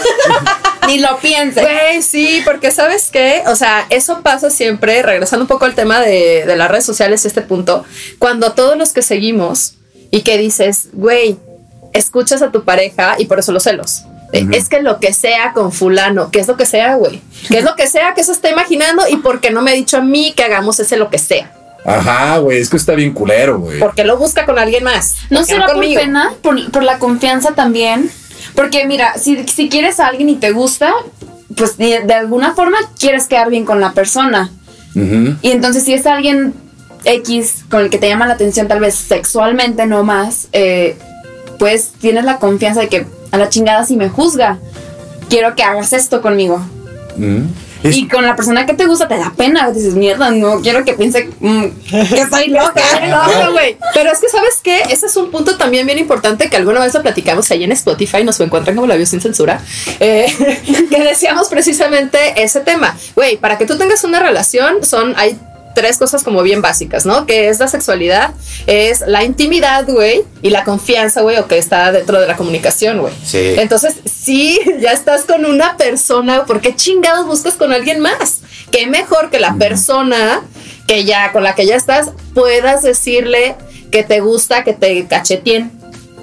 ni 0.88 1.00
lo 1.00 1.18
pienses. 1.18 1.64
Güey, 1.64 2.02
sí, 2.02 2.42
porque 2.46 2.72
sabes 2.72 3.10
qué, 3.12 3.44
o 3.48 3.56
sea, 3.56 3.86
eso 3.90 4.22
pasa 4.22 4.50
siempre, 4.50 5.02
regresando 5.02 5.44
un 5.44 5.48
poco 5.48 5.66
al 5.66 5.76
tema 5.76 6.02
de, 6.02 6.46
de 6.46 6.56
las 6.56 6.70
redes 6.70 6.86
sociales, 6.86 7.26
este 7.26 7.42
punto, 7.42 7.84
cuando 8.20 8.54
todos 8.54 8.78
los 8.78 8.94
que 8.94 9.02
seguimos 9.02 9.76
y 10.12 10.22
que 10.22 10.38
dices, 10.38 10.90
güey, 10.94 11.38
escuchas 11.94 12.42
a 12.42 12.52
tu 12.52 12.64
pareja 12.64 13.16
y 13.18 13.26
por 13.26 13.40
eso 13.40 13.52
los 13.52 13.64
celos. 13.64 14.04
Es 14.34 14.68
que 14.68 14.82
lo 14.82 15.00
que 15.00 15.14
sea 15.14 15.54
con 15.54 15.72
fulano, 15.72 16.32
que 16.32 16.40
es 16.40 16.48
lo 16.48 16.58
que 16.58 16.66
sea, 16.66 16.96
güey. 16.96 17.22
Que 17.50 17.60
es 17.60 17.64
lo 17.64 17.76
que 17.76 17.88
sea 17.88 18.14
que 18.14 18.24
se 18.24 18.34
está 18.34 18.50
imaginando 18.50 19.08
y 19.08 19.18
porque 19.18 19.52
no 19.52 19.62
me 19.62 19.72
ha 19.72 19.74
dicho 19.74 19.98
a 19.98 20.02
mí 20.02 20.34
que 20.36 20.44
hagamos 20.44 20.80
ese 20.80 20.98
lo 20.98 21.10
que 21.10 21.18
sea. 21.18 21.54
Ajá, 21.86 22.38
güey. 22.40 22.60
Es 22.60 22.70
que 22.70 22.76
está 22.76 22.94
bien 22.94 23.14
culero, 23.14 23.60
güey. 23.60 23.80
Porque 23.80 24.04
lo 24.04 24.18
busca 24.18 24.46
con 24.46 24.60
alguien 24.60 24.84
más. 24.84 25.16
¿No 25.30 25.46
será 25.46 25.68
por 25.68 25.80
pena? 25.80 26.34
Por, 26.42 26.72
por 26.72 26.84
la 26.84 27.00
confianza 27.00 27.54
también. 27.54 28.12
Porque 28.56 28.86
mira, 28.86 29.18
si, 29.18 29.48
si 29.48 29.70
quieres 29.70 30.00
a 30.00 30.08
alguien 30.08 30.30
y 30.30 30.36
te 30.36 30.52
gusta, 30.52 30.94
pues 31.56 31.78
de, 31.78 32.02
de 32.02 32.14
alguna 32.14 32.54
forma 32.54 32.78
quieres 33.00 33.28
quedar 33.28 33.50
bien 33.50 33.66
con 33.66 33.80
la 33.80 33.94
persona. 33.94 34.52
Y 35.42 35.52
entonces 35.52 35.84
si 35.84 35.94
es 35.94 36.08
alguien 36.08 36.56
X 37.04 37.66
con 37.70 37.82
el 37.82 37.90
que 37.90 38.00
te 38.00 38.08
llama 38.10 38.26
la 38.26 38.34
atención 38.34 38.68
tal 38.68 38.80
vez 38.80 38.96
sexualmente 38.96 39.86
no 39.86 40.04
más, 40.04 40.48
eh, 40.54 40.98
pues 41.60 41.92
tienes 42.00 42.26
la 42.26 42.40
confianza 42.40 42.82
de 42.82 42.90
que 42.90 43.06
a 43.32 43.38
la 43.38 43.50
chingada 43.50 43.86
si 43.86 43.96
me 43.96 44.10
juzga, 44.10 44.58
quiero 45.30 45.56
que 45.56 45.64
hagas 45.64 45.94
esto 45.94 46.22
conmigo. 46.22 46.62
Y 47.84 48.08
con 48.08 48.26
la 48.26 48.36
persona 48.36 48.66
que 48.66 48.74
te 48.74 48.86
gusta 48.86 49.08
te 49.08 49.18
da 49.18 49.34
pena, 49.36 49.72
dices, 49.72 49.96
mierda, 49.96 50.32
no 50.32 50.62
quiero 50.62 50.84
que 50.84 50.94
piense 50.94 51.30
mm, 51.40 51.66
que 51.90 52.28
soy 52.30 52.48
loca. 52.48 52.82
Güey. 53.52 53.78
Pero 53.94 54.12
es 54.12 54.20
que, 54.20 54.30
¿sabes 54.30 54.60
qué? 54.64 54.84
Ese 54.90 55.08
es 55.08 55.16
un 55.16 55.32
punto 55.32 55.58
también 55.58 55.86
bien 55.86 55.98
importante 55.98 56.50
que 56.50 56.58
alguna 56.58 56.80
vez 56.80 56.94
lo 56.94 57.02
platicamos 57.02 57.50
ahí 57.52 57.64
en 57.64 57.72
Spotify, 57.72 58.24
nos 58.24 58.40
encuentran 58.40 58.76
como 58.76 58.88
Labios 58.88 59.10
sin 59.10 59.22
censura, 59.22 59.62
eh, 60.00 60.28
que 60.90 61.04
decíamos 61.04 61.48
precisamente 61.50 62.42
ese 62.42 62.62
tema. 62.62 62.96
Güey, 63.16 63.38
para 63.38 63.58
que 63.58 63.66
tú 63.66 63.78
tengas 63.78 64.04
una 64.04 64.20
relación, 64.20 64.84
son, 64.84 65.14
hay 65.18 65.38
tres 65.78 66.00
cosas 66.00 66.24
como 66.24 66.42
bien 66.42 66.64
básicas, 66.64 67.06
¿no? 67.06 67.28
Que 67.28 67.50
es 67.50 67.60
la 67.60 67.68
sexualidad, 67.68 68.32
es 68.66 69.02
la 69.02 69.24
intimidad, 69.24 69.86
güey, 69.86 70.24
y 70.42 70.50
la 70.50 70.64
confianza, 70.64 71.22
güey, 71.22 71.38
o 71.38 71.46
que 71.46 71.60
está 71.60 71.92
dentro 71.92 72.20
de 72.20 72.26
la 72.26 72.36
comunicación, 72.36 72.98
güey. 72.98 73.14
Sí. 73.24 73.54
Entonces, 73.58 73.94
sí, 74.04 74.60
ya 74.80 74.92
estás 74.92 75.26
con 75.26 75.46
una 75.46 75.78
persona, 75.78 76.46
¿por 76.46 76.62
qué 76.62 76.76
chingados 76.76 77.28
buscas 77.28 77.54
con 77.54 77.72
alguien 77.72 78.00
más? 78.00 78.40
Qué 78.72 78.88
mejor 78.88 79.30
que 79.30 79.40
la 79.40 79.54
persona 79.54 80.42
que 80.88 81.06
ya, 81.06 81.32
con 81.32 81.44
la 81.44 81.54
que 81.54 81.68
ya 81.68 81.76
estás, 81.76 82.10
puedas 82.34 82.82
decirle 82.82 83.56
que 83.92 84.02
te 84.02 84.20
gusta, 84.20 84.64
que 84.64 84.74
te 84.74 85.06
cacheteen. 85.06 85.72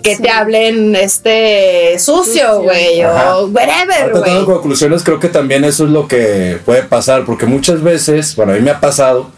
Que 0.03 0.19
te 0.19 0.29
hablen 0.29 0.95
este 0.97 1.99
sucio, 1.99 2.61
güey, 2.61 3.03
o 3.05 3.47
whatever, 3.47 4.11
güey. 4.13 4.45
conclusiones, 4.45 5.03
creo 5.03 5.19
que 5.19 5.29
también 5.29 5.65
eso 5.65 5.85
es 5.85 5.91
lo 5.91 6.09
que 6.09 6.59
puede 6.67 6.83
pasar, 6.83 7.25
porque 7.25 7.47
muchas 7.47 7.83
veces, 7.83 8.37
bueno, 8.37 8.53
a 8.53 8.57
mí 8.57 8.61
me 8.61 8.71
ha 8.71 8.81
pasado, 8.81 9.31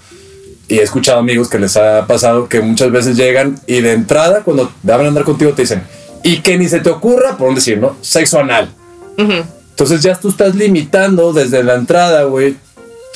y 0.69 0.79
he 0.79 0.83
escuchado 0.83 1.19
amigos 1.19 1.49
que 1.49 1.59
les 1.59 1.77
ha 1.77 2.07
pasado, 2.07 2.49
que 2.49 2.61
muchas 2.61 2.91
veces 2.91 3.17
llegan 3.17 3.59
y 3.67 3.81
de 3.81 3.93
entrada, 3.93 4.43
cuando 4.43 4.73
van 4.83 5.05
a 5.05 5.09
andar 5.09 5.25
contigo, 5.25 5.53
te 5.53 5.63
dicen, 5.63 5.83
y 6.23 6.39
que 6.39 6.59
ni 6.59 6.69
se 6.69 6.81
te 6.81 6.91
ocurra, 6.91 7.37
por 7.37 7.55
decir, 7.55 7.79
¿no? 7.79 7.97
Sexo 8.01 8.41
anal. 8.41 8.69
Entonces 9.17 10.03
ya 10.03 10.15
tú 10.17 10.29
estás 10.29 10.55
limitando 10.55 11.33
desde 11.33 11.63
la 11.63 11.75
entrada, 11.75 12.25
güey, 12.25 12.57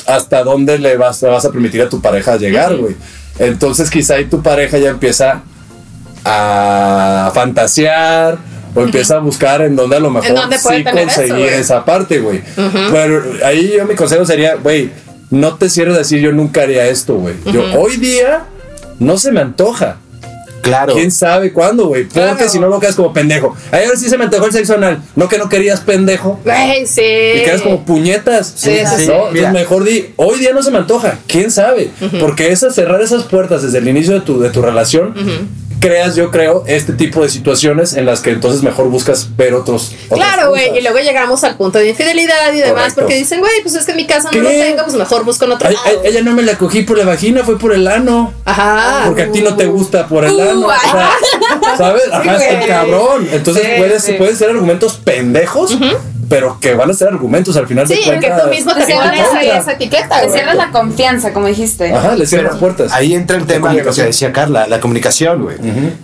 hasta 0.06 0.44
dónde 0.44 0.78
le 0.78 0.96
vas, 0.96 1.20
le 1.22 1.28
vas 1.28 1.44
a 1.44 1.50
permitir 1.50 1.82
a 1.82 1.88
tu 1.88 2.00
pareja 2.00 2.36
llegar, 2.36 2.76
güey. 2.76 2.96
Entonces 3.38 3.90
quizá 3.90 4.14
ahí 4.14 4.26
tu 4.26 4.42
pareja 4.42 4.78
ya 4.78 4.90
empieza 4.90 5.42
a 6.24 7.30
fantasear 7.34 8.38
o 8.74 8.82
empieza 8.82 9.16
a 9.16 9.18
buscar 9.18 9.62
en 9.62 9.74
dónde 9.74 9.96
a 9.96 10.00
lo 10.00 10.10
mejor 10.10 10.36
sí 10.50 10.74
eso, 10.76 10.90
conseguir 10.92 11.34
güey. 11.34 11.54
esa 11.54 11.84
parte, 11.84 12.20
güey. 12.20 12.42
Pero 12.92 13.24
ahí 13.44 13.72
yo 13.76 13.84
mi 13.86 13.94
consejo 13.94 14.24
sería, 14.24 14.54
güey, 14.54 14.90
no 15.30 15.54
te 15.56 15.68
cierres 15.70 15.94
a 15.94 15.98
decir 15.98 16.20
yo 16.20 16.32
nunca 16.32 16.62
haría 16.62 16.86
esto, 16.86 17.14
güey. 17.14 17.34
Yo 17.52 17.62
hoy 17.78 17.96
día 17.96 18.44
no 18.98 19.16
se 19.18 19.32
me 19.32 19.40
antoja. 19.40 19.96
Claro. 20.62 20.92
¿Quién 20.92 21.10
sabe 21.10 21.52
cuándo, 21.54 21.86
güey? 21.86 22.04
Porque 22.04 22.20
Claro. 22.20 22.48
si 22.50 22.58
no 22.58 22.68
lo 22.68 22.78
quedas 22.80 22.94
como 22.94 23.14
pendejo. 23.14 23.56
Ay, 23.72 23.84
ahora 23.86 23.96
sí 23.96 24.10
se 24.10 24.18
me 24.18 24.24
antojó 24.24 24.44
el 24.44 24.52
sexo 24.52 24.74
anal. 24.74 25.02
No 25.16 25.26
que 25.26 25.38
no 25.38 25.48
querías 25.48 25.80
pendejo. 25.80 26.38
Güey, 26.44 26.86
sí. 26.86 27.00
Y 27.00 27.44
quedas 27.44 27.62
como 27.62 27.86
puñetas. 27.86 28.52
Sí, 28.56 28.76
sí, 28.80 29.04
sí. 29.04 29.06
¿no? 29.06 29.28
Entonces, 29.28 29.52
mejor 29.52 29.84
di, 29.84 30.10
hoy 30.16 30.38
día 30.38 30.52
no 30.52 30.62
se 30.62 30.70
me 30.70 30.76
antoja. 30.76 31.18
¿Quién 31.26 31.50
sabe? 31.50 31.90
Porque 32.20 32.52
esa, 32.52 32.70
cerrar 32.70 33.00
esas 33.00 33.22
puertas 33.24 33.62
desde 33.62 33.78
el 33.78 33.88
inicio 33.88 34.12
de 34.12 34.20
tu, 34.20 34.38
de 34.38 34.50
tu 34.50 34.60
relación 34.60 35.14
creas, 35.80 36.14
yo 36.14 36.30
creo, 36.30 36.62
este 36.66 36.92
tipo 36.92 37.22
de 37.22 37.28
situaciones 37.28 37.94
en 37.94 38.06
las 38.06 38.20
que 38.20 38.30
entonces 38.30 38.62
mejor 38.62 38.88
buscas 38.88 39.36
ver 39.36 39.54
otros. 39.54 39.92
Claro, 40.08 40.50
güey, 40.50 40.78
y 40.78 40.82
luego 40.82 40.98
llegamos 40.98 41.42
al 41.44 41.56
punto 41.56 41.78
de 41.78 41.88
infidelidad 41.88 42.52
y 42.52 42.58
demás, 42.58 42.72
Correcto. 42.94 43.00
porque 43.00 43.16
dicen, 43.16 43.40
güey, 43.40 43.52
pues 43.62 43.74
es 43.74 43.84
que 43.84 43.90
en 43.92 43.96
mi 43.96 44.06
casa 44.06 44.24
no 44.24 44.30
¿Qué? 44.30 44.40
lo 44.42 44.48
tengo, 44.50 44.82
pues 44.84 44.94
mejor 44.96 45.24
busco 45.24 45.44
en 45.46 45.52
otro 45.52 45.68
Ay, 45.68 45.74
lado. 45.74 45.86
ay, 46.04 46.10
ella 46.10 46.22
no 46.22 46.32
me 46.32 46.42
la 46.42 46.56
cogí 46.58 46.82
por 46.82 46.98
la 46.98 47.04
vagina, 47.04 47.42
fue 47.44 47.58
por 47.58 47.72
el 47.72 47.88
ano. 47.88 48.32
Ajá. 48.44 49.02
Porque 49.06 49.22
a 49.22 49.32
ti 49.32 49.40
no 49.42 49.56
te 49.56 49.66
gusta 49.66 50.06
por 50.06 50.24
el 50.24 50.34
Uh, 50.34 50.40
ano. 50.42 50.66
o 50.68 50.70
sea, 50.70 51.76
¿Sabes? 51.76 52.02
Ajá, 52.12 52.34
güey. 52.36 52.66
cabrón. 52.66 53.28
Entonces 53.32 53.62
Sí, 53.64 53.70
puedes, 53.78 54.02
sí. 54.04 54.12
pueden 54.12 54.36
ser 54.36 54.50
argumentos 54.50 54.94
pendejos, 55.02 55.76
pero 56.30 56.58
que 56.60 56.74
van 56.74 56.88
a 56.90 56.94
ser 56.94 57.08
argumentos 57.08 57.54
al 57.56 57.66
final 57.66 57.86
Sí, 57.86 57.94
de 57.96 58.00
porque 58.04 58.20
cuentas. 58.28 58.42
tú 58.44 58.48
mismo 58.48 58.72
te 58.74 58.86
cierras 58.86 59.34
ahí 59.34 59.48
esa 59.50 59.72
etiqueta, 59.72 60.22
Te 60.22 60.30
cierras 60.30 60.54
la 60.56 60.70
confianza, 60.70 61.32
como 61.34 61.46
dijiste. 61.48 61.92
Ajá, 61.92 62.14
le 62.16 62.24
cierran 62.26 62.52
las 62.52 62.56
puertas. 62.58 62.92
Ahí 62.92 63.14
entra 63.14 63.36
el 63.36 63.44
tema 63.46 63.74
de 63.74 63.82
lo 63.82 63.92
que 63.92 64.02
decía 64.04 64.32
Carla, 64.32 64.66
la 64.66 64.80
comunicación, 64.80 65.42
güey. 65.42 65.56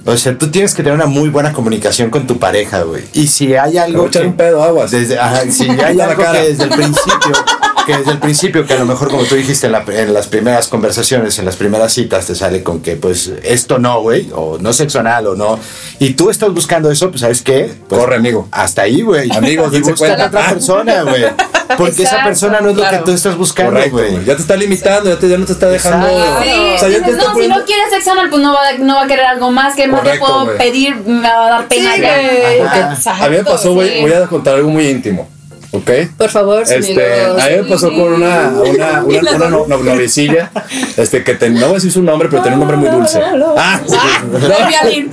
O 0.04 0.16
sea, 0.16 0.36
tú 0.36 0.50
tienes 0.50 0.74
que 0.74 0.82
tener 0.82 0.94
una 0.96 1.06
muy 1.06 1.30
buena 1.30 1.52
comunicación 1.52 2.10
con 2.10 2.26
tu 2.26 2.38
pareja, 2.38 2.82
güey. 2.82 3.04
Y 3.14 3.28
si 3.28 3.54
hay 3.54 3.78
algo 3.78 4.06
echar 4.08 4.22
que, 4.22 4.28
un 4.28 4.36
pedo 4.36 4.62
aguas. 4.62 4.90
desde, 4.90 5.18
ajá, 5.18 5.42
si 5.50 5.70
hay 5.70 5.94
la 5.96 6.04
algo 6.08 6.22
cara. 6.22 6.40
que 6.42 6.48
desde 6.48 6.64
el 6.64 6.70
principio, 6.70 7.32
que 7.86 7.96
desde 7.96 8.10
el 8.12 8.18
principio, 8.18 8.66
que 8.66 8.74
a 8.74 8.78
lo 8.78 8.84
mejor 8.84 9.08
como 9.10 9.22
tú 9.24 9.34
dijiste 9.36 9.66
en, 9.66 9.72
la- 9.72 9.84
en 9.88 10.12
las 10.12 10.26
primeras 10.26 10.68
conversaciones, 10.68 11.38
en 11.38 11.44
las 11.44 11.56
primeras 11.56 11.92
citas, 11.92 12.26
te 12.26 12.34
sale 12.34 12.62
con 12.62 12.80
que 12.80 12.96
pues 12.96 13.30
esto 13.44 13.78
no, 13.78 14.00
güey, 14.02 14.28
o 14.34 14.58
no 14.58 14.72
sexo 14.72 15.00
anal 15.00 15.26
o 15.28 15.36
no, 15.36 15.58
y 15.98 16.14
tú 16.14 16.28
estás 16.30 16.52
buscando 16.52 16.90
eso, 16.90 17.08
pues 17.10 17.20
sabes 17.22 17.42
qué, 17.42 17.72
Pues, 17.88 18.00
Corre, 18.00 18.16
amigo. 18.16 18.48
hasta 18.50 18.82
ahí, 18.82 19.02
güey. 19.02 19.30
Amigos, 19.36 19.68
y 19.68 19.76
dense 19.76 19.92
busca 19.92 20.10
a 20.12 20.26
otra 20.26 20.48
persona, 20.50 21.02
güey. 21.02 21.24
Porque 21.76 22.04
esa 22.04 22.22
persona 22.22 22.60
no 22.60 22.70
es 22.70 22.76
lo 22.76 22.88
que 22.88 22.98
tú 22.98 23.10
estás 23.10 23.36
buscando, 23.36 23.80
güey. 23.90 24.24
Ya 24.24 24.36
te 24.36 24.42
está 24.42 24.54
limitando, 24.56 25.10
ya, 25.10 25.18
te- 25.18 25.28
ya 25.28 25.36
no 25.36 25.44
te 25.46 25.52
está 25.52 25.68
dejando. 25.68 26.06
Sí, 26.08 26.14
O 26.14 26.78
sea, 26.78 26.88
ya 26.88 26.98
dices, 26.98 27.04
te 27.04 27.10
está 27.12 27.32
no, 27.32 27.40
si 27.40 27.48
no 27.48 27.64
quiere 27.64 27.90
sexo 27.90 28.12
anal, 28.12 28.30
pues 28.30 28.40
no 28.40 28.52
va, 28.54 28.60
no 28.78 28.94
va 28.94 29.02
a 29.02 29.06
querer 29.08 29.24
algo 29.24 29.50
más. 29.50 29.74
que 29.74 29.86
más 29.88 30.04
le 30.04 30.18
Correcto, 30.18 30.44
puedo 30.44 30.58
pedir? 30.58 30.94
Me 30.96 31.28
va 31.28 31.46
a 31.46 31.50
dar 31.50 31.68
pena 31.68 31.94
Sí, 31.94 32.00
ya. 32.00 32.14
güey. 32.16 32.60
Ajá. 32.60 32.92
Exacto, 32.94 33.24
A 33.24 33.28
mí 33.28 33.36
me 33.36 33.44
pasó, 33.44 33.72
güey, 33.74 33.94
sí. 33.96 34.00
voy 34.02 34.12
a 34.12 34.26
contar 34.26 34.54
algo 34.54 34.70
muy 34.70 34.86
íntimo. 34.88 35.28
¿Ok? 35.76 35.90
Por 36.16 36.30
favor, 36.30 36.62
Este, 36.62 37.24
a 37.24 37.34
mí 37.48 37.56
me 37.56 37.64
pasó 37.64 37.88
con 37.90 38.14
una, 38.14 38.48
una, 38.66 39.04
una, 39.04 39.18
una 39.36 39.48
no- 39.48 39.66
no- 39.66 39.78
noviecilla, 39.78 40.50
este, 40.96 41.22
que 41.22 41.34
ten- 41.34 41.54
no 41.54 41.60
voy 41.66 41.70
a 41.72 41.74
decir 41.74 41.92
su 41.92 42.02
nombre, 42.02 42.28
pero 42.30 42.42
tenía 42.42 42.54
un 42.58 42.60
nombre 42.60 42.76
muy 42.76 42.88
dulce. 42.88 43.20
Ah, 43.56 43.80
Del 44.30 44.40
violín. 44.40 45.12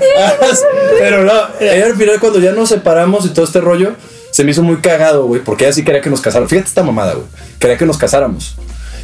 pero 1.00 1.24
no, 1.24 1.34
ella 1.60 1.86
al 1.88 1.96
final 1.96 2.20
cuando 2.20 2.40
ya 2.40 2.52
nos 2.52 2.70
separamos 2.70 3.26
y 3.26 3.30
todo 3.30 3.46
este 3.46 3.60
rollo, 3.62 3.94
se 4.32 4.44
me 4.44 4.52
hizo 4.52 4.64
muy 4.64 4.78
cagado, 4.78 5.26
güey, 5.26 5.42
porque 5.42 5.66
ella 5.66 5.74
sí 5.74 5.84
quería 5.84 6.02
que 6.02 6.10
nos 6.10 6.22
casáramos. 6.22 6.50
Fíjate 6.50 6.68
esta 6.70 6.84
mamada, 6.84 7.14
güey, 7.14 7.26
quería 7.60 7.78
que 7.78 7.86
nos 7.86 7.98
casáramos. 7.98 8.56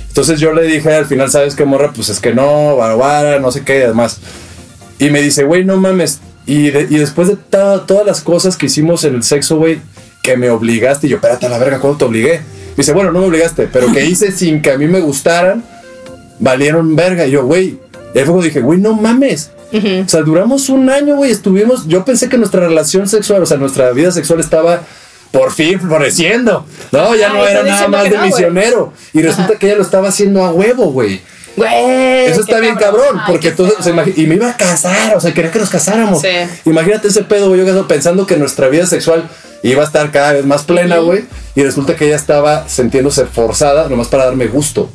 Entonces 0.08 0.40
yo 0.40 0.54
le 0.54 0.64
dije 0.64 0.94
al 0.94 1.06
final, 1.06 1.30
¿sabes 1.30 1.56
qué, 1.56 1.66
morra? 1.66 1.92
Pues 1.94 2.10
es 2.10 2.20
que 2.20 2.34
no, 2.34 2.76
vara, 2.78 3.40
no 3.40 3.52
sé 3.52 3.64
qué, 3.64 3.80
y 3.80 3.82
además. 3.84 4.20
Y 4.98 5.10
me 5.12 5.22
dice, 5.22 5.44
güey, 5.44 5.64
no 5.66 5.78
mames. 5.78 6.20
Y, 6.46 6.72
de- 6.72 6.88
y 6.90 6.98
después 6.98 7.28
de 7.28 7.36
to- 7.36 7.82
todas 7.82 8.06
las 8.06 8.22
cosas 8.22 8.58
que 8.58 8.66
hicimos 8.66 9.04
en 9.04 9.14
el 9.16 9.24
sexo, 9.24 9.58
güey, 9.58 9.82
que 10.30 10.38
me 10.38 10.50
obligaste, 10.50 11.08
y 11.08 11.10
yo, 11.10 11.16
espérate 11.18 11.48
a 11.48 11.50
la 11.50 11.58
verga, 11.58 11.80
¿cuándo 11.80 11.98
te 11.98 12.06
obligué? 12.06 12.40
Me 12.40 12.76
dice, 12.78 12.94
bueno, 12.94 13.12
no 13.12 13.20
me 13.20 13.26
obligaste, 13.26 13.68
pero 13.72 13.92
que 13.92 14.06
hice 14.06 14.32
sin 14.32 14.62
que 14.62 14.72
a 14.72 14.78
mí 14.78 14.88
me 14.88 15.00
gustaran, 15.00 15.64
valieron 16.40 16.96
verga. 16.96 17.26
Y 17.26 17.32
yo, 17.32 17.46
güey, 17.46 17.80
y 18.14 18.18
ahí 18.18 18.26
fue 18.26 18.34
cuando 18.34 18.44
dije, 18.44 18.62
güey, 18.62 18.80
no 18.80 18.94
mames. 18.94 19.52
O 19.72 20.10
sea, 20.10 20.22
duramos 20.22 20.70
un 20.70 20.90
año, 20.90 21.16
güey, 21.16 21.32
estuvimos, 21.32 21.88
yo 21.88 22.06
pensé 22.06 22.30
que 22.30 22.38
nuestra 22.38 22.62
relación 22.62 23.08
sexual, 23.08 23.44
o 23.44 23.46
sea, 23.46 23.58
nuestra 23.58 23.92
vida 23.92 24.12
sexual 24.12 24.40
estaba 24.40 24.82
por 25.32 25.52
fin 25.52 25.80
floreciendo. 25.80 26.66
No, 26.92 27.16
ya 27.16 27.34
no 27.34 27.46
era 27.46 27.64
nada 27.64 27.88
más 27.88 28.10
de 28.10 28.18
misionero. 28.20 28.94
Y 29.14 29.22
resulta 29.22 29.56
que 29.58 29.68
ella 29.68 29.78
lo 29.78 29.84
estaba 29.84 30.10
haciendo 30.10 30.44
a 30.44 30.52
huevo, 30.52 30.92
güey. 30.92 31.22
Güey. 31.60 32.26
Eso 32.28 32.42
está 32.42 32.60
bien 32.60 32.76
cabrón, 32.76 33.22
porque 33.28 33.54
sea, 33.56 33.94
imagi- 33.94 34.14
y 34.18 34.28
me 34.28 34.36
iba 34.36 34.50
a 34.50 34.58
casar, 34.58 35.16
o 35.16 35.20
sea, 35.22 35.34
quería 35.34 35.52
que 35.52 35.60
nos 35.60 35.70
casáramos. 35.70 36.22
Sí. 36.22 36.28
Imagínate 36.66 37.08
ese 37.10 37.24
pedo, 37.24 37.48
güey, 37.50 37.60
yo 37.60 37.66
pensando 37.88 38.26
que 38.26 38.38
nuestra 38.38 38.68
vida 38.68 38.86
sexual 38.86 39.30
iba 39.64 39.82
a 39.84 39.86
estar 39.86 40.12
cada 40.12 40.34
vez 40.34 40.46
más 40.46 40.64
plena, 40.64 40.98
güey, 40.98 41.26
y 41.56 41.64
resulta 41.64 41.96
que 41.96 42.08
ella 42.08 42.16
estaba 42.16 42.68
sintiéndose 42.68 43.26
forzada 43.26 43.90
nomás 43.90 44.08
para 44.08 44.26
darme 44.26 44.48
gusto. 44.48 44.90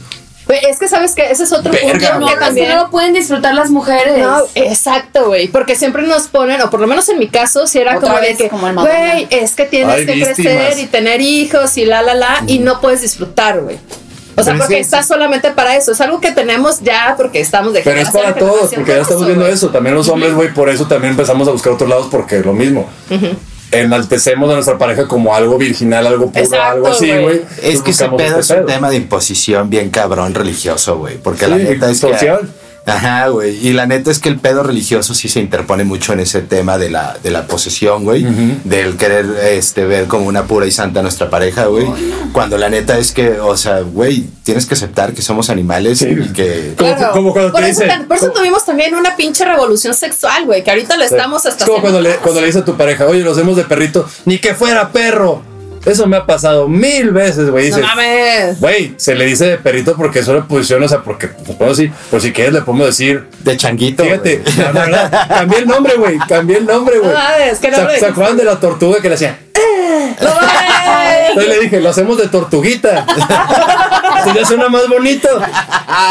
Es 0.46 0.78
que 0.78 0.88
sabes 0.88 1.14
que 1.14 1.30
ese 1.30 1.44
es 1.44 1.52
otro 1.54 1.72
Verga, 1.72 2.10
punto 2.12 2.20
No, 2.20 2.26
que 2.26 2.36
también. 2.36 2.68
no 2.68 2.76
lo 2.84 2.90
pueden 2.90 3.14
disfrutar 3.14 3.54
las 3.54 3.70
mujeres. 3.70 4.18
No, 4.18 4.42
exacto, 4.54 5.26
güey. 5.28 5.48
Porque 5.48 5.74
siempre 5.74 6.02
nos 6.02 6.28
ponen, 6.28 6.60
o 6.60 6.68
por 6.68 6.80
lo 6.80 6.86
menos 6.86 7.08
en 7.08 7.18
mi 7.18 7.28
caso, 7.28 7.66
si 7.66 7.78
era 7.78 7.96
Otra 7.96 8.08
como 8.08 8.20
de 8.20 8.36
que, 8.36 8.50
güey, 8.50 9.26
es 9.30 9.52
que 9.52 9.64
tienes 9.64 9.96
Ay, 9.96 10.04
que 10.06 10.12
víctimas. 10.12 10.34
crecer 10.36 10.78
y 10.80 10.86
tener 10.86 11.22
hijos 11.22 11.78
y 11.78 11.86
la, 11.86 12.02
la, 12.02 12.12
la, 12.14 12.44
y 12.46 12.58
no 12.58 12.82
puedes 12.82 13.00
disfrutar, 13.00 13.60
güey. 13.62 13.78
O 14.36 14.42
sea, 14.42 14.56
porque 14.56 14.80
es- 14.80 14.86
está 14.86 15.02
solamente 15.02 15.50
para 15.52 15.76
eso. 15.76 15.92
Es 15.92 16.00
algo 16.00 16.20
que 16.20 16.32
tenemos 16.32 16.80
ya 16.80 17.14
porque 17.16 17.40
estamos 17.40 17.72
de 17.72 17.80
Pero 17.82 18.00
es 18.00 18.10
para 18.10 18.34
todos, 18.34 18.72
porque 18.74 18.92
ya 18.92 19.00
estamos 19.02 19.26
viendo 19.26 19.46
eso. 19.46 19.68
También 19.70 19.94
los 19.94 20.08
hombres, 20.08 20.34
güey, 20.34 20.52
por 20.52 20.68
eso 20.68 20.86
también 20.86 21.12
empezamos 21.12 21.46
a 21.48 21.52
buscar 21.52 21.72
otros 21.72 21.88
lados, 21.88 22.08
porque 22.10 22.40
lo 22.40 22.52
mismo. 22.52 22.88
Enaltecemos 23.70 24.48
a 24.50 24.54
nuestra 24.54 24.78
pareja 24.78 25.08
como 25.08 25.34
algo 25.34 25.58
virginal, 25.58 26.06
algo 26.06 26.26
puro, 26.30 26.44
Exacto, 26.44 26.64
algo 26.64 26.86
así, 26.88 27.10
güey. 27.10 27.42
Es 27.62 27.82
que 27.82 27.90
ese 27.90 28.08
pedo 28.08 28.38
este 28.38 28.54
es 28.54 28.60
un 28.60 28.66
tema 28.66 28.88
de 28.88 28.96
imposición 28.96 29.68
bien 29.68 29.90
cabrón 29.90 30.32
religioso, 30.34 30.98
güey. 30.98 31.16
Porque 31.18 31.48
la 31.48 31.56
neta 31.56 31.90
es 31.90 32.00
que. 32.00 32.38
Ajá, 32.86 33.28
güey. 33.28 33.66
Y 33.66 33.72
la 33.72 33.86
neta 33.86 34.10
es 34.10 34.18
que 34.18 34.28
el 34.28 34.38
pedo 34.38 34.62
religioso 34.62 35.14
sí 35.14 35.28
se 35.28 35.40
interpone 35.40 35.84
mucho 35.84 36.12
en 36.12 36.20
ese 36.20 36.42
tema 36.42 36.76
de 36.76 36.90
la, 36.90 37.16
de 37.22 37.30
la 37.30 37.46
posesión, 37.46 38.04
güey. 38.04 38.26
Del 38.64 38.96
querer 38.96 39.24
este, 39.52 39.84
ver 39.86 40.06
como 40.06 40.26
una 40.26 40.44
pura 40.44 40.66
y 40.66 40.70
santa 40.70 41.00
a 41.00 41.02
nuestra 41.02 41.30
pareja, 41.30 41.66
güey. 41.66 41.86
Cuando 42.32 42.58
la 42.58 42.68
neta 42.68 42.98
es 42.98 43.12
que, 43.12 43.40
o 43.40 43.56
sea, 43.56 43.80
güey, 43.80 44.26
tienes 44.42 44.66
que 44.66 44.74
aceptar 44.74 45.14
que 45.14 45.22
somos 45.22 45.48
animales 45.50 45.98
Sí. 46.00 46.08
y 46.08 46.32
que. 46.32 46.74
Claro. 46.76 47.12
como 47.12 47.32
cuando 47.32 47.52
por, 47.52 47.62
te 47.62 47.70
eso, 47.70 47.80
dicen- 47.84 48.06
por 48.06 48.16
eso 48.18 48.30
tuvimos 48.32 48.64
también 48.66 48.94
una 48.94 49.16
pinche 49.16 49.44
revolución 49.44 49.94
sexual, 49.94 50.44
güey, 50.44 50.62
que 50.62 50.70
ahorita 50.70 50.96
lo 50.96 51.04
estamos 51.04 51.46
hasta 51.46 51.64
Es 51.64 51.70
como 51.70 51.80
cuando 51.80 52.00
le, 52.02 52.16
cuando 52.16 52.40
le 52.40 52.46
dices 52.48 52.62
a 52.62 52.64
tu 52.64 52.76
pareja, 52.76 53.06
oye, 53.06 53.20
los 53.20 53.36
hacemos 53.38 53.56
de 53.56 53.64
perrito, 53.64 54.06
ni 54.26 54.38
que 54.38 54.54
fuera 54.54 54.90
perro. 54.92 55.42
Eso 55.84 56.06
me 56.06 56.16
ha 56.16 56.24
pasado 56.24 56.66
mil 56.68 57.10
veces, 57.10 57.50
güey. 57.50 57.70
No 57.70 57.78
mames. 57.78 58.58
Güey, 58.60 58.94
se 58.96 59.14
le 59.14 59.26
dice 59.26 59.46
de 59.46 59.58
perrito 59.58 59.94
porque 59.96 60.20
es 60.20 60.28
una 60.28 60.46
posición, 60.46 60.82
o 60.82 60.88
sea, 60.88 61.02
porque, 61.02 61.28
pues 61.28 61.56
puedo 61.58 61.70
decir, 61.70 61.92
por 62.10 62.20
si 62.20 62.32
quieres 62.32 62.52
le 62.54 62.62
podemos 62.62 62.86
decir, 62.86 63.28
De 63.40 63.56
changuito. 63.56 64.02
fíjate, 64.04 64.42
la 64.56 64.72
verdad, 64.72 65.28
cambié 65.28 65.58
el 65.58 65.66
nombre, 65.66 65.94
güey, 65.96 66.18
cambié 66.28 66.58
el 66.58 66.66
nombre, 66.66 66.98
güey. 66.98 67.10
No 67.12 67.18
mames, 67.18 67.58
¿qué 67.58 67.70
nombre 67.70 67.94
¿Se, 67.94 68.00
¿Se 68.00 68.06
acuerdan 68.06 68.36
de 68.36 68.44
la 68.44 68.58
tortuga 68.58 69.00
que 69.02 69.08
le 69.08 69.14
hacía? 69.16 69.38
No 70.20 70.28
mames. 70.34 71.28
Entonces 71.28 71.48
le 71.56 71.60
dije, 71.64 71.80
lo 71.80 71.90
hacemos 71.90 72.16
de 72.18 72.28
tortuguita. 72.28 73.04
Ya 74.34 74.44
suena 74.44 74.68
más 74.68 74.88
bonito. 74.88 75.28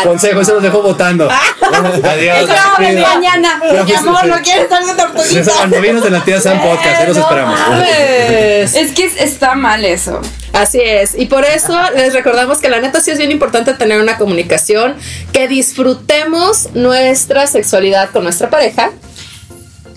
Consejo, 0.04 0.42
ese 0.42 0.54
los 0.54 0.64
dejo 0.64 0.82
votando. 0.82 1.30
Adiós. 2.04 2.50
Mañana. 2.80 3.60
Mi 3.86 3.94
amor, 3.94 4.22
sí. 4.24 4.28
¿no 4.28 4.38
quieres 4.42 4.72
algo 4.72 4.94
de 4.94 4.96
tortuguita? 5.02 5.40
Esos 5.40 5.60
mandovinos 5.60 6.04
de 6.04 6.10
la 6.10 6.24
tía 6.24 6.40
Sam 6.42 6.62
Podcast, 6.62 7.00
ahí 7.02 7.08
los 7.08 7.18
No 7.18 7.24
esperamos. 7.24 7.60
Es 8.76 8.92
que 8.92 9.06
es- 9.06 9.18
está 9.20 9.56
mal 9.56 9.84
eso. 9.86 10.22
Así 10.54 10.80
es, 10.80 11.16
y 11.18 11.26
por 11.26 11.44
eso 11.46 11.76
les 11.96 12.14
recordamos 12.14 12.60
que 12.60 12.70
la 12.70 12.80
neta 12.80 13.02
sí 13.02 13.10
es 13.10 13.18
bien 13.18 13.32
importante 13.32 13.74
tener 13.74 14.00
una 14.00 14.20
comunicación, 14.20 14.96
que 15.32 15.48
disfrutemos 15.48 16.70
nuestra 16.76 17.48
sexualidad 17.48 18.12
con 18.12 18.24
nuestra 18.24 18.52
pareja. 18.52 18.92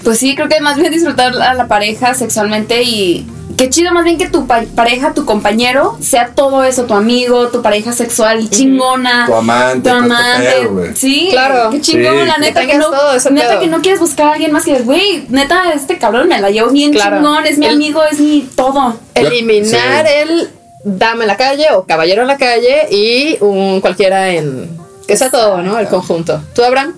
Pues 0.03 0.19
sí, 0.19 0.35
creo 0.35 0.49
que 0.49 0.61
más 0.61 0.77
bien 0.79 0.91
disfrutar 0.91 1.35
a 1.43 1.53
la 1.53 1.67
pareja 1.67 2.15
sexualmente 2.15 2.83
y 2.85 3.27
qué 3.57 3.71
chido 3.71 3.93
más 3.93 4.05
bien 4.05 4.19
que 4.19 4.29
tu 4.29 4.47
pa- 4.47 4.65
pareja, 4.75 5.13
tu 5.15 5.25
compañero, 5.25 5.97
sea 6.01 6.29
todo 6.35 6.65
eso, 6.65 6.85
tu 6.85 6.95
amigo, 6.95 7.49
tu 7.49 7.63
pareja 7.63 7.93
sexual 7.93 8.49
chingona. 8.51 9.27
Tu 9.27 9.35
amante, 9.35 9.89
Tu 9.91 9.95
amante. 9.97 10.93
sí, 10.95 11.29
Claro. 11.31 11.71
Qué 11.71 11.81
chingón, 11.81 12.19
Sí, 12.21 12.27
la 12.27 12.39
neta 12.39 12.67
que, 12.67 12.79
no, 12.79 12.87
todo 12.91 13.13
neta 13.31 13.49
pedo. 13.51 13.61
que 13.61 13.67
no 13.69 13.81
quieres 13.81 14.01
buscar 14.01 14.29
a 14.29 14.33
alguien 14.35 14.53
más 14.53 14.65
que 14.65 14.73
digas, 14.73 14.85
güey, 14.87 15.25
neta, 15.29 15.73
este 15.73 15.99
cabrón 15.99 16.29
me 16.29 16.41
la 16.41 16.51
llevo 16.51 16.71
bien 16.71 16.93
Claro. 16.93 17.17
chingón, 17.17 17.47
es 17.47 17.59
mi 17.59 17.67
El- 17.67 17.75
amigo, 17.75 18.03
es 18.05 18.21
mi 18.21 18.49
todo. 18.55 18.97
Eliminar 19.15 20.07
el 20.07 20.51
dame 20.85 21.23
en 21.25 21.29
la 21.29 21.37
calle 21.37 21.67
o 21.75 21.85
caballero 21.85 22.23
en 22.23 22.29
la 22.29 22.37
calle 22.37 22.87
y 22.91 23.37
un 23.41 23.81
cualquiera 23.81 24.31
en... 24.31 24.71
Que 25.09 25.17
sea 25.17 25.31
todo, 25.31 25.63
¿no? 25.63 25.79
El 25.79 25.87
conjunto. 25.89 26.41
¿Tú, 26.55 26.63
Abraham? 26.65 26.95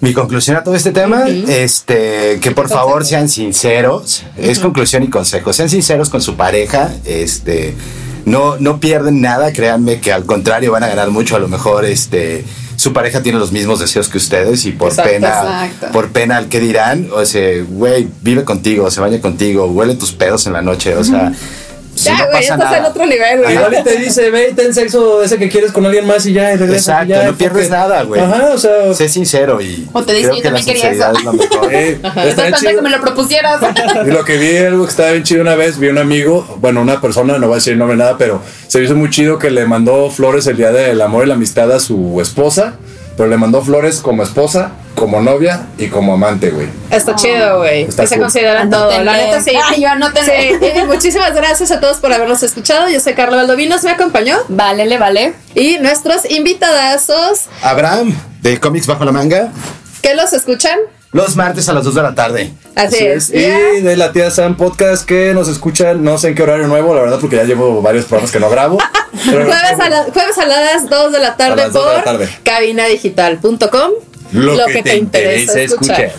Mi 0.00 0.14
conclusión 0.14 0.56
a 0.56 0.64
todo 0.64 0.74
este 0.74 0.92
tema, 0.92 1.26
este, 1.28 2.38
que 2.40 2.52
por 2.52 2.68
favor 2.68 3.04
sean 3.04 3.28
sinceros, 3.28 4.22
es 4.36 4.58
conclusión 4.58 5.02
y 5.02 5.08
consejo, 5.08 5.52
sean 5.52 5.68
sinceros 5.68 6.08
con 6.08 6.22
su 6.22 6.36
pareja, 6.36 6.90
este, 7.04 7.74
no, 8.24 8.56
no 8.58 8.80
pierden 8.80 9.20
nada, 9.20 9.52
créanme 9.52 10.00
que 10.00 10.12
al 10.12 10.24
contrario 10.24 10.72
van 10.72 10.84
a 10.84 10.88
ganar 10.88 11.10
mucho, 11.10 11.36
a 11.36 11.38
lo 11.38 11.48
mejor, 11.48 11.84
este, 11.84 12.44
su 12.76 12.94
pareja 12.94 13.22
tiene 13.22 13.38
los 13.38 13.52
mismos 13.52 13.78
deseos 13.78 14.08
que 14.08 14.16
ustedes 14.16 14.64
y 14.64 14.72
por 14.72 14.88
Exacto, 14.88 15.10
pena, 15.12 15.66
exacto. 15.66 15.92
por 15.92 16.08
pena 16.12 16.38
al 16.38 16.48
que 16.48 16.60
dirán, 16.60 17.08
o 17.12 17.26
sea, 17.26 17.62
güey, 17.68 18.08
vive 18.22 18.44
contigo, 18.44 18.90
se 18.90 19.02
baña 19.02 19.20
contigo, 19.20 19.66
huele 19.66 19.96
tus 19.96 20.12
pedos 20.12 20.46
en 20.46 20.54
la 20.54 20.62
noche, 20.62 20.96
o 20.96 21.04
sea, 21.04 21.30
si 22.00 22.06
ya, 22.06 22.18
no 22.18 22.26
güey, 22.26 22.32
pasa 22.40 22.54
estás 22.54 22.72
en 22.72 22.78
nada. 22.78 22.88
otro 22.88 23.06
nivel, 23.06 23.38
güey. 23.42 23.54
Igual 23.54 23.76
y 23.80 23.84
te 23.84 23.96
dice, 23.96 24.30
ve 24.30 24.48
y 24.50 24.54
ten 24.54 24.74
sexo 24.74 25.22
ese 25.22 25.38
que 25.38 25.48
quieres 25.48 25.72
con 25.72 25.84
alguien 25.86 26.06
más 26.06 26.24
y 26.26 26.32
ya, 26.32 26.52
y 26.52 26.56
regresa. 26.56 26.92
Exacto, 27.02 27.06
y 27.12 27.16
ya, 27.16 27.24
no 27.24 27.36
pierdes 27.36 27.68
porque- 27.68 27.76
nada, 27.80 28.02
güey. 28.02 28.20
Ajá, 28.20 28.50
o 28.54 28.58
sea. 28.58 28.94
Sé 28.94 29.08
sincero 29.08 29.60
y 29.60 29.86
O 29.92 30.02
te 30.02 30.12
dice, 30.14 30.28
creo 30.28 30.36
yo 30.36 30.42
que 30.42 30.48
también 30.48 30.66
quería 30.66 30.90
eso. 30.90 31.12
es 31.18 31.24
lo 31.24 31.32
mejor. 31.32 31.74
eh, 31.74 32.00
está 32.26 32.52
chido. 32.52 32.76
que 32.76 32.82
me 32.82 32.90
lo 32.90 33.00
propusieras. 33.00 33.60
Y 34.06 34.10
lo 34.10 34.24
que 34.24 34.36
vi, 34.38 34.56
algo 34.56 34.84
que 34.84 34.90
estaba 34.90 35.10
bien 35.10 35.22
chido 35.24 35.42
una 35.42 35.54
vez, 35.54 35.78
vi 35.78 35.88
un 35.88 35.98
amigo, 35.98 36.56
bueno, 36.60 36.80
una 36.80 37.00
persona, 37.00 37.38
no 37.38 37.46
voy 37.46 37.54
a 37.54 37.56
decir 37.56 37.74
el 37.74 37.78
nombre 37.78 37.96
nada, 37.96 38.16
pero 38.18 38.40
se 38.66 38.78
me 38.78 38.84
hizo 38.84 38.94
muy 38.94 39.10
chido 39.10 39.38
que 39.38 39.50
le 39.50 39.66
mandó 39.66 40.10
flores 40.10 40.46
el 40.46 40.56
día 40.56 40.72
del 40.72 41.00
amor 41.02 41.24
y 41.24 41.28
la 41.28 41.34
amistad 41.34 41.70
a 41.72 41.80
su 41.80 42.18
esposa, 42.20 42.74
pero 43.20 43.28
le 43.28 43.36
mandó 43.36 43.60
flores 43.60 44.00
como 44.00 44.22
esposa 44.22 44.70
como 44.94 45.20
novia 45.20 45.66
y 45.76 45.88
como 45.88 46.14
amante, 46.14 46.48
güey. 46.48 46.68
Está 46.90 47.14
chido, 47.14 47.58
güey. 47.58 47.84
Que 47.84 47.92
se 48.06 48.14
cool. 48.14 48.20
consideran 48.20 48.70
todo. 48.70 49.04
La 49.04 49.12
neta, 49.12 49.42
sí. 49.42 49.52
Ay, 49.62 49.82
yo 49.82 49.90
anótenle. 49.90 50.58
Sí, 50.58 50.80
y 50.82 50.84
muchísimas 50.86 51.34
gracias 51.34 51.70
a 51.70 51.80
todos 51.80 51.98
por 51.98 52.14
habernos 52.14 52.42
escuchado. 52.42 52.88
Yo 52.88 52.98
soy 52.98 53.12
Carla 53.12 53.36
Valdovinos, 53.36 53.84
me 53.84 53.90
acompañó. 53.90 54.38
Vale, 54.48 54.86
le 54.86 54.96
vale. 54.96 55.34
Y 55.54 55.76
nuestros 55.80 56.30
invitadazos 56.30 57.48
Abraham, 57.62 58.18
de 58.40 58.58
Cómics 58.58 58.86
Bajo 58.86 59.04
la 59.04 59.12
Manga, 59.12 59.52
que 60.00 60.14
los 60.14 60.32
escuchan. 60.32 60.78
Los 61.12 61.34
martes 61.36 61.68
a 61.68 61.72
las 61.72 61.84
2 61.84 61.94
de 61.94 62.02
la 62.02 62.14
tarde. 62.14 62.52
Así, 62.76 62.96
Así 62.96 63.06
es. 63.06 63.30
Y 63.30 63.80
de 63.82 63.96
la 63.96 64.12
tía 64.12 64.30
Sam 64.30 64.56
Podcast 64.56 65.04
que 65.06 65.34
nos 65.34 65.48
escuchan, 65.48 66.04
no 66.04 66.18
sé 66.18 66.28
en 66.28 66.34
qué 66.34 66.42
horario 66.44 66.66
nuevo, 66.68 66.94
la 66.94 67.02
verdad, 67.02 67.18
porque 67.20 67.36
ya 67.36 67.44
llevo 67.44 67.82
varios 67.82 68.04
programas 68.04 68.30
que 68.30 68.38
no 68.40 68.48
grabo. 68.50 68.78
Pero 69.26 69.44
Jueves 69.44 69.80
a, 69.80 69.88
la- 69.90 70.04
jueves 70.04 70.38
a 70.38 70.46
las 70.46 70.88
2 70.88 71.12
de 71.12 71.18
la 71.18 71.36
tarde 71.36 71.68
por 71.70 71.92
la 71.92 72.04
tarde. 72.04 72.28
cabinadigital.com. 72.44 73.90
Lo 74.32 74.66
que 74.66 74.82
te 74.82 74.96
interesa 74.96 75.60
escuchar. 75.60 76.12